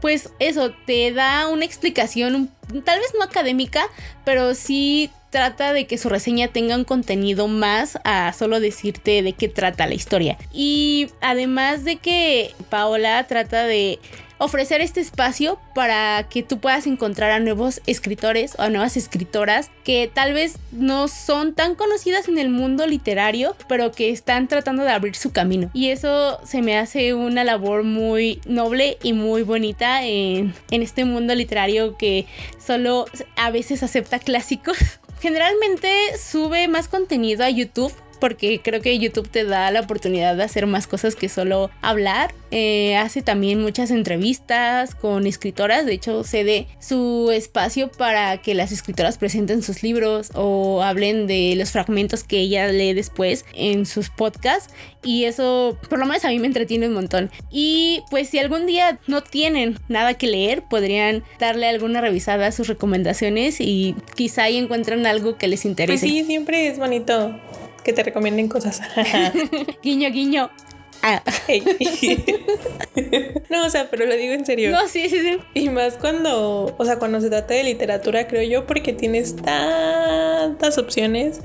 pues 0.02 0.30
eso, 0.40 0.74
te 0.84 1.12
da 1.12 1.46
una 1.46 1.64
explicación, 1.64 2.50
tal 2.84 2.98
vez 2.98 3.14
no 3.16 3.22
académica, 3.22 3.84
pero 4.24 4.56
sí 4.56 5.12
trata 5.32 5.72
de 5.72 5.86
que 5.86 5.98
su 5.98 6.10
reseña 6.10 6.48
tenga 6.48 6.76
un 6.76 6.84
contenido 6.84 7.48
más 7.48 7.98
a 8.04 8.32
solo 8.34 8.60
decirte 8.60 9.22
de 9.22 9.32
qué 9.32 9.48
trata 9.48 9.86
la 9.86 9.94
historia. 9.94 10.36
Y 10.52 11.08
además 11.20 11.84
de 11.84 11.96
que 11.96 12.54
Paola 12.68 13.26
trata 13.26 13.64
de 13.64 13.98
ofrecer 14.42 14.80
este 14.80 15.00
espacio 15.00 15.58
para 15.72 16.26
que 16.28 16.42
tú 16.42 16.58
puedas 16.58 16.86
encontrar 16.86 17.30
a 17.30 17.38
nuevos 17.38 17.80
escritores 17.86 18.56
o 18.58 18.62
a 18.62 18.70
nuevas 18.70 18.96
escritoras 18.96 19.70
que 19.84 20.10
tal 20.12 20.34
vez 20.34 20.58
no 20.72 21.06
son 21.06 21.54
tan 21.54 21.76
conocidas 21.76 22.28
en 22.28 22.38
el 22.38 22.50
mundo 22.50 22.86
literario, 22.86 23.56
pero 23.68 23.92
que 23.92 24.10
están 24.10 24.48
tratando 24.48 24.82
de 24.82 24.90
abrir 24.90 25.14
su 25.14 25.32
camino. 25.32 25.70
Y 25.72 25.90
eso 25.90 26.40
se 26.44 26.60
me 26.60 26.76
hace 26.76 27.14
una 27.14 27.44
labor 27.44 27.84
muy 27.84 28.40
noble 28.44 28.98
y 29.02 29.12
muy 29.12 29.42
bonita 29.42 30.04
en, 30.04 30.54
en 30.70 30.82
este 30.82 31.04
mundo 31.04 31.34
literario 31.34 31.96
que 31.96 32.26
solo 32.58 33.06
a 33.36 33.50
veces 33.50 33.82
acepta 33.82 34.18
clásicos. 34.18 34.76
Generalmente 35.22 36.18
sube 36.18 36.66
más 36.66 36.88
contenido 36.88 37.44
a 37.44 37.48
YouTube 37.48 37.92
porque 38.22 38.60
creo 38.62 38.80
que 38.80 38.96
YouTube 39.00 39.28
te 39.28 39.42
da 39.42 39.68
la 39.72 39.80
oportunidad 39.80 40.36
de 40.36 40.44
hacer 40.44 40.68
más 40.68 40.86
cosas 40.86 41.16
que 41.16 41.28
solo 41.28 41.72
hablar. 41.80 42.32
Eh, 42.52 42.94
hace 42.94 43.20
también 43.20 43.60
muchas 43.60 43.90
entrevistas 43.90 44.94
con 44.94 45.26
escritoras, 45.26 45.86
de 45.86 45.94
hecho 45.94 46.22
cede 46.22 46.68
su 46.78 47.32
espacio 47.34 47.90
para 47.90 48.40
que 48.40 48.54
las 48.54 48.70
escritoras 48.70 49.18
presenten 49.18 49.64
sus 49.64 49.82
libros 49.82 50.30
o 50.34 50.84
hablen 50.84 51.26
de 51.26 51.54
los 51.56 51.72
fragmentos 51.72 52.22
que 52.22 52.38
ella 52.38 52.68
lee 52.68 52.92
después 52.92 53.44
en 53.54 53.86
sus 53.86 54.08
podcasts 54.08 54.72
y 55.02 55.24
eso 55.24 55.76
por 55.90 55.98
lo 55.98 56.06
menos 56.06 56.24
a 56.24 56.28
mí 56.28 56.38
me 56.38 56.46
entretiene 56.46 56.86
un 56.86 56.94
montón. 56.94 57.28
Y 57.50 58.04
pues 58.08 58.28
si 58.28 58.38
algún 58.38 58.66
día 58.66 59.00
no 59.08 59.24
tienen 59.24 59.80
nada 59.88 60.14
que 60.14 60.28
leer, 60.28 60.62
podrían 60.70 61.24
darle 61.40 61.66
alguna 61.66 62.00
revisada 62.00 62.46
a 62.46 62.52
sus 62.52 62.68
recomendaciones 62.68 63.60
y 63.60 63.96
quizá 64.14 64.44
ahí 64.44 64.58
encuentran 64.58 65.06
algo 65.06 65.38
que 65.38 65.48
les 65.48 65.64
interese. 65.64 66.06
Pues 66.06 66.12
sí, 66.12 66.22
siempre 66.24 66.68
es 66.68 66.78
bonito 66.78 67.34
que 67.82 67.92
te 67.92 68.02
recomienden 68.02 68.48
cosas. 68.48 68.80
guiño, 69.82 70.10
guiño. 70.10 70.50
Ah. 71.02 71.22
Hey. 71.46 71.62
no, 73.50 73.66
o 73.66 73.70
sea, 73.70 73.88
pero 73.90 74.06
lo 74.06 74.14
digo 74.16 74.32
en 74.34 74.46
serio. 74.46 74.70
No, 74.70 74.86
sí, 74.86 75.08
sí, 75.08 75.18
sí. 75.20 75.38
Y 75.54 75.68
más 75.68 75.94
cuando, 75.94 76.74
o 76.76 76.84
sea, 76.84 76.98
cuando 76.98 77.20
se 77.20 77.28
trata 77.28 77.54
de 77.54 77.64
literatura, 77.64 78.28
creo 78.28 78.42
yo, 78.42 78.66
porque 78.66 78.92
tienes 78.92 79.36
tantas 79.36 80.78
opciones 80.78 81.40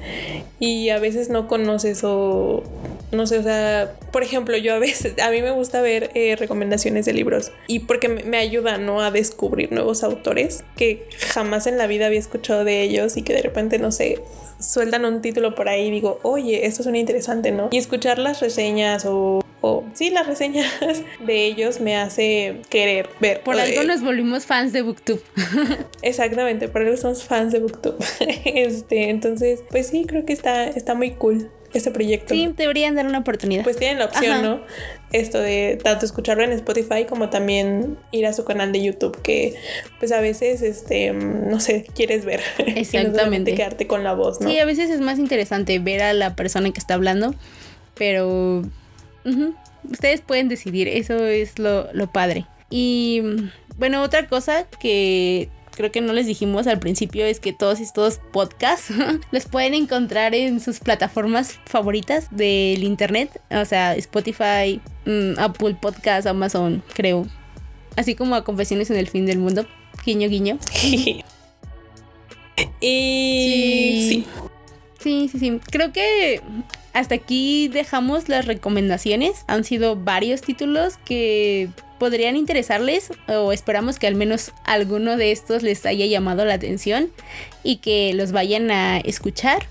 y 0.60 0.89
a 0.89 0.99
veces 0.99 1.30
no 1.30 1.47
conoces 1.47 2.03
o 2.03 2.64
no 3.12 3.26
sé, 3.26 3.39
o 3.39 3.43
sea, 3.43 3.93
por 4.12 4.22
ejemplo, 4.22 4.58
yo 4.58 4.76
a 4.76 4.80
veces, 4.80 5.14
a 5.22 5.32
mí 5.32 5.41
me 5.41 5.51
gusta 5.51 5.82
ver 5.82 6.12
eh, 6.14 6.36
recomendaciones 6.36 7.05
de 7.05 7.14
libros 7.14 7.51
y 7.68 7.80
porque 7.80 8.10
me, 8.10 8.24
me 8.24 8.38
ayuda, 8.38 8.78
¿no? 8.78 9.01
A 9.01 9.12
descubrir 9.12 9.72
nuevos 9.72 10.03
autores 10.03 10.64
que 10.76 11.08
jamás 11.34 11.68
en 11.68 11.78
la 11.78 11.88
vida 11.88 12.08
había 12.08 12.20
escuchado 12.20 12.64
de 12.64 12.84
ellos 12.84 13.18
y 13.18 13.24
que 13.24 13.34
de 13.34 13.41
repente, 13.41 13.80
no 13.80 13.91
sé, 13.91 14.22
sueltan 14.60 15.05
un 15.05 15.22
título 15.22 15.55
por 15.55 15.70
ahí 15.70 15.88
y 15.88 15.91
digo, 15.91 16.20
oye, 16.24 16.66
esto 16.66 16.84
suena 16.84 16.97
interesante, 16.97 17.51
¿no? 17.51 17.70
Y 17.72 17.78
escuchar 17.78 18.20
las 18.20 18.41
reseñas 18.41 19.05
o, 19.05 19.41
o 19.62 19.84
sí, 19.93 20.10
las 20.10 20.28
reseñas 20.28 20.72
de 21.26 21.45
ellos 21.45 21.80
me 21.80 21.95
hace 21.95 22.62
querer 22.70 23.10
ver. 23.20 23.41
Por 23.41 23.60
algo 23.60 23.84
nos 23.84 24.03
volvimos 24.03 24.45
fans 24.45 24.74
de 24.74 24.82
Booktube. 24.82 25.22
Exactamente, 26.01 26.68
por 26.68 26.82
algo 26.82 26.97
somos 26.97 27.24
fans 27.24 27.51
de 27.53 27.60
Booktube. 27.60 27.97
este, 28.45 29.10
entonces, 29.10 29.62
pues 29.70 29.88
sí, 29.88 30.05
creo 30.08 30.26
que 30.26 30.34
está, 30.34 30.66
está 30.66 30.93
muy 30.93 31.12
cool 31.12 31.49
este 31.74 31.91
proyecto. 31.91 32.34
Sí, 32.34 32.53
deberían 32.55 32.95
dar 32.95 33.05
una 33.05 33.20
oportunidad. 33.20 33.64
Pues 33.64 33.78
tienen 33.78 33.99
la 33.99 34.05
opción, 34.05 34.34
Ajá. 34.34 34.41
¿no? 34.41 34.62
Esto 35.12 35.39
de 35.39 35.78
tanto 35.84 36.05
escucharlo 36.05 36.43
en 36.43 36.51
Spotify 36.51 37.05
como 37.08 37.30
también 37.30 37.97
ir 38.12 38.26
a 38.26 38.34
su 38.34 38.45
canal 38.45 38.72
de 38.72 38.84
YouTube, 38.84 39.22
que 39.22 39.55
pues 39.99 40.12
a 40.12 40.22
veces, 40.22 40.62
este, 40.62 41.12
no 41.12 41.60
sé, 41.60 41.86
quieres 41.95 42.26
ver. 42.26 42.41
Exactamente. 42.58 43.51
no 43.51 43.58
quedarte 43.58 43.88
con 43.88 44.03
la 44.03 44.14
voz, 44.14 44.39
¿no? 44.39 44.49
Sí, 44.49 44.60
a 44.60 44.66
veces 44.66 44.89
es 44.89 45.01
más 45.01 45.20
interesante 45.20 45.80
ver 45.80 46.01
a 46.01 46.14
la 46.14 46.36
persona 46.36 46.72
que 46.72 46.80
está 46.80 46.93
hablando, 46.93 47.36
pero 47.95 48.64
uh 49.28 49.36
-huh. 49.36 49.55
ustedes 49.91 50.21
pueden 50.21 50.49
decidir, 50.49 50.88
eso 50.88 51.25
es 51.25 51.59
lo, 51.59 51.91
lo 51.93 52.11
padre. 52.11 52.45
Y 52.69 53.21
bueno, 53.78 54.01
otra 54.01 54.28
cosa 54.28 54.65
que 54.80 55.49
creo 55.78 55.91
que 55.91 56.01
no 56.01 56.11
les 56.11 56.25
dijimos 56.25 56.65
al 56.65 56.80
principio 56.80 57.23
es 57.25 57.39
que 57.39 57.53
todos 57.53 57.80
estos 57.80 58.19
podcasts 58.34 58.91
los 59.32 59.45
pueden 59.45 59.75
encontrar 59.75 60.34
en 60.34 60.59
sus 60.59 60.80
plataformas 60.80 61.59
favoritas 61.65 62.28
del 62.32 62.84
internet, 62.84 63.39
o 63.51 63.63
sea, 63.63 63.93
Spotify, 63.95 64.82
um, 65.05 65.38
Apple 65.38 65.78
Podcast, 65.80 66.25
Amazon, 66.28 66.84
creo. 66.93 67.28
Así 67.95 68.15
como 68.15 68.36
a 68.36 68.43
Confesiones 68.43 68.89
en 68.89 68.97
el 68.97 69.07
Fin 69.07 69.25
del 69.25 69.39
Mundo. 69.39 69.65
Guiño, 70.05 70.30
guiño. 70.30 70.57
y 72.82 74.07
sí. 74.09 74.25
Sí, 74.99 75.30
sí, 75.32 75.39
sí. 75.39 75.59
Creo 75.71 75.93
que 75.93 76.41
hasta 76.98 77.14
aquí 77.14 77.68
dejamos 77.68 78.28
las 78.28 78.45
recomendaciones. 78.45 79.43
Han 79.45 79.64
sido 79.64 79.95
varios 79.95 80.41
títulos 80.41 80.98
que 81.06 81.70
podrían 82.00 82.36
interesarles 82.36 83.12
o 83.28 83.52
esperamos 83.52 84.00
que 84.00 84.08
al 84.08 84.16
menos 84.16 84.52
alguno 84.64 85.16
de 85.16 85.32
estos 85.32 85.62
les 85.62 85.86
haya 85.86 86.08
llamado 86.08 86.43
la 86.43 86.56
atención 86.56 87.12
y 87.64 87.78
que 87.78 88.14
los 88.16 88.32
vayan 88.32 88.72
a 88.72 88.98
escuchar 88.98 89.68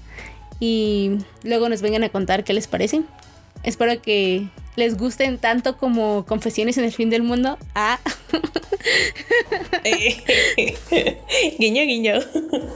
y 0.61 1.19
luego 1.43 1.69
nos 1.69 1.83
vengan 1.83 2.05
a 2.05 2.11
contar 2.11 2.45
qué 2.45 2.53
les 2.53 2.69
parece. 2.69 3.03
Espero 3.65 4.01
que 4.01 4.49
les 4.77 4.97
gusten 4.97 5.39
tanto 5.39 5.77
como 5.79 6.25
Confesiones 6.27 6.79
en 6.79 6.85
el 6.85 6.93
fin 6.93 7.11
del 7.11 7.25
mundo. 7.25 7.59
Ah. 7.75 7.99
guiño, 11.59 11.83
guiño. 11.83 12.15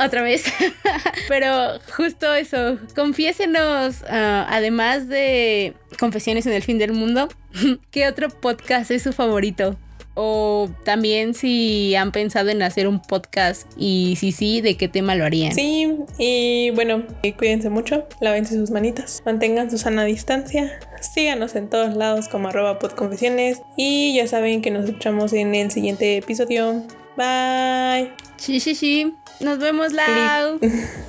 Otra 0.05 0.23
vez. 0.23 0.45
Pero 1.29 1.79
justo 1.97 2.35
eso, 2.35 2.79
confiésenos, 2.95 4.03
ah, 4.09 4.47
además 4.49 5.09
de 5.09 5.75
Confesiones 5.99 6.47
en 6.47 6.53
el 6.53 6.63
Fin 6.63 6.79
del 6.79 6.93
Mundo, 6.93 7.29
¿qué 7.91 8.09
otro 8.09 8.29
podcast 8.29 8.91
es 8.91 9.03
su 9.03 9.13
favorito? 9.13 9.77
O 10.15 10.69
también 10.85 11.35
si 11.35 11.95
han 11.95 12.13
pensado 12.13 12.51
en 12.51 12.63
hacer 12.63 12.89
un 12.89 13.01
podcast 13.01 13.67
y 13.77 14.17
si 14.19 14.33
sí, 14.33 14.61
¿de 14.61 14.77
qué 14.77 14.89
tema 14.89 15.15
lo 15.15 15.25
harían? 15.25 15.55
Sí, 15.55 15.97
y 16.19 16.71
bueno, 16.71 17.05
cuídense 17.39 17.71
mucho, 17.71 18.07
lávense 18.21 18.55
sus 18.55 18.71
manitas, 18.71 19.23
mantengan 19.25 19.71
su 19.71 19.79
sana 19.79 20.05
distancia, 20.05 20.79
síganos 21.01 21.55
en 21.55 21.71
todos 21.71 21.97
lados 21.97 22.29
como 22.29 22.49
arroba 22.49 22.79
podconfesiones 22.79 23.63
y 23.77 24.15
ya 24.15 24.27
saben 24.27 24.63
que 24.63 24.71
nos 24.71 24.85
escuchamos 24.85 25.33
en 25.33 25.55
el 25.55 25.71
siguiente 25.71 26.17
episodio. 26.17 26.83
Bye. 27.17 28.13
Sí, 28.37 28.61
sí, 28.61 28.75
sí. 28.75 29.15
Nos 29.41 29.59
vemos, 29.59 29.93
Lau. 29.93 30.59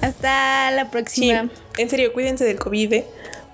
Hasta 0.01 0.71
la 0.71 0.89
próxima. 0.89 1.49
En 1.77 1.89
serio, 1.89 2.11
cuídense 2.13 2.43
del 2.43 2.59
COVID, 2.59 2.93
¿eh? 2.93 3.05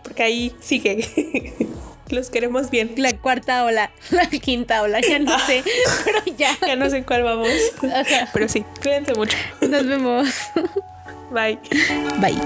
porque 0.08 0.24
ahí 0.24 0.56
sigue. 0.62 1.06
Los 2.10 2.30
queremos 2.30 2.70
bien. 2.70 2.93
La 2.97 3.16
cuarta 3.18 3.66
ola, 3.66 3.91
la 4.12 4.28
quinta 4.28 4.82
ola, 4.82 5.01
ya 5.01 5.20
no 5.20 5.38
sé, 5.45 5.64
pero 6.05 6.20
ya. 6.38 6.58
Ya 6.66 6.76
no 6.76 6.89
sé 6.89 7.03
cuál 7.03 7.24
vamos. 7.24 7.49
Pero 8.34 8.49
sí, 8.49 8.66
cuídense 8.82 9.14
mucho. 9.14 9.38
Nos 9.62 9.86
vemos. 9.86 10.28
Bye. 11.32 11.60
Bye. 12.20 12.38